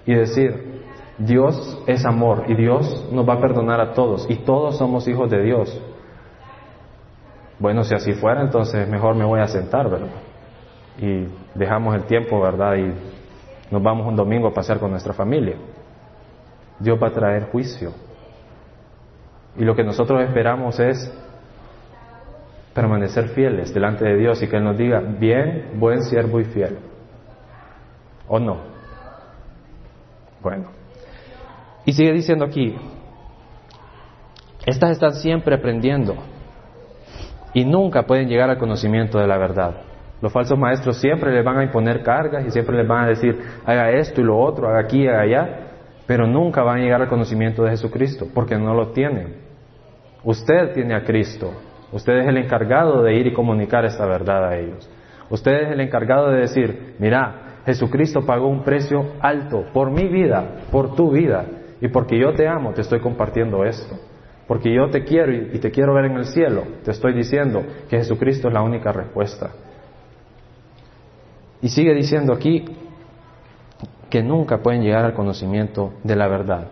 y 0.06 0.14
decir, 0.14 0.75
Dios 1.18 1.82
es 1.88 2.06
amor 2.06 2.44
y 2.48 2.56
Dios 2.56 3.08
nos 3.12 3.28
va 3.28 3.36
a 3.36 3.40
perdonar 3.40 3.80
a 3.80 3.94
todos 3.94 4.26
y 4.30 4.38
todos 4.38 4.78
somos 4.78 5.08
hijos 5.08 5.30
de 5.30 5.42
Dios. 5.44 5.82
Bueno, 7.58 7.84
si 7.84 7.96
así 7.96 8.14
fuera, 8.14 8.42
entonces 8.42 8.88
mejor 8.90 9.16
me 9.16 9.24
voy 9.24 9.40
a 9.40 9.48
sentar, 9.48 9.90
¿verdad? 9.90 10.10
Y 10.98 11.28
dejamos 11.58 11.96
el 11.96 12.04
tiempo, 12.04 12.42
¿verdad? 12.42 12.76
Y 12.76 12.94
nos 13.72 13.82
vamos 13.82 14.08
un 14.08 14.16
domingo 14.16 14.50
a 14.50 14.54
pasear 14.54 14.80
con 14.80 14.92
nuestra 14.92 15.14
familia. 15.14 15.56
Dios 16.80 17.00
va 17.02 17.08
a 17.08 17.12
traer 17.12 17.50
juicio. 17.50 17.94
Y 19.58 19.64
lo 19.64 19.74
que 19.74 19.84
nosotros 19.84 20.22
esperamos 20.22 20.78
es 20.82 21.14
permanecer 22.74 23.30
fieles 23.30 23.74
delante 23.74 24.04
de 24.04 24.18
Dios 24.18 24.44
y 24.44 24.50
que 24.50 24.58
Él 24.58 24.66
nos 24.66 24.78
diga, 24.78 25.00
bien, 25.00 25.72
buen 25.76 26.02
siervo 26.04 26.42
y 26.42 26.44
fiel. 26.44 26.78
¿O 28.28 28.38
no? 28.38 28.58
Bueno. 30.42 30.85
Y 31.86 31.94
sigue 31.94 32.12
diciendo 32.14 32.46
aquí, 32.46 32.76
estas 34.66 34.92
están 34.92 35.14
siempre 35.14 35.56
aprendiendo 35.56 36.16
y 37.54 37.64
nunca 37.64 38.04
pueden 38.04 38.28
llegar 38.28 38.50
al 38.50 38.58
conocimiento 38.58 39.20
de 39.20 39.28
la 39.28 39.38
verdad. 39.38 39.76
Los 40.22 40.34
falsos 40.34 40.58
maestros 40.58 40.98
siempre 40.98 41.32
les 41.32 41.46
van 41.46 41.60
a 41.60 41.64
imponer 41.64 42.02
cargas 42.02 42.46
y 42.46 42.52
siempre 42.52 42.78
les 42.78 42.88
van 42.88 43.06
a 43.06 43.08
decir, 43.08 43.40
haga 43.66 43.92
esto 43.92 44.22
y 44.22 44.24
lo 44.24 44.40
otro, 44.40 44.68
haga 44.68 44.80
aquí, 44.80 45.08
haga 45.08 45.22
allá, 45.22 45.60
pero 46.08 46.26
nunca 46.26 46.64
van 46.64 46.80
a 46.80 46.82
llegar 46.82 47.02
al 47.02 47.10
conocimiento 47.10 47.64
de 47.64 47.72
Jesucristo, 47.72 48.28
porque 48.34 48.58
no 48.58 48.74
lo 48.74 48.90
tienen. 48.90 49.36
Usted 50.24 50.74
tiene 50.74 50.96
a 50.96 51.04
Cristo, 51.04 51.52
usted 51.92 52.14
es 52.18 52.28
el 52.28 52.38
encargado 52.38 53.04
de 53.04 53.14
ir 53.14 53.28
y 53.28 53.34
comunicar 53.34 53.86
esta 53.86 54.06
verdad 54.06 54.48
a 54.50 54.58
ellos. 54.58 54.90
Usted 55.30 55.52
es 55.64 55.72
el 55.72 55.82
encargado 55.82 56.32
de 56.32 56.42
decir, 56.42 56.96
mira, 56.98 57.60
Jesucristo 57.66 58.26
pagó 58.26 58.48
un 58.48 58.64
precio 58.64 59.14
alto 59.20 59.66
por 59.74 59.92
mi 59.92 60.08
vida, 60.08 60.62
por 60.72 60.96
tu 60.96 61.12
vida, 61.12 61.46
y 61.82 61.88
porque 61.90 62.18
yo 62.20 62.34
te 62.34 62.48
amo, 62.48 62.72
te 62.74 62.82
estoy 62.82 63.00
compartiendo 63.00 63.64
esto. 63.64 63.96
Porque 64.48 64.74
yo 64.74 64.90
te 64.90 65.04
quiero 65.04 65.34
y 65.34 65.60
te 65.60 65.72
quiero 65.72 65.94
ver 65.94 66.06
en 66.06 66.18
el 66.18 66.26
cielo, 66.26 66.64
te 66.84 66.92
estoy 66.92 67.14
diciendo 67.14 67.64
que 67.90 67.98
Jesucristo 67.98 68.48
es 68.48 68.54
la 68.54 68.62
única 68.62 68.92
respuesta. 68.92 69.50
Y 71.62 71.70
sigue 71.70 71.94
diciendo 71.96 72.32
aquí 72.32 72.64
que 74.10 74.22
nunca 74.22 74.60
pueden 74.60 74.84
llegar 74.84 75.04
al 75.04 75.14
conocimiento 75.14 75.94
de 76.04 76.16
la 76.16 76.28
verdad. 76.28 76.68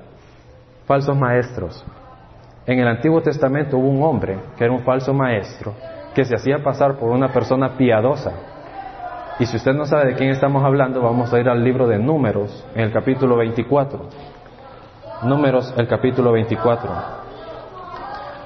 Falsos 0.86 1.18
maestros. 1.18 1.84
En 2.66 2.80
el 2.80 2.88
Antiguo 2.88 3.22
Testamento 3.22 3.78
hubo 3.78 3.90
un 3.90 4.04
hombre 4.04 4.38
que 4.56 4.64
era 4.64 4.74
un 4.74 4.84
falso 4.84 5.14
maestro 5.14 5.74
que 6.14 6.26
se 6.26 6.36
hacía 6.36 6.64
pasar 6.64 6.98
por 6.98 7.10
una 7.10 7.30
persona 7.34 7.76
piadosa. 7.76 8.32
Y 9.40 9.46
si 9.48 9.58
usted 9.58 9.74
no 9.74 9.86
sabe 9.86 10.12
de 10.12 10.16
quién 10.16 10.30
estamos 10.30 10.64
hablando, 10.64 11.02
vamos 11.02 11.34
a 11.34 11.40
ir 11.40 11.50
al 11.50 11.64
libro 11.64 11.88
de 11.88 11.98
Números, 11.98 12.66
en 12.76 12.84
el 12.84 12.92
capítulo 12.92 13.38
24. 13.38 14.10
Números, 15.26 15.74
el 15.78 15.88
capítulo 15.88 16.34
24. 16.34 16.92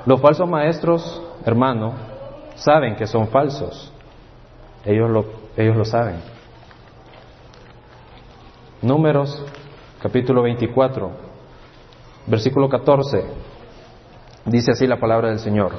Los 0.05 0.21
falsos 0.21 0.47
maestros, 0.47 1.23
hermano, 1.43 1.93
saben 2.55 2.95
que 2.95 3.07
son 3.07 3.29
falsos. 3.29 3.91
Ellos 4.85 5.09
lo, 5.09 5.25
ellos 5.57 5.75
lo 5.75 5.85
saben. 5.85 6.17
Números, 8.81 9.43
capítulo 10.01 10.43
24, 10.43 11.09
versículo 12.27 12.69
14. 12.69 13.25
Dice 14.45 14.71
así 14.71 14.85
la 14.85 14.99
palabra 14.99 15.29
del 15.29 15.39
Señor. 15.39 15.71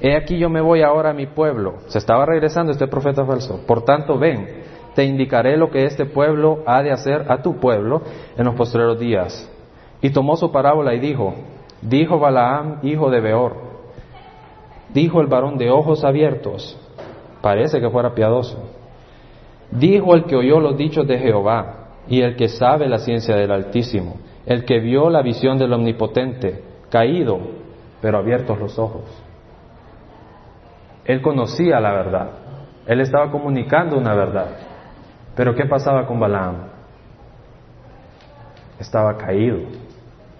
He 0.00 0.16
aquí 0.16 0.38
yo 0.38 0.48
me 0.48 0.62
voy 0.62 0.82
ahora 0.82 1.10
a 1.10 1.14
mi 1.14 1.26
pueblo. 1.26 1.80
Se 1.88 1.98
estaba 1.98 2.24
regresando 2.24 2.72
este 2.72 2.88
profeta 2.88 3.26
falso. 3.26 3.60
Por 3.66 3.84
tanto, 3.84 4.18
ven, 4.18 4.62
te 4.94 5.04
indicaré 5.04 5.58
lo 5.58 5.70
que 5.70 5.84
este 5.84 6.06
pueblo 6.06 6.62
ha 6.66 6.82
de 6.82 6.92
hacer 6.92 7.30
a 7.30 7.42
tu 7.42 7.60
pueblo 7.60 8.02
en 8.38 8.46
los 8.46 8.54
postreros 8.54 8.98
días. 8.98 9.51
Y 10.02 10.10
tomó 10.10 10.36
su 10.36 10.50
parábola 10.50 10.94
y 10.94 10.98
dijo, 10.98 11.32
dijo 11.80 12.18
Balaam, 12.18 12.80
hijo 12.82 13.08
de 13.08 13.20
Beor, 13.20 13.54
dijo 14.92 15.20
el 15.20 15.28
varón 15.28 15.56
de 15.58 15.70
ojos 15.70 16.04
abiertos, 16.04 16.76
parece 17.40 17.80
que 17.80 17.88
fuera 17.88 18.12
piadoso, 18.12 18.58
dijo 19.70 20.14
el 20.14 20.24
que 20.24 20.34
oyó 20.34 20.58
los 20.58 20.76
dichos 20.76 21.06
de 21.06 21.18
Jehová 21.18 21.88
y 22.08 22.20
el 22.20 22.34
que 22.34 22.48
sabe 22.48 22.88
la 22.88 22.98
ciencia 22.98 23.36
del 23.36 23.52
Altísimo, 23.52 24.16
el 24.44 24.64
que 24.64 24.80
vio 24.80 25.08
la 25.08 25.22
visión 25.22 25.56
del 25.56 25.72
Omnipotente, 25.72 26.62
caído, 26.90 27.38
pero 28.00 28.18
abiertos 28.18 28.58
los 28.58 28.76
ojos. 28.80 29.04
Él 31.04 31.22
conocía 31.22 31.80
la 31.80 31.92
verdad, 31.92 32.30
él 32.86 33.00
estaba 33.00 33.30
comunicando 33.30 33.96
una 33.96 34.14
verdad, 34.14 34.48
pero 35.36 35.54
¿qué 35.54 35.64
pasaba 35.64 36.06
con 36.06 36.18
Balaam? 36.18 36.56
Estaba 38.80 39.16
caído, 39.16 39.58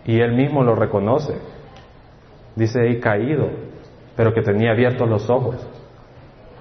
y 0.04 0.20
él 0.20 0.32
mismo 0.32 0.62
lo 0.62 0.74
reconoce. 0.74 1.34
Dice 2.56 2.80
ahí 2.80 3.00
caído, 3.00 3.48
pero 4.16 4.34
que 4.34 4.42
tenía 4.42 4.72
abiertos 4.72 5.08
los 5.08 5.28
ojos. 5.30 5.56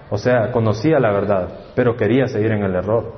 O 0.09 0.17
sea, 0.17 0.51
conocía 0.51 0.99
la 0.99 1.11
verdad, 1.11 1.49
pero 1.75 1.95
quería 1.95 2.27
seguir 2.27 2.51
en 2.51 2.63
el 2.63 2.75
error. 2.75 3.13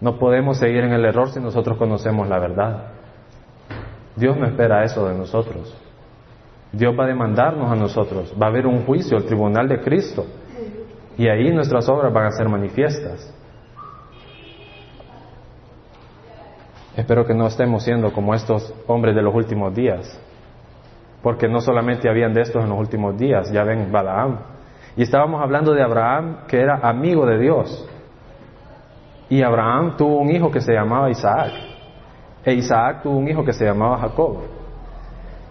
No 0.00 0.18
podemos 0.18 0.58
seguir 0.58 0.84
en 0.84 0.92
el 0.92 1.04
error 1.04 1.30
si 1.30 1.40
nosotros 1.40 1.76
conocemos 1.76 2.28
la 2.28 2.38
verdad. 2.38 2.92
Dios 4.16 4.36
no 4.36 4.46
espera 4.46 4.84
eso 4.84 5.06
de 5.08 5.16
nosotros. 5.16 5.74
Dios 6.72 6.94
va 6.98 7.04
a 7.04 7.08
demandarnos 7.08 7.70
a 7.70 7.74
nosotros. 7.74 8.34
Va 8.40 8.46
a 8.46 8.48
haber 8.48 8.66
un 8.66 8.84
juicio, 8.84 9.16
el 9.18 9.24
tribunal 9.24 9.68
de 9.68 9.80
Cristo. 9.80 10.24
Y 11.18 11.28
ahí 11.28 11.50
nuestras 11.52 11.88
obras 11.88 12.12
van 12.12 12.26
a 12.26 12.30
ser 12.30 12.48
manifiestas. 12.48 13.34
Espero 17.00 17.24
que 17.24 17.32
no 17.32 17.46
estemos 17.46 17.82
siendo 17.82 18.12
como 18.12 18.34
estos 18.34 18.74
hombres 18.86 19.14
de 19.14 19.22
los 19.22 19.34
últimos 19.34 19.74
días, 19.74 20.20
porque 21.22 21.48
no 21.48 21.62
solamente 21.62 22.10
habían 22.10 22.34
de 22.34 22.42
estos 22.42 22.62
en 22.62 22.68
los 22.68 22.78
últimos 22.78 23.16
días, 23.16 23.50
ya 23.50 23.64
ven 23.64 23.90
Balaam. 23.90 24.40
Y 24.96 25.02
estábamos 25.04 25.40
hablando 25.42 25.72
de 25.72 25.82
Abraham, 25.82 26.40
que 26.46 26.60
era 26.60 26.78
amigo 26.82 27.24
de 27.24 27.38
Dios. 27.38 27.88
Y 29.30 29.42
Abraham 29.42 29.96
tuvo 29.96 30.18
un 30.18 30.30
hijo 30.30 30.50
que 30.50 30.60
se 30.60 30.74
llamaba 30.74 31.08
Isaac. 31.08 31.50
E 32.44 32.52
Isaac 32.52 33.02
tuvo 33.02 33.16
un 33.16 33.28
hijo 33.28 33.42
que 33.46 33.54
se 33.54 33.64
llamaba 33.64 33.96
Jacob. 33.96 34.36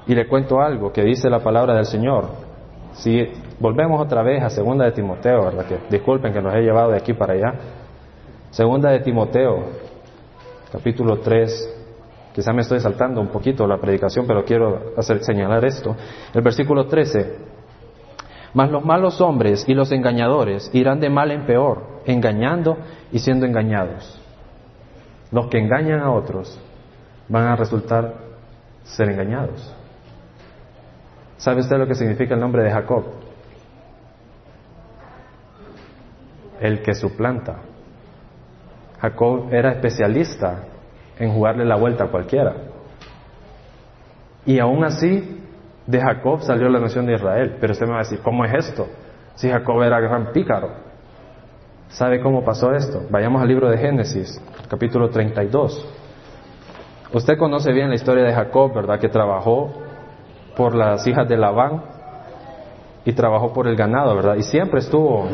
Y 0.05 0.13
le 0.13 0.27
cuento 0.27 0.61
algo 0.61 0.93
que 0.93 1.01
dice 1.01 1.31
la 1.31 1.39
palabra 1.39 1.73
del 1.73 1.85
Señor. 1.85 2.25
Si 2.93 3.27
volvemos 3.59 3.99
otra 3.99 4.21
vez 4.21 4.43
a 4.43 4.51
segunda 4.51 4.85
de 4.85 4.91
Timoteo, 4.91 5.45
¿verdad? 5.45 5.65
Disculpen 5.89 6.31
que 6.31 6.41
nos 6.43 6.53
he 6.53 6.61
llevado 6.61 6.91
de 6.91 6.97
aquí 6.97 7.13
para 7.13 7.33
allá. 7.33 7.53
Segunda 8.51 8.91
de 8.91 8.99
Timoteo, 8.99 9.88
capítulo 10.71 11.19
3. 11.19 11.75
Quizá 12.33 12.53
me 12.53 12.61
estoy 12.61 12.79
saltando 12.79 13.19
un 13.21 13.27
poquito 13.27 13.67
la 13.67 13.77
predicación, 13.77 14.25
pero 14.27 14.45
quiero 14.45 14.93
hacer, 14.97 15.23
señalar 15.23 15.65
esto. 15.65 15.95
El 16.33 16.41
versículo 16.41 16.85
13. 16.85 17.37
Mas 18.53 18.71
los 18.71 18.83
malos 18.83 19.19
hombres 19.21 19.65
y 19.67 19.73
los 19.73 19.91
engañadores 19.91 20.69
irán 20.73 20.99
de 20.99 21.09
mal 21.09 21.31
en 21.31 21.45
peor, 21.45 22.01
engañando 22.05 22.77
y 23.11 23.19
siendo 23.19 23.45
engañados. 23.45 24.19
Los 25.31 25.47
que 25.47 25.59
engañan 25.59 25.99
a 25.99 26.11
otros 26.11 26.59
van 27.27 27.47
a 27.47 27.55
resultar 27.55 28.15
ser 28.83 29.09
engañados. 29.09 29.75
¿Sabe 31.37 31.61
usted 31.61 31.77
lo 31.77 31.87
que 31.87 31.95
significa 31.95 32.33
el 32.33 32.39
nombre 32.39 32.63
de 32.63 32.71
Jacob? 32.71 33.03
el 36.59 36.81
que 36.81 36.93
suplanta. 36.93 37.57
Jacob 39.01 39.53
era 39.53 39.71
especialista 39.71 40.63
en 41.17 41.33
jugarle 41.33 41.65
la 41.65 41.75
vuelta 41.75 42.05
a 42.05 42.07
cualquiera. 42.07 42.53
Y 44.45 44.59
aún 44.59 44.83
así, 44.83 45.39
de 45.85 45.99
Jacob 45.99 46.41
salió 46.41 46.69
la 46.69 46.79
nación 46.79 47.05
de 47.05 47.15
Israel. 47.15 47.57
Pero 47.59 47.73
usted 47.73 47.85
me 47.85 47.93
va 47.93 47.99
a 47.99 48.03
decir, 48.03 48.19
¿cómo 48.21 48.45
es 48.45 48.67
esto? 48.67 48.87
Si 49.35 49.49
Jacob 49.49 49.81
era 49.81 49.99
gran 49.99 50.31
pícaro. 50.31 50.69
¿Sabe 51.89 52.21
cómo 52.21 52.43
pasó 52.43 52.71
esto? 52.73 53.03
Vayamos 53.09 53.41
al 53.41 53.47
libro 53.47 53.69
de 53.69 53.77
Génesis, 53.77 54.39
capítulo 54.69 55.09
32. 55.09 55.87
Usted 57.11 57.37
conoce 57.39 57.71
bien 57.71 57.89
la 57.89 57.95
historia 57.95 58.23
de 58.23 58.33
Jacob, 58.33 58.73
¿verdad? 58.73 58.99
Que 58.99 59.09
trabajó 59.09 59.71
por 60.55 60.75
las 60.75 61.07
hijas 61.07 61.27
de 61.27 61.37
Labán 61.37 61.81
y 63.05 63.13
trabajó 63.13 63.51
por 63.51 63.67
el 63.67 63.75
ganado, 63.75 64.15
¿verdad? 64.15 64.35
Y 64.35 64.43
siempre 64.43 64.81
estuvo 64.81 65.27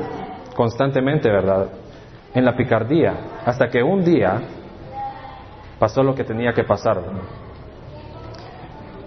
constantemente, 0.56 1.30
¿verdad? 1.30 1.68
En 2.36 2.46
la 2.46 2.56
picardía, 2.56 3.14
hasta 3.46 3.70
que 3.70 3.82
un 3.82 4.04
día 4.04 4.42
pasó 5.80 6.04
lo 6.04 6.14
que 6.14 6.24
tenía 6.24 6.54
que 6.54 6.64
pasar. 6.64 7.02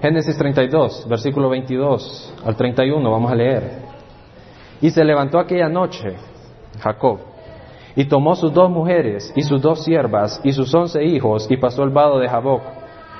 Génesis 0.00 0.36
32, 0.38 1.06
versículo 1.08 1.50
22 1.50 2.34
al 2.44 2.56
31, 2.56 3.10
vamos 3.10 3.30
a 3.30 3.34
leer. 3.34 3.82
Y 4.80 4.90
se 4.90 5.04
levantó 5.04 5.38
aquella 5.38 5.68
noche 5.68 6.16
Jacob 6.80 7.18
y 7.96 8.04
tomó 8.04 8.36
sus 8.36 8.52
dos 8.52 8.70
mujeres 8.70 9.32
y 9.34 9.42
sus 9.42 9.60
dos 9.60 9.82
siervas 9.82 10.40
y 10.44 10.52
sus 10.52 10.72
once 10.72 11.04
hijos 11.04 11.50
y 11.50 11.56
pasó 11.56 11.82
el 11.82 11.90
vado 11.90 12.20
de 12.20 12.28
Jaboc. 12.28 12.62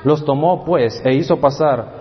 Los 0.05 0.25
tomó 0.25 0.65
pues 0.65 1.03
e 1.05 1.15
hizo 1.15 1.39
pasar 1.39 1.99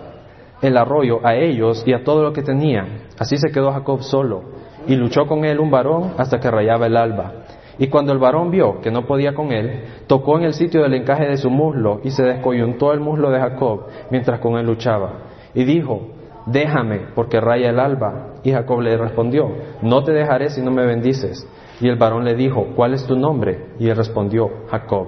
el 0.62 0.76
arroyo 0.76 1.18
a 1.24 1.34
ellos 1.34 1.82
y 1.86 1.92
a 1.92 2.04
todo 2.04 2.22
lo 2.22 2.32
que 2.32 2.42
tenían. 2.42 3.08
Así 3.18 3.36
se 3.36 3.50
quedó 3.50 3.72
Jacob 3.72 4.02
solo 4.02 4.42
y 4.86 4.94
luchó 4.94 5.26
con 5.26 5.44
él 5.44 5.58
un 5.58 5.70
varón 5.70 6.14
hasta 6.18 6.38
que 6.38 6.50
rayaba 6.50 6.86
el 6.86 6.96
alba. 6.96 7.32
Y 7.78 7.88
cuando 7.88 8.12
el 8.12 8.18
varón 8.18 8.50
vio 8.50 8.80
que 8.80 8.90
no 8.90 9.06
podía 9.06 9.34
con 9.34 9.52
él, 9.52 9.84
tocó 10.06 10.36
en 10.36 10.44
el 10.44 10.54
sitio 10.54 10.82
del 10.82 10.94
encaje 10.94 11.26
de 11.26 11.36
su 11.36 11.48
muslo 11.48 12.00
y 12.02 12.10
se 12.10 12.24
descoyuntó 12.24 12.92
el 12.92 13.00
muslo 13.00 13.30
de 13.30 13.38
Jacob 13.38 13.86
mientras 14.10 14.40
con 14.40 14.58
él 14.58 14.66
luchaba. 14.66 15.12
Y 15.54 15.64
dijo, 15.64 16.08
déjame 16.46 17.02
porque 17.14 17.40
raya 17.40 17.70
el 17.70 17.78
alba. 17.78 18.34
Y 18.42 18.52
Jacob 18.52 18.80
le 18.80 18.96
respondió, 18.96 19.48
no 19.82 20.02
te 20.02 20.12
dejaré 20.12 20.50
si 20.50 20.60
no 20.60 20.70
me 20.72 20.84
bendices. 20.84 21.48
Y 21.80 21.88
el 21.88 21.96
varón 21.96 22.24
le 22.24 22.34
dijo, 22.34 22.66
¿cuál 22.74 22.94
es 22.94 23.06
tu 23.06 23.16
nombre? 23.16 23.66
Y 23.78 23.88
él 23.88 23.96
respondió, 23.96 24.50
Jacob. 24.68 25.06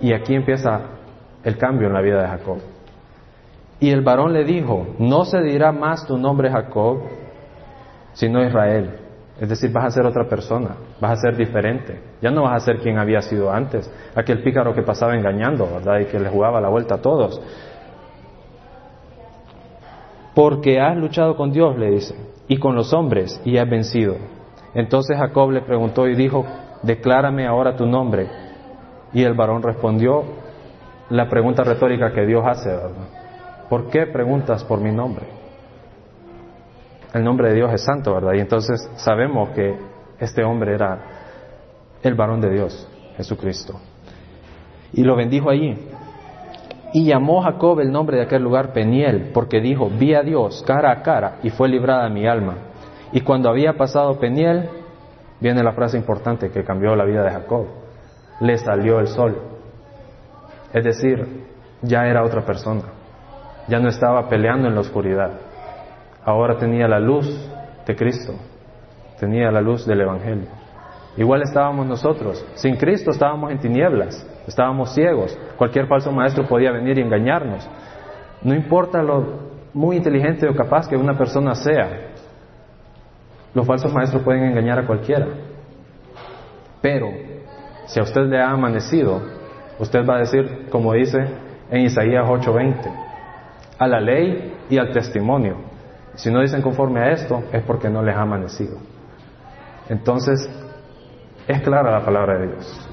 Y 0.00 0.12
aquí 0.12 0.34
empieza 0.34 0.82
el 1.42 1.56
cambio 1.58 1.88
en 1.88 1.94
la 1.94 2.00
vida 2.00 2.22
de 2.22 2.28
Jacob. 2.28 2.58
Y 3.80 3.90
el 3.90 4.02
varón 4.02 4.32
le 4.32 4.44
dijo, 4.44 4.86
no 4.98 5.24
se 5.24 5.40
dirá 5.40 5.72
más 5.72 6.06
tu 6.06 6.18
nombre 6.18 6.50
Jacob, 6.50 7.00
sino 8.12 8.44
Israel. 8.44 8.90
Es 9.40 9.48
decir, 9.48 9.72
vas 9.72 9.86
a 9.86 9.90
ser 9.90 10.04
otra 10.04 10.28
persona, 10.28 10.76
vas 11.00 11.12
a 11.12 11.22
ser 11.22 11.36
diferente. 11.36 11.98
Ya 12.20 12.30
no 12.30 12.42
vas 12.42 12.62
a 12.62 12.66
ser 12.66 12.78
quien 12.80 12.98
había 12.98 13.22
sido 13.22 13.50
antes, 13.50 13.90
aquel 14.14 14.42
pícaro 14.42 14.74
que 14.74 14.82
pasaba 14.82 15.16
engañando, 15.16 15.66
¿verdad? 15.66 16.00
Y 16.00 16.04
que 16.04 16.20
le 16.20 16.28
jugaba 16.28 16.60
la 16.60 16.68
vuelta 16.68 16.96
a 16.96 16.98
todos. 16.98 17.40
Porque 20.34 20.78
has 20.78 20.94
luchado 20.94 21.36
con 21.36 21.52
Dios, 21.52 21.78
le 21.78 21.90
dice, 21.90 22.14
y 22.48 22.58
con 22.58 22.74
los 22.74 22.92
hombres, 22.92 23.40
y 23.46 23.56
has 23.56 23.68
vencido. 23.68 24.16
Entonces 24.74 25.16
Jacob 25.16 25.50
le 25.52 25.62
preguntó 25.62 26.06
y 26.06 26.14
dijo, 26.14 26.44
declárame 26.82 27.46
ahora 27.46 27.76
tu 27.76 27.86
nombre. 27.86 28.28
Y 29.14 29.24
el 29.24 29.32
varón 29.32 29.62
respondió 29.62 30.22
la 31.08 31.30
pregunta 31.30 31.64
retórica 31.64 32.12
que 32.12 32.26
Dios 32.26 32.44
hace, 32.46 32.68
¿verdad? 32.68 33.08
¿Por 33.70 33.88
qué 33.88 34.06
preguntas 34.06 34.64
por 34.64 34.80
mi 34.80 34.92
nombre? 34.92 35.39
El 37.12 37.24
nombre 37.24 37.48
de 37.48 37.54
Dios 37.56 37.72
es 37.72 37.82
santo, 37.82 38.14
¿verdad? 38.14 38.34
Y 38.34 38.40
entonces 38.40 38.88
sabemos 38.96 39.50
que 39.50 39.76
este 40.18 40.44
hombre 40.44 40.74
era 40.74 40.98
el 42.02 42.14
varón 42.14 42.40
de 42.40 42.50
Dios, 42.50 42.88
Jesucristo. 43.16 43.80
Y 44.92 45.02
lo 45.02 45.16
bendijo 45.16 45.50
allí. 45.50 45.76
Y 46.92 47.06
llamó 47.06 47.42
Jacob 47.42 47.80
el 47.80 47.92
nombre 47.92 48.16
de 48.16 48.24
aquel 48.24 48.42
lugar 48.42 48.72
Peniel, 48.72 49.30
porque 49.32 49.60
dijo, 49.60 49.88
vi 49.88 50.14
a 50.14 50.22
Dios 50.22 50.64
cara 50.66 50.90
a 50.90 51.02
cara 51.02 51.38
y 51.42 51.50
fue 51.50 51.68
librada 51.68 52.08
mi 52.08 52.26
alma. 52.26 52.54
Y 53.12 53.20
cuando 53.20 53.48
había 53.48 53.74
pasado 53.74 54.18
Peniel, 54.18 54.68
viene 55.40 55.62
la 55.62 55.72
frase 55.72 55.96
importante 55.96 56.50
que 56.50 56.64
cambió 56.64 56.94
la 56.94 57.04
vida 57.04 57.24
de 57.24 57.30
Jacob, 57.30 57.66
le 58.40 58.58
salió 58.58 59.00
el 59.00 59.08
sol. 59.08 59.36
Es 60.72 60.84
decir, 60.84 61.46
ya 61.82 62.06
era 62.06 62.24
otra 62.24 62.44
persona, 62.44 62.82
ya 63.68 63.80
no 63.80 63.88
estaba 63.88 64.28
peleando 64.28 64.68
en 64.68 64.74
la 64.74 64.80
oscuridad, 64.80 65.30
ahora 66.24 66.56
tenía 66.56 66.86
la 66.88 67.00
luz 67.00 67.26
de 67.86 67.96
Cristo, 67.96 68.34
tenía 69.18 69.50
la 69.50 69.60
luz 69.60 69.86
del 69.86 70.00
Evangelio. 70.00 70.48
Igual 71.16 71.42
estábamos 71.42 71.86
nosotros, 71.86 72.44
sin 72.54 72.76
Cristo 72.76 73.10
estábamos 73.10 73.50
en 73.50 73.58
tinieblas, 73.58 74.26
estábamos 74.46 74.94
ciegos, 74.94 75.36
cualquier 75.56 75.86
falso 75.86 76.12
maestro 76.12 76.46
podía 76.46 76.70
venir 76.70 76.98
y 76.98 77.02
engañarnos. 77.02 77.68
No 78.42 78.54
importa 78.54 79.02
lo 79.02 79.50
muy 79.74 79.96
inteligente 79.96 80.48
o 80.48 80.54
capaz 80.54 80.88
que 80.88 80.96
una 80.96 81.16
persona 81.16 81.54
sea, 81.54 82.10
los 83.52 83.66
falsos 83.66 83.92
maestros 83.92 84.22
pueden 84.22 84.44
engañar 84.44 84.78
a 84.78 84.86
cualquiera. 84.86 85.26
Pero 86.80 87.08
si 87.86 87.98
a 87.98 88.04
usted 88.04 88.22
le 88.22 88.40
ha 88.40 88.50
amanecido, 88.50 89.20
usted 89.78 90.06
va 90.08 90.16
a 90.16 90.20
decir, 90.20 90.68
como 90.70 90.92
dice 90.92 91.18
en 91.70 91.80
Isaías 91.82 92.24
8:20, 92.28 92.90
a 93.78 93.86
la 93.88 94.00
ley 94.00 94.54
y 94.68 94.78
al 94.78 94.92
testimonio. 94.92 95.69
Si 96.14 96.30
no 96.30 96.40
dicen 96.40 96.62
conforme 96.62 97.00
a 97.00 97.12
esto, 97.12 97.42
es 97.52 97.62
porque 97.62 97.88
no 97.88 98.02
les 98.02 98.14
ha 98.14 98.22
amanecido. 98.22 98.78
Entonces, 99.88 100.48
es 101.46 101.62
clara 101.62 101.90
la 101.90 102.04
palabra 102.04 102.38
de 102.38 102.48
Dios. 102.48 102.88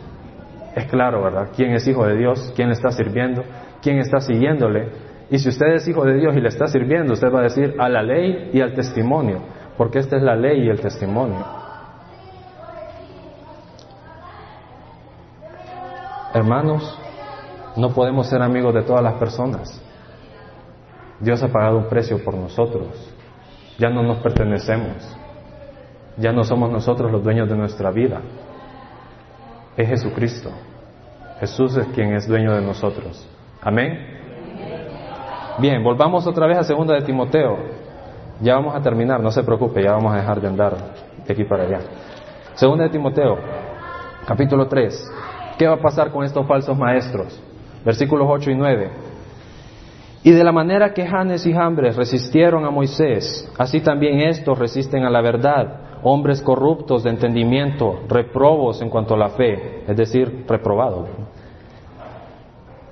Es 0.76 0.86
claro, 0.86 1.24
¿verdad? 1.24 1.50
¿Quién 1.56 1.72
es 1.74 1.88
hijo 1.88 2.06
de 2.06 2.16
Dios? 2.16 2.54
¿Quién 2.56 2.70
le 2.70 2.74
está 2.74 2.92
sirviendo? 2.92 3.44
¿Quién 3.82 3.98
está 4.00 4.20
siguiéndole? 4.20 4.90
Y 5.30 5.40
si 5.40 5.50
usted 5.50 5.68
es 5.74 5.88
hijo 5.88 6.06
de 6.06 6.16
Dios 6.16 6.36
y 6.36 6.40
le 6.40 6.48
está 6.48 6.68
sirviendo, 6.68 7.14
usted 7.14 7.34
va 7.34 7.40
a 7.40 7.44
decir 7.44 7.76
a 7.80 7.90
la 7.90 8.02
ley 8.02 8.52
y 8.54 8.62
al 8.62 8.74
testimonio, 8.74 9.42
porque 9.78 10.00
esta 10.00 10.18
es 10.18 10.24
la 10.24 10.36
ley 10.36 10.66
y 10.66 10.70
el 10.70 10.80
testimonio. 10.80 11.46
Hermanos, 16.34 17.00
no 17.76 17.90
podemos 17.90 18.28
ser 18.28 18.42
amigos 18.42 18.74
de 18.74 18.84
todas 18.84 19.04
las 19.04 19.16
personas. 19.16 19.82
Dios 21.20 21.42
ha 21.44 21.48
pagado 21.48 21.78
un 21.78 21.88
precio 21.88 22.24
por 22.24 22.36
nosotros. 22.36 22.88
Ya 23.78 23.90
no 23.90 24.04
nos 24.04 24.18
pertenecemos. 24.18 25.16
Ya 26.18 26.32
no 26.32 26.44
somos 26.44 26.72
nosotros 26.72 27.12
los 27.12 27.24
dueños 27.24 27.50
de 27.50 27.56
nuestra 27.56 27.92
vida. 27.92 28.22
Es 29.76 29.88
Jesucristo. 29.88 30.52
Jesús 31.40 31.78
es 31.78 31.88
quien 31.88 32.14
es 32.14 32.28
dueño 32.28 32.54
de 32.56 32.62
nosotros. 32.62 33.28
Amén. 33.62 34.18
Bien, 35.60 35.84
volvamos 35.84 36.26
otra 36.28 36.48
vez 36.48 36.58
a 36.58 36.64
segunda 36.64 36.96
de 36.96 37.02
Timoteo. 37.02 37.58
Ya 38.42 38.56
vamos 38.56 38.76
a 38.76 38.82
terminar, 38.82 39.20
no 39.20 39.32
se 39.32 39.44
preocupe, 39.44 39.84
ya 39.84 39.94
vamos 39.94 40.14
a 40.14 40.18
dejar 40.18 40.40
de 40.40 40.48
andar 40.48 40.76
de 41.26 41.34
aquí 41.34 41.44
para 41.44 41.64
allá. 41.64 41.80
Segunda 42.54 42.84
de 42.84 42.92
Timoteo, 42.92 43.38
capítulo 44.28 44.68
3. 44.68 45.12
¿Qué 45.58 45.68
va 45.68 45.76
a 45.76 45.82
pasar 45.82 46.12
con 46.12 46.24
estos 46.24 46.46
falsos 46.48 46.78
maestros? 46.78 47.42
Versículos 47.84 48.28
8 48.30 48.52
y 48.52 48.56
9. 48.56 48.92
Y 50.28 50.32
de 50.34 50.44
la 50.44 50.52
manera 50.52 50.94
que 50.94 51.08
Janes 51.08 51.46
y 51.46 51.54
Jambres 51.54 51.96
resistieron 51.96 52.66
a 52.66 52.70
Moisés, 52.70 53.50
así 53.58 53.80
también 53.80 54.20
estos 54.20 54.60
resisten 54.60 55.06
a 55.06 55.10
la 55.10 55.22
verdad, 55.22 56.00
hombres 56.04 56.42
corruptos 56.42 57.06
de 57.06 57.12
entendimiento, 57.12 58.02
reprobos 58.10 58.82
en 58.82 58.90
cuanto 58.90 59.14
a 59.14 59.18
la 59.18 59.30
fe, 59.30 59.86
es 59.88 59.96
decir, 59.96 60.44
reprobados. 60.46 61.08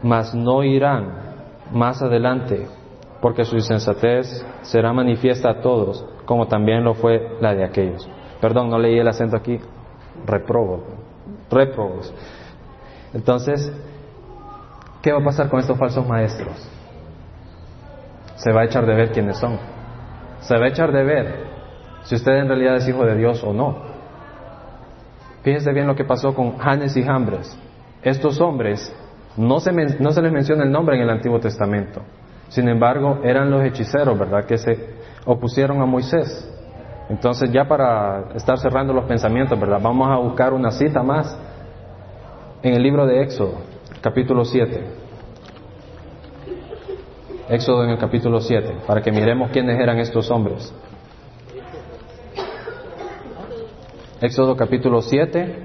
Mas 0.01 0.33
no 0.33 0.63
irán 0.63 1.35
más 1.73 2.01
adelante, 2.01 2.67
porque 3.19 3.43
su 3.43 3.57
insensatez 3.57 4.45
será 4.61 4.93
manifiesta 4.93 5.49
a 5.49 5.59
todos, 5.59 6.05
como 6.23 6.47
también 6.47 6.85
lo 6.85 6.93
fue 6.93 7.35
la 7.41 7.53
de 7.53 7.65
aquellos. 7.65 8.09
Perdón, 8.39 8.69
no 8.69 8.79
leí 8.79 8.97
el 8.97 9.09
acento 9.09 9.35
aquí, 9.35 9.59
reprobo, 10.25 10.85
reprobos. 11.51 12.13
Entonces, 13.13 13.73
¿qué 15.01 15.11
va 15.11 15.19
a 15.19 15.25
pasar 15.25 15.49
con 15.49 15.59
estos 15.59 15.77
falsos 15.77 16.07
maestros? 16.07 16.84
Se 18.35 18.51
va 18.51 18.61
a 18.61 18.65
echar 18.65 18.85
de 18.85 18.95
ver 18.95 19.11
quiénes 19.11 19.37
son. 19.37 19.57
Se 20.41 20.57
va 20.57 20.65
a 20.65 20.69
echar 20.69 20.91
de 20.91 21.03
ver 21.03 21.45
si 22.03 22.15
usted 22.15 22.33
en 22.33 22.47
realidad 22.47 22.75
es 22.77 22.87
hijo 22.87 23.05
de 23.05 23.15
Dios 23.15 23.43
o 23.43 23.53
no. 23.53 23.95
Fíjense 25.43 25.71
bien 25.73 25.87
lo 25.87 25.95
que 25.95 26.03
pasó 26.03 26.33
con 26.33 26.57
Janes 26.57 26.95
y 26.97 27.03
Jambres. 27.03 27.57
Estos 28.01 28.39
hombres 28.41 28.93
no 29.37 29.59
se, 29.59 29.71
no 29.99 30.11
se 30.11 30.21
les 30.21 30.31
menciona 30.31 30.63
el 30.63 30.71
nombre 30.71 30.95
en 30.95 31.03
el 31.03 31.09
Antiguo 31.09 31.39
Testamento. 31.39 32.01
Sin 32.49 32.67
embargo, 32.67 33.19
eran 33.23 33.49
los 33.49 33.63
hechiceros, 33.63 34.17
¿verdad?, 34.17 34.45
que 34.45 34.57
se 34.57 34.95
opusieron 35.25 35.81
a 35.81 35.85
Moisés. 35.85 36.51
Entonces, 37.09 37.51
ya 37.51 37.67
para 37.67 38.29
estar 38.35 38.57
cerrando 38.57 38.93
los 38.93 39.05
pensamientos, 39.05 39.59
¿verdad?, 39.59 39.79
vamos 39.81 40.07
a 40.09 40.17
buscar 40.17 40.53
una 40.53 40.71
cita 40.71 41.01
más 41.03 41.37
en 42.61 42.73
el 42.73 42.81
libro 42.81 43.05
de 43.05 43.21
Éxodo, 43.21 43.55
capítulo 44.01 44.45
7. 44.45 45.04
Éxodo 47.49 47.83
en 47.83 47.91
el 47.91 47.97
capítulo 47.99 48.41
7, 48.41 48.77
para 48.87 49.01
que 49.01 49.11
miremos 49.11 49.51
quiénes 49.51 49.79
eran 49.79 49.99
estos 49.99 50.31
hombres. 50.31 50.73
Éxodo 54.19 54.57
capítulo 54.57 55.01
7. 55.03 55.63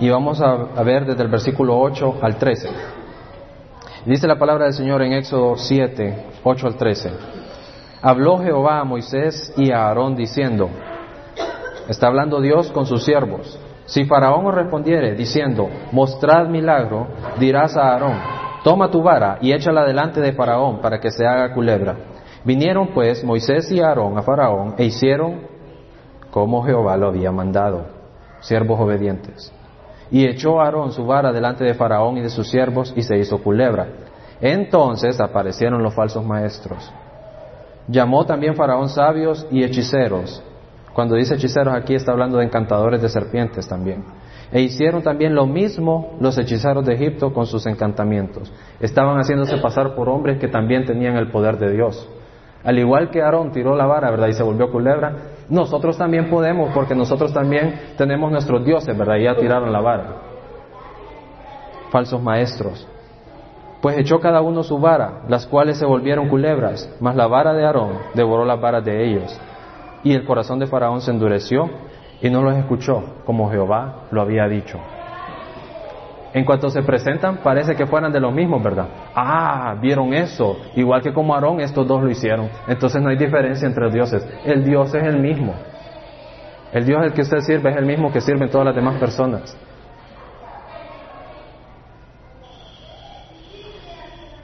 Y 0.00 0.10
vamos 0.10 0.42
a, 0.42 0.82
ver 0.82 1.06
desde 1.06 1.22
el 1.22 1.28
versículo 1.28 1.78
8 1.80 2.18
al 2.20 2.36
13. 2.36 2.68
Dice 4.04 4.26
la 4.26 4.38
palabra 4.38 4.66
del 4.66 4.74
Señor 4.74 5.00
en 5.00 5.14
Éxodo 5.14 5.56
7, 5.56 6.26
8 6.44 6.66
al 6.66 6.76
13. 6.76 7.10
Habló 8.02 8.38
Jehová 8.38 8.80
a 8.80 8.84
Moisés 8.84 9.54
y 9.56 9.70
a 9.70 9.86
Aarón 9.86 10.14
diciendo, 10.14 10.68
está 11.88 12.08
hablando 12.08 12.42
Dios 12.42 12.70
con 12.70 12.84
sus 12.84 13.04
siervos, 13.04 13.58
si 13.86 14.04
Faraón 14.04 14.46
os 14.46 14.54
respondiere 14.54 15.14
diciendo, 15.14 15.68
mostrad 15.92 16.48
milagro, 16.48 17.06
dirás 17.38 17.76
a 17.76 17.92
Aarón, 17.92 18.18
toma 18.66 18.90
tu 18.90 19.00
vara 19.00 19.38
y 19.40 19.52
échala 19.52 19.84
delante 19.84 20.20
de 20.20 20.32
Faraón 20.32 20.80
para 20.80 20.98
que 20.98 21.12
se 21.12 21.24
haga 21.24 21.54
culebra. 21.54 21.94
Vinieron 22.42 22.88
pues 22.88 23.22
Moisés 23.22 23.70
y 23.70 23.78
Aarón 23.78 24.18
a 24.18 24.22
Faraón 24.22 24.74
e 24.76 24.86
hicieron 24.86 25.42
como 26.32 26.64
Jehová 26.64 26.96
lo 26.96 27.06
había 27.06 27.30
mandado, 27.30 27.86
siervos 28.40 28.80
obedientes. 28.80 29.52
Y 30.10 30.26
echó 30.26 30.60
Aarón 30.60 30.90
su 30.90 31.06
vara 31.06 31.30
delante 31.30 31.62
de 31.62 31.74
Faraón 31.74 32.16
y 32.18 32.22
de 32.22 32.28
sus 32.28 32.50
siervos 32.50 32.92
y 32.96 33.02
se 33.02 33.16
hizo 33.16 33.40
culebra. 33.40 33.86
Entonces 34.40 35.20
aparecieron 35.20 35.84
los 35.84 35.94
falsos 35.94 36.26
maestros. 36.26 36.92
Llamó 37.86 38.26
también 38.26 38.56
Faraón 38.56 38.88
sabios 38.88 39.46
y 39.52 39.62
hechiceros. 39.62 40.42
Cuando 40.96 41.14
dice 41.14 41.34
hechiceros 41.34 41.74
aquí 41.74 41.94
está 41.94 42.12
hablando 42.12 42.38
de 42.38 42.46
encantadores 42.46 43.02
de 43.02 43.10
serpientes 43.10 43.68
también. 43.68 44.02
E 44.50 44.62
hicieron 44.62 45.02
también 45.02 45.34
lo 45.34 45.44
mismo 45.44 46.16
los 46.20 46.38
hechiceros 46.38 46.86
de 46.86 46.94
Egipto 46.94 47.34
con 47.34 47.44
sus 47.44 47.66
encantamientos. 47.66 48.50
Estaban 48.80 49.18
haciéndose 49.18 49.58
pasar 49.58 49.94
por 49.94 50.08
hombres 50.08 50.38
que 50.38 50.48
también 50.48 50.86
tenían 50.86 51.16
el 51.16 51.30
poder 51.30 51.58
de 51.58 51.70
Dios. 51.70 52.08
Al 52.64 52.78
igual 52.78 53.10
que 53.10 53.20
Aarón 53.20 53.52
tiró 53.52 53.76
la 53.76 53.84
vara, 53.84 54.10
¿verdad? 54.10 54.28
Y 54.28 54.32
se 54.32 54.42
volvió 54.42 54.72
culebra, 54.72 55.34
nosotros 55.50 55.98
también 55.98 56.30
podemos, 56.30 56.72
porque 56.72 56.94
nosotros 56.94 57.30
también 57.30 57.78
tenemos 57.98 58.32
nuestros 58.32 58.64
dioses, 58.64 58.96
¿verdad? 58.96 59.16
Y 59.16 59.24
ya 59.24 59.36
tiraron 59.36 59.70
la 59.70 59.82
vara. 59.82 60.16
Falsos 61.90 62.22
maestros. 62.22 62.88
Pues 63.82 63.98
echó 63.98 64.18
cada 64.18 64.40
uno 64.40 64.62
su 64.62 64.78
vara, 64.78 65.24
las 65.28 65.46
cuales 65.46 65.76
se 65.76 65.84
volvieron 65.84 66.30
culebras, 66.30 66.90
mas 67.00 67.14
la 67.16 67.26
vara 67.26 67.52
de 67.52 67.66
Aarón 67.66 67.98
devoró 68.14 68.46
las 68.46 68.58
varas 68.58 68.82
de 68.82 69.04
ellos. 69.04 69.38
Y 70.06 70.14
el 70.14 70.24
corazón 70.24 70.60
de 70.60 70.68
Faraón 70.68 71.00
se 71.00 71.10
endureció 71.10 71.68
y 72.22 72.30
no 72.30 72.40
los 72.40 72.56
escuchó, 72.56 73.02
como 73.24 73.50
Jehová 73.50 74.04
lo 74.12 74.22
había 74.22 74.46
dicho. 74.46 74.78
En 76.32 76.44
cuanto 76.44 76.70
se 76.70 76.80
presentan, 76.84 77.38
parece 77.38 77.74
que 77.74 77.86
fueran 77.86 78.12
de 78.12 78.20
los 78.20 78.32
mismos, 78.32 78.62
¿verdad? 78.62 78.86
Ah, 79.16 79.74
vieron 79.80 80.14
eso. 80.14 80.58
Igual 80.76 81.02
que 81.02 81.12
como 81.12 81.34
Aarón, 81.34 81.58
estos 81.58 81.88
dos 81.88 82.04
lo 82.04 82.08
hicieron. 82.08 82.48
Entonces 82.68 83.02
no 83.02 83.08
hay 83.08 83.16
diferencia 83.16 83.66
entre 83.66 83.90
dioses. 83.90 84.24
El 84.44 84.62
Dios 84.64 84.94
es 84.94 85.02
el 85.02 85.18
mismo. 85.18 85.54
El 86.72 86.86
Dios 86.86 87.02
el 87.02 87.12
que 87.12 87.22
usted 87.22 87.40
sirve 87.40 87.70
es 87.70 87.76
el 87.76 87.84
mismo 87.84 88.12
que 88.12 88.20
sirven 88.20 88.48
todas 88.48 88.66
las 88.66 88.76
demás 88.76 89.00
personas. 89.00 89.58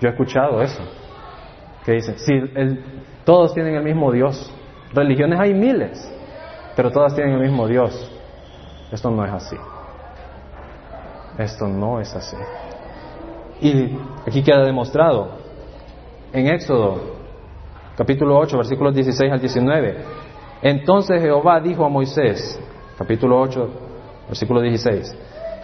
Yo 0.01 0.09
he 0.09 0.11
escuchado 0.11 0.61
eso. 0.61 0.83
Que 1.85 1.93
dicen, 1.93 2.19
sí, 2.19 2.33
todos 3.25 3.55
tienen 3.55 3.77
el 3.77 3.85
mismo 3.85 4.11
Dios. 4.11 4.53
Religiones 4.95 5.41
hay 5.41 5.55
miles, 5.55 6.11
pero 6.77 6.91
todas 6.91 7.15
tienen 7.15 7.35
el 7.35 7.41
mismo 7.41 7.67
Dios. 7.67 8.11
Esto 8.91 9.11
no 9.11 9.25
es 9.25 9.33
así. 9.33 9.57
Esto 11.39 11.67
no 11.67 12.01
es 12.01 12.15
así. 12.15 12.37
Y 13.61 13.97
aquí 14.27 14.43
queda 14.43 14.65
demostrado 14.65 15.31
en 16.33 16.49
Éxodo 16.49 17.23
capítulo 17.97 18.39
8 18.39 18.57
versículos 18.57 18.95
16 18.95 19.33
al 19.33 19.41
19. 19.41 19.97
Entonces 20.63 21.23
Jehová 21.23 21.61
dijo 21.61 21.85
a 21.85 21.89
Moisés, 21.89 22.61
capítulo 22.99 23.41
8 23.41 23.71
versículo 24.29 24.61
16, 24.61 25.17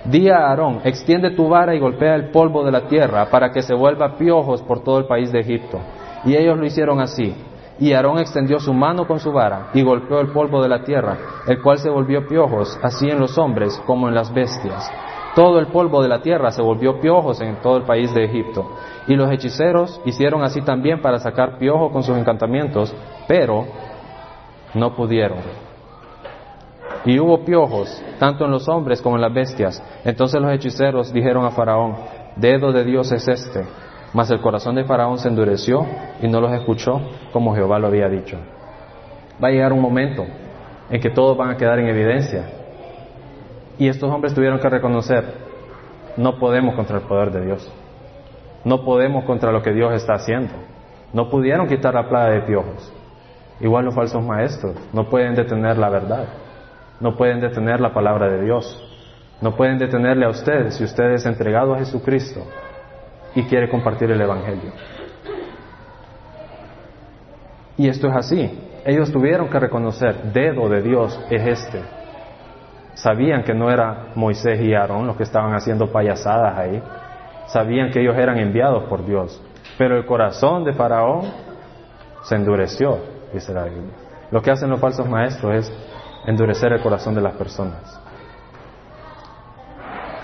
Di 0.05 0.29
a 0.29 0.49
Aarón, 0.49 0.81
extiende 0.85 1.31
tu 1.33 1.49
vara 1.49 1.75
y 1.75 1.81
golpea 1.81 2.15
el 2.15 2.31
polvo 2.31 2.65
de 2.65 2.73
la 2.73 2.89
tierra 2.89 3.29
para 3.31 3.51
que 3.51 3.63
se 3.63 3.75
vuelva 3.75 4.17
piojos 4.17 4.63
por 4.63 4.83
todo 4.83 4.99
el 4.99 5.07
país 5.07 5.33
de 5.33 5.41
Egipto. 5.41 5.81
Y 6.25 6.37
ellos 6.37 6.59
lo 6.59 6.65
hicieron 6.65 7.01
así. 7.01 7.35
Y 7.81 7.93
Aarón 7.93 8.19
extendió 8.19 8.59
su 8.59 8.75
mano 8.75 9.07
con 9.07 9.21
su 9.21 9.33
vara 9.33 9.71
y 9.73 9.83
golpeó 9.83 10.21
el 10.21 10.33
polvo 10.33 10.63
de 10.63 10.69
la 10.69 10.83
tierra, 10.83 11.17
el 11.47 11.63
cual 11.63 11.79
se 11.79 11.89
volvió 11.89 12.27
piojos, 12.27 12.79
así 12.83 13.09
en 13.09 13.21
los 13.21 13.39
hombres 13.39 13.81
como 13.87 14.09
en 14.09 14.15
las 14.15 14.33
bestias. 14.33 14.91
Todo 15.35 15.61
el 15.61 15.69
polvo 15.69 16.03
de 16.03 16.09
la 16.09 16.21
tierra 16.21 16.51
se 16.51 16.63
volvió 16.63 17.01
piojos 17.01 17.41
en 17.41 17.61
todo 17.63 17.77
el 17.77 17.85
país 17.85 18.13
de 18.13 18.25
Egipto. 18.25 18.69
Y 19.07 19.15
los 19.15 19.31
hechiceros 19.31 20.01
hicieron 20.05 20.43
así 20.43 20.63
también 20.63 21.01
para 21.01 21.21
sacar 21.21 21.59
piojo 21.59 21.93
con 21.93 22.03
sus 22.03 22.17
encantamientos, 22.19 22.93
pero 23.29 23.65
no 24.75 24.97
pudieron. 24.97 25.39
Y 27.05 27.21
hubo 27.21 27.45
piojos, 27.45 28.03
tanto 28.19 28.45
en 28.45 28.51
los 28.51 28.69
hombres 28.69 29.01
como 29.01 29.17
en 29.17 29.23
las 29.23 29.33
bestias. 29.33 29.83
Entonces 30.05 30.41
los 30.41 30.53
hechiceros 30.53 31.13
dijeron 31.13 31.45
a 31.45 31.51
Faraón, 31.51 31.95
dedo 32.37 32.73
de 32.73 32.85
Dios 32.85 33.13
es 33.13 33.29
este. 33.29 33.65
Mas 34.13 34.31
el 34.31 34.41
corazón 34.41 34.75
de 34.75 34.85
Faraón 34.85 35.19
se 35.19 35.29
endureció 35.29 35.87
y 36.23 36.29
no 36.29 36.41
los 36.41 36.53
escuchó 36.53 37.01
como 37.33 37.55
Jehová 37.55 37.79
lo 37.79 37.89
había 37.89 38.09
dicho. 38.09 38.39
Va 39.43 39.49
a 39.49 39.51
llegar 39.51 39.73
un 39.73 39.81
momento 39.81 40.25
en 40.91 41.01
que 41.01 41.11
todos 41.11 41.37
van 41.37 41.51
a 41.51 41.57
quedar 41.57 41.79
en 41.79 41.89
evidencia 41.89 42.45
y 43.79 43.89
estos 43.89 44.11
hombres 44.11 44.35
tuvieron 44.35 44.59
que 44.59 44.69
reconocer, 44.69 45.25
no 46.17 46.39
podemos 46.39 46.75
contra 46.75 46.97
el 46.97 47.03
poder 47.05 47.31
de 47.31 47.45
Dios. 47.45 47.73
No 48.65 48.85
podemos 48.85 49.25
contra 49.25 49.53
lo 49.53 49.63
que 49.63 49.73
Dios 49.73 49.95
está 49.95 50.15
haciendo. 50.15 50.53
No 51.13 51.31
pudieron 51.31 51.69
quitar 51.69 51.95
la 51.95 52.09
plaga 52.09 52.31
de 52.31 52.41
piojos. 52.43 52.93
Igual 53.61 53.85
los 53.85 53.95
falsos 53.95 54.25
maestros 54.25 54.75
no 54.93 55.09
pueden 55.09 55.35
detener 55.35 55.79
la 55.79 55.89
verdad. 55.91 56.27
No 56.99 57.17
pueden 57.17 57.41
detener 57.41 57.81
la 57.81 57.95
palabra 57.95 58.29
de 58.29 58.43
Dios. 58.43 58.85
No 59.41 59.55
pueden 59.55 59.79
detenerle 59.79 60.27
a 60.27 60.31
ustedes 60.31 60.75
si 60.75 60.85
usted 60.85 61.13
es 61.13 61.25
entregado 61.25 61.75
a 61.75 61.79
Jesucristo 61.79 62.43
y 63.39 63.45
quiere 63.45 63.69
compartir 63.69 64.11
el 64.11 64.21
Evangelio. 64.21 64.73
Y 67.77 67.89
esto 67.89 68.09
es 68.09 68.17
así. 68.17 68.59
Ellos 68.85 69.13
tuvieron 69.13 69.49
que 69.49 69.61
reconocer, 69.61 70.33
dedo 70.33 70.69
de 70.69 70.83
Dios 70.83 71.21
es 71.31 71.47
este, 71.47 71.83
Sabían 72.95 73.45
que 73.45 73.55
no 73.55 73.71
era 73.71 74.09
Moisés 74.17 74.61
y 74.61 74.75
Aarón 74.75 75.07
los 75.07 75.17
que 75.17 75.23
estaban 75.23 75.55
haciendo 75.55 75.93
payasadas 75.93 76.59
ahí. 76.59 76.83
Sabían 77.47 77.93
que 77.93 78.01
ellos 78.01 78.17
eran 78.17 78.39
enviados 78.39 78.89
por 78.89 79.07
Dios. 79.07 79.41
Pero 79.79 79.97
el 79.97 80.05
corazón 80.05 80.65
de 80.65 80.73
Faraón 80.73 81.31
se 82.25 82.35
endureció, 82.35 82.99
dice 83.33 83.55
la 83.55 83.65
Biblia. 83.65 83.95
Lo 84.33 84.43
que 84.43 84.51
hacen 84.51 84.69
los 84.69 84.81
falsos 84.81 85.09
maestros 85.09 85.55
es 85.55 85.73
endurecer 86.27 86.73
el 86.73 86.83
corazón 86.83 87.15
de 87.15 87.21
las 87.21 87.35
personas. 87.35 88.01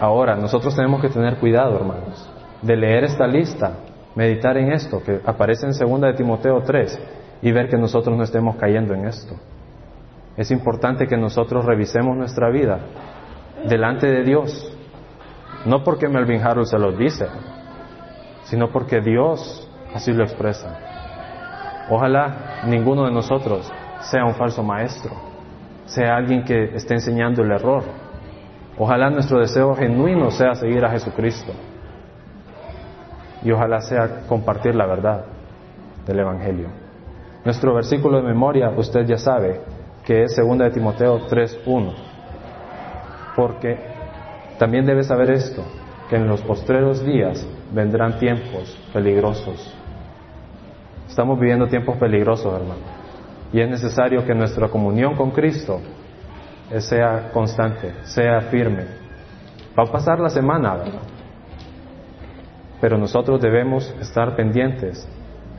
Ahora, 0.01 0.35
nosotros 0.35 0.75
tenemos 0.75 1.01
que 1.01 1.11
tener 1.11 1.37
cuidado, 1.37 1.77
hermanos, 1.77 2.29
de 2.65 2.77
leer 2.77 3.05
esta 3.05 3.27
lista, 3.27 3.73
meditar 4.15 4.57
en 4.57 4.73
esto 4.73 5.03
que 5.03 5.21
aparece 5.27 5.67
en 5.67 5.73
2 5.73 6.01
de 6.01 6.15
Timoteo 6.15 6.63
3 6.63 6.99
y 7.43 7.53
ver 7.53 7.69
que 7.69 7.77
nosotros 7.77 8.17
no 8.17 8.25
estemos 8.25 8.57
cayendo 8.57 8.95
en 8.95 9.07
esto. 9.07 9.35
Es 10.37 10.51
importante 10.51 11.07
que 11.07 11.17
nosotros 11.17 11.65
revisemos 11.65 12.17
nuestra 12.17 12.51
vida 12.51 12.81
delante 13.69 14.07
de 14.07 14.25
Dios. 14.25 14.73
No 15.67 15.85
porque 15.85 16.09
Melvin 16.09 16.43
Harold 16.43 16.67
se 16.67 16.79
lo 16.79 16.93
dice, 16.93 17.27
sino 18.45 18.71
porque 18.71 19.01
Dios 19.01 19.71
así 19.95 20.13
lo 20.13 20.25
expresa. 20.25 20.79
Ojalá 21.91 22.63
ninguno 22.67 23.05
de 23.05 23.13
nosotros 23.13 23.71
sea 24.01 24.25
un 24.25 24.35
falso 24.35 24.63
maestro, 24.63 25.13
sea 25.85 26.17
alguien 26.17 26.45
que 26.45 26.75
esté 26.75 26.95
enseñando 26.95 27.43
el 27.43 27.53
error. 27.53 27.85
Ojalá 28.79 29.11
nuestro 29.11 29.39
deseo 29.39 29.75
genuino 29.75 30.31
sea 30.31 30.55
seguir 30.55 30.85
a 30.85 30.91
Jesucristo. 30.91 31.53
Y 33.45 33.53
ojalá 33.53 33.81
sea 33.81 34.27
compartir 34.27 34.75
la 34.75 34.87
verdad 34.87 35.25
del 36.07 36.19
Evangelio. 36.19 36.69
Nuestro 37.45 37.75
versículo 37.75 38.17
de 38.17 38.23
memoria, 38.23 38.71
usted 38.71 39.05
ya 39.07 39.19
sabe, 39.19 39.61
que 40.05 40.25
es 40.25 40.37
2 40.37 40.59
de 40.59 40.71
Timoteo 40.71 41.29
3.1. 41.29 41.95
Porque 43.37 43.79
también 44.59 44.87
debes 44.87 45.09
saber 45.09 45.31
esto, 45.31 45.63
que 46.09 46.17
en 46.17 46.27
los 46.27 46.41
postreros 46.43 47.05
días 47.05 47.47
vendrán 47.73 48.19
tiempos 48.19 48.79
peligrosos. 48.93 49.75
Estamos 51.09 51.39
viviendo 51.39 51.67
tiempos 51.67 51.97
peligrosos, 51.99 52.53
hermano. 52.55 52.81
Y 53.53 53.61
es 53.61 53.69
necesario 53.69 54.25
que 54.25 54.35
nuestra 54.35 54.69
comunión 54.69 55.15
con 55.15 55.31
Cristo 55.31 55.81
sea 56.79 57.31
constante, 57.33 57.95
sea 58.05 58.41
firme. 58.43 58.85
Va 59.79 59.85
a 59.85 59.93
pasar 59.93 60.19
la 60.19 60.31
semana, 60.31 60.75
¿verdad? 60.77 61.14
Pero 62.85 62.99
nosotros 62.99 63.41
debemos 63.41 63.89
estar 63.99 64.37
pendientes 64.37 65.09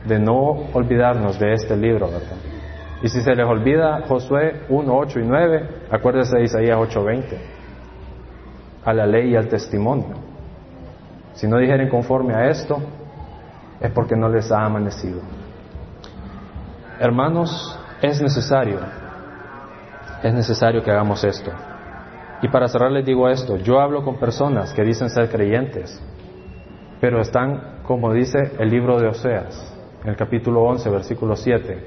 de 0.04 0.16
no 0.20 0.68
olvidarnos 0.72 1.40
de 1.40 1.54
este 1.54 1.76
libro, 1.76 2.06
¿verdad? 2.06 2.36
Y 3.02 3.08
si 3.08 3.20
se 3.20 3.34
les 3.34 3.44
olvida 3.44 4.04
Josué 4.06 4.62
1, 4.68 4.96
8 4.96 5.18
y 5.18 5.24
9, 5.24 5.68
acuérdese 5.90 6.36
de 6.36 6.44
Isaías 6.44 6.78
8, 6.78 7.02
20. 7.02 7.38
A 8.84 8.92
la 8.92 9.06
ley 9.06 9.30
y 9.30 9.34
al 9.34 9.48
testimonio. 9.48 10.14
Si 11.32 11.48
no 11.48 11.58
dijeren 11.58 11.88
conforme 11.88 12.32
a 12.32 12.48
esto, 12.48 12.78
es 13.80 13.90
porque 13.90 14.14
no 14.14 14.28
les 14.28 14.52
ha 14.52 14.64
amanecido. 14.64 15.18
Hermanos, 17.00 17.76
es 18.02 18.22
necesario 18.22 18.78
es 20.22 20.32
necesario 20.32 20.80
que 20.84 20.92
hagamos 20.92 21.24
esto. 21.24 21.50
Y 22.40 22.46
para 22.46 22.68
cerrar 22.68 22.92
les 22.92 23.04
digo 23.04 23.28
esto, 23.28 23.56
yo 23.56 23.80
hablo 23.80 24.04
con 24.04 24.16
personas 24.16 24.72
que 24.72 24.84
dicen 24.84 25.10
ser 25.10 25.28
creyentes, 25.28 26.00
pero 27.00 27.20
están, 27.20 27.80
como 27.82 28.12
dice 28.12 28.52
el 28.58 28.70
libro 28.70 28.98
de 28.98 29.08
Oseas, 29.08 29.74
en 30.02 30.10
el 30.10 30.16
capítulo 30.16 30.62
11, 30.62 30.90
versículo 30.90 31.36
7, 31.36 31.86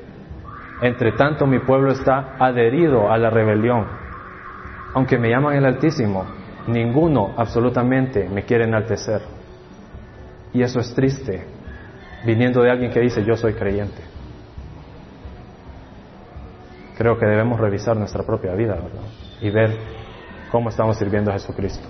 entre 0.81 1.11
tanto 1.13 1.45
mi 1.45 1.59
pueblo 1.59 1.91
está 1.91 2.35
adherido 2.39 3.11
a 3.11 3.17
la 3.17 3.29
rebelión. 3.29 3.85
Aunque 4.93 5.17
me 5.17 5.29
llaman 5.29 5.55
el 5.55 5.65
Altísimo, 5.65 6.25
ninguno 6.67 7.33
absolutamente 7.37 8.29
me 8.29 8.43
quiere 8.43 8.65
enaltecer. 8.65 9.21
Y 10.53 10.61
eso 10.61 10.79
es 10.79 10.93
triste, 10.93 11.45
viniendo 12.25 12.61
de 12.61 12.71
alguien 12.71 12.91
que 12.91 12.99
dice 13.01 13.23
yo 13.23 13.35
soy 13.35 13.53
creyente. 13.53 14.01
Creo 16.97 17.17
que 17.17 17.25
debemos 17.25 17.59
revisar 17.59 17.95
nuestra 17.95 18.23
propia 18.23 18.53
vida 18.55 18.77
y 19.41 19.49
ver 19.49 19.77
cómo 20.51 20.69
estamos 20.69 20.97
sirviendo 20.97 21.31
a 21.31 21.33
Jesucristo. 21.33 21.87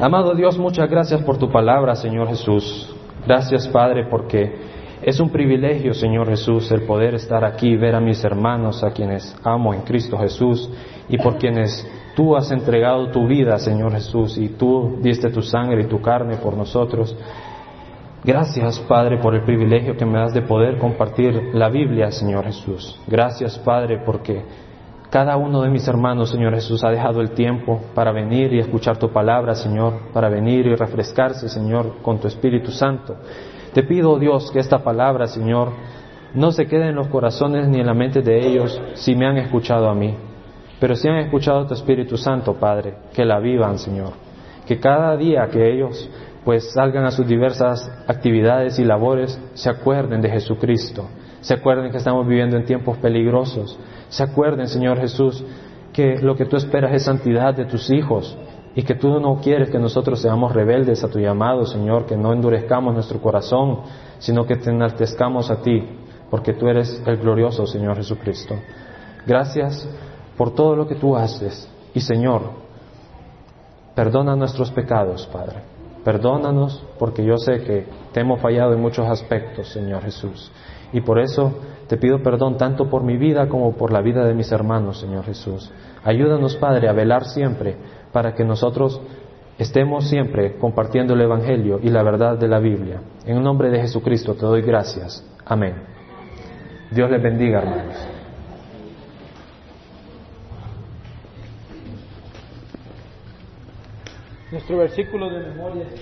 Amado 0.00 0.34
Dios, 0.34 0.58
muchas 0.58 0.90
gracias 0.90 1.22
por 1.22 1.38
tu 1.38 1.50
palabra, 1.50 1.94
Señor 1.94 2.28
Jesús. 2.28 2.94
Gracias, 3.26 3.68
Padre, 3.68 4.06
porque 4.10 4.52
es 5.02 5.20
un 5.20 5.30
privilegio, 5.30 5.94
Señor 5.94 6.28
Jesús, 6.28 6.70
el 6.72 6.82
poder 6.82 7.14
estar 7.14 7.44
aquí 7.44 7.76
ver 7.76 7.94
a 7.94 8.00
mis 8.00 8.22
hermanos, 8.24 8.82
a 8.82 8.90
quienes 8.92 9.36
amo 9.44 9.74
en 9.74 9.82
Cristo 9.82 10.16
Jesús, 10.18 10.70
y 11.08 11.18
por 11.18 11.38
quienes 11.38 11.86
tú 12.14 12.36
has 12.36 12.50
entregado 12.50 13.10
tu 13.10 13.26
vida, 13.26 13.58
Señor 13.58 13.92
Jesús, 13.92 14.38
y 14.38 14.50
tú 14.50 14.98
diste 15.00 15.30
tu 15.30 15.42
sangre 15.42 15.82
y 15.82 15.86
tu 15.86 16.00
carne 16.00 16.36
por 16.36 16.56
nosotros. 16.56 17.16
Gracias, 18.24 18.78
Padre, 18.80 19.18
por 19.18 19.34
el 19.34 19.42
privilegio 19.42 19.96
que 19.96 20.06
me 20.06 20.18
das 20.18 20.32
de 20.32 20.42
poder 20.42 20.78
compartir 20.78 21.50
la 21.52 21.68
Biblia, 21.68 22.12
Señor 22.12 22.44
Jesús. 22.44 22.96
Gracias, 23.08 23.58
Padre, 23.58 24.02
porque 24.06 24.44
cada 25.12 25.36
uno 25.36 25.60
de 25.60 25.68
mis 25.68 25.86
hermanos, 25.86 26.30
Señor 26.30 26.54
Jesús, 26.54 26.82
ha 26.82 26.88
dejado 26.88 27.20
el 27.20 27.32
tiempo 27.32 27.82
para 27.94 28.12
venir 28.12 28.50
y 28.54 28.60
escuchar 28.60 28.96
tu 28.96 29.12
palabra, 29.12 29.54
Señor, 29.54 30.10
para 30.14 30.30
venir 30.30 30.66
y 30.66 30.74
refrescarse, 30.74 31.50
Señor, 31.50 31.96
con 32.00 32.18
tu 32.18 32.28
Espíritu 32.28 32.70
Santo. 32.70 33.16
Te 33.74 33.82
pido, 33.82 34.18
Dios, 34.18 34.50
que 34.50 34.58
esta 34.58 34.78
palabra, 34.78 35.26
Señor, 35.26 35.68
no 36.32 36.50
se 36.50 36.66
quede 36.66 36.88
en 36.88 36.94
los 36.94 37.08
corazones 37.08 37.68
ni 37.68 37.78
en 37.78 37.88
la 37.88 37.92
mente 37.92 38.22
de 38.22 38.40
ellos 38.40 38.80
si 38.94 39.14
me 39.14 39.26
han 39.26 39.36
escuchado 39.36 39.90
a 39.90 39.94
mí, 39.94 40.16
pero 40.80 40.96
si 40.96 41.06
han 41.08 41.18
escuchado 41.18 41.66
tu 41.66 41.74
Espíritu 41.74 42.16
Santo, 42.16 42.54
Padre, 42.54 42.94
que 43.12 43.26
la 43.26 43.38
vivan, 43.38 43.78
Señor. 43.78 44.14
Que 44.66 44.80
cada 44.80 45.14
día 45.18 45.46
que 45.52 45.74
ellos 45.74 46.08
pues 46.42 46.72
salgan 46.72 47.04
a 47.04 47.10
sus 47.10 47.26
diversas 47.26 47.86
actividades 48.08 48.78
y 48.78 48.84
labores, 48.84 49.38
se 49.52 49.68
acuerden 49.68 50.22
de 50.22 50.30
Jesucristo, 50.30 51.06
se 51.42 51.54
acuerden 51.54 51.90
que 51.90 51.98
estamos 51.98 52.26
viviendo 52.26 52.56
en 52.56 52.64
tiempos 52.64 52.96
peligrosos, 52.98 53.78
se 54.08 54.22
acuerden, 54.22 54.68
Señor 54.68 54.98
Jesús, 54.98 55.44
que 55.92 56.18
lo 56.18 56.36
que 56.36 56.46
tú 56.46 56.56
esperas 56.56 56.94
es 56.94 57.04
santidad 57.04 57.54
de 57.54 57.66
tus 57.66 57.90
hijos 57.90 58.36
y 58.74 58.82
que 58.84 58.94
tú 58.94 59.20
no 59.20 59.40
quieres 59.42 59.68
que 59.68 59.78
nosotros 59.78 60.20
seamos 60.22 60.52
rebeldes 60.52 61.04
a 61.04 61.08
tu 61.08 61.18
llamado, 61.18 61.66
Señor, 61.66 62.06
que 62.06 62.16
no 62.16 62.32
endurezcamos 62.32 62.94
nuestro 62.94 63.20
corazón, 63.20 63.80
sino 64.18 64.46
que 64.46 64.56
te 64.56 64.70
enaltezcamos 64.70 65.50
a 65.50 65.60
ti, 65.60 65.84
porque 66.30 66.54
tú 66.54 66.68
eres 66.68 67.02
el 67.04 67.18
glorioso 67.18 67.66
Señor 67.66 67.96
Jesucristo. 67.96 68.54
Gracias 69.26 69.86
por 70.36 70.54
todo 70.54 70.74
lo 70.74 70.86
que 70.86 70.94
tú 70.94 71.16
haces 71.16 71.68
y, 71.92 72.00
Señor, 72.00 72.42
perdona 73.94 74.34
nuestros 74.36 74.70
pecados, 74.70 75.28
Padre. 75.30 75.56
Perdónanos 76.04 76.82
porque 76.98 77.24
yo 77.24 77.36
sé 77.36 77.60
que 77.62 77.86
te 78.12 78.20
hemos 78.20 78.40
fallado 78.40 78.72
en 78.72 78.80
muchos 78.80 79.06
aspectos, 79.06 79.68
Señor 79.68 80.02
Jesús. 80.02 80.50
Y 80.92 81.00
por 81.00 81.18
eso 81.18 81.52
te 81.88 81.96
pido 81.96 82.22
perdón 82.22 82.56
tanto 82.56 82.88
por 82.88 83.02
mi 83.02 83.16
vida 83.16 83.48
como 83.48 83.74
por 83.74 83.92
la 83.92 84.00
vida 84.00 84.24
de 84.24 84.34
mis 84.34 84.50
hermanos, 84.52 85.00
Señor 85.00 85.24
Jesús. 85.24 85.70
Ayúdanos, 86.04 86.56
Padre, 86.56 86.88
a 86.88 86.92
velar 86.92 87.24
siempre 87.24 87.76
para 88.12 88.34
que 88.34 88.44
nosotros 88.44 89.00
estemos 89.58 90.08
siempre 90.08 90.56
compartiendo 90.58 91.14
el 91.14 91.20
Evangelio 91.22 91.78
y 91.82 91.88
la 91.88 92.02
verdad 92.02 92.38
de 92.38 92.48
la 92.48 92.58
Biblia. 92.58 93.00
En 93.26 93.36
el 93.36 93.42
nombre 93.42 93.70
de 93.70 93.80
Jesucristo 93.80 94.34
te 94.34 94.46
doy 94.46 94.62
gracias. 94.62 95.24
Amén. 95.44 95.74
Dios 96.90 97.10
les 97.10 97.22
bendiga, 97.22 97.58
hermanos. 97.60 97.96
Nuestro 104.50 104.76
versículo 104.76 105.30
de 105.30 105.48
memoria 105.48 105.86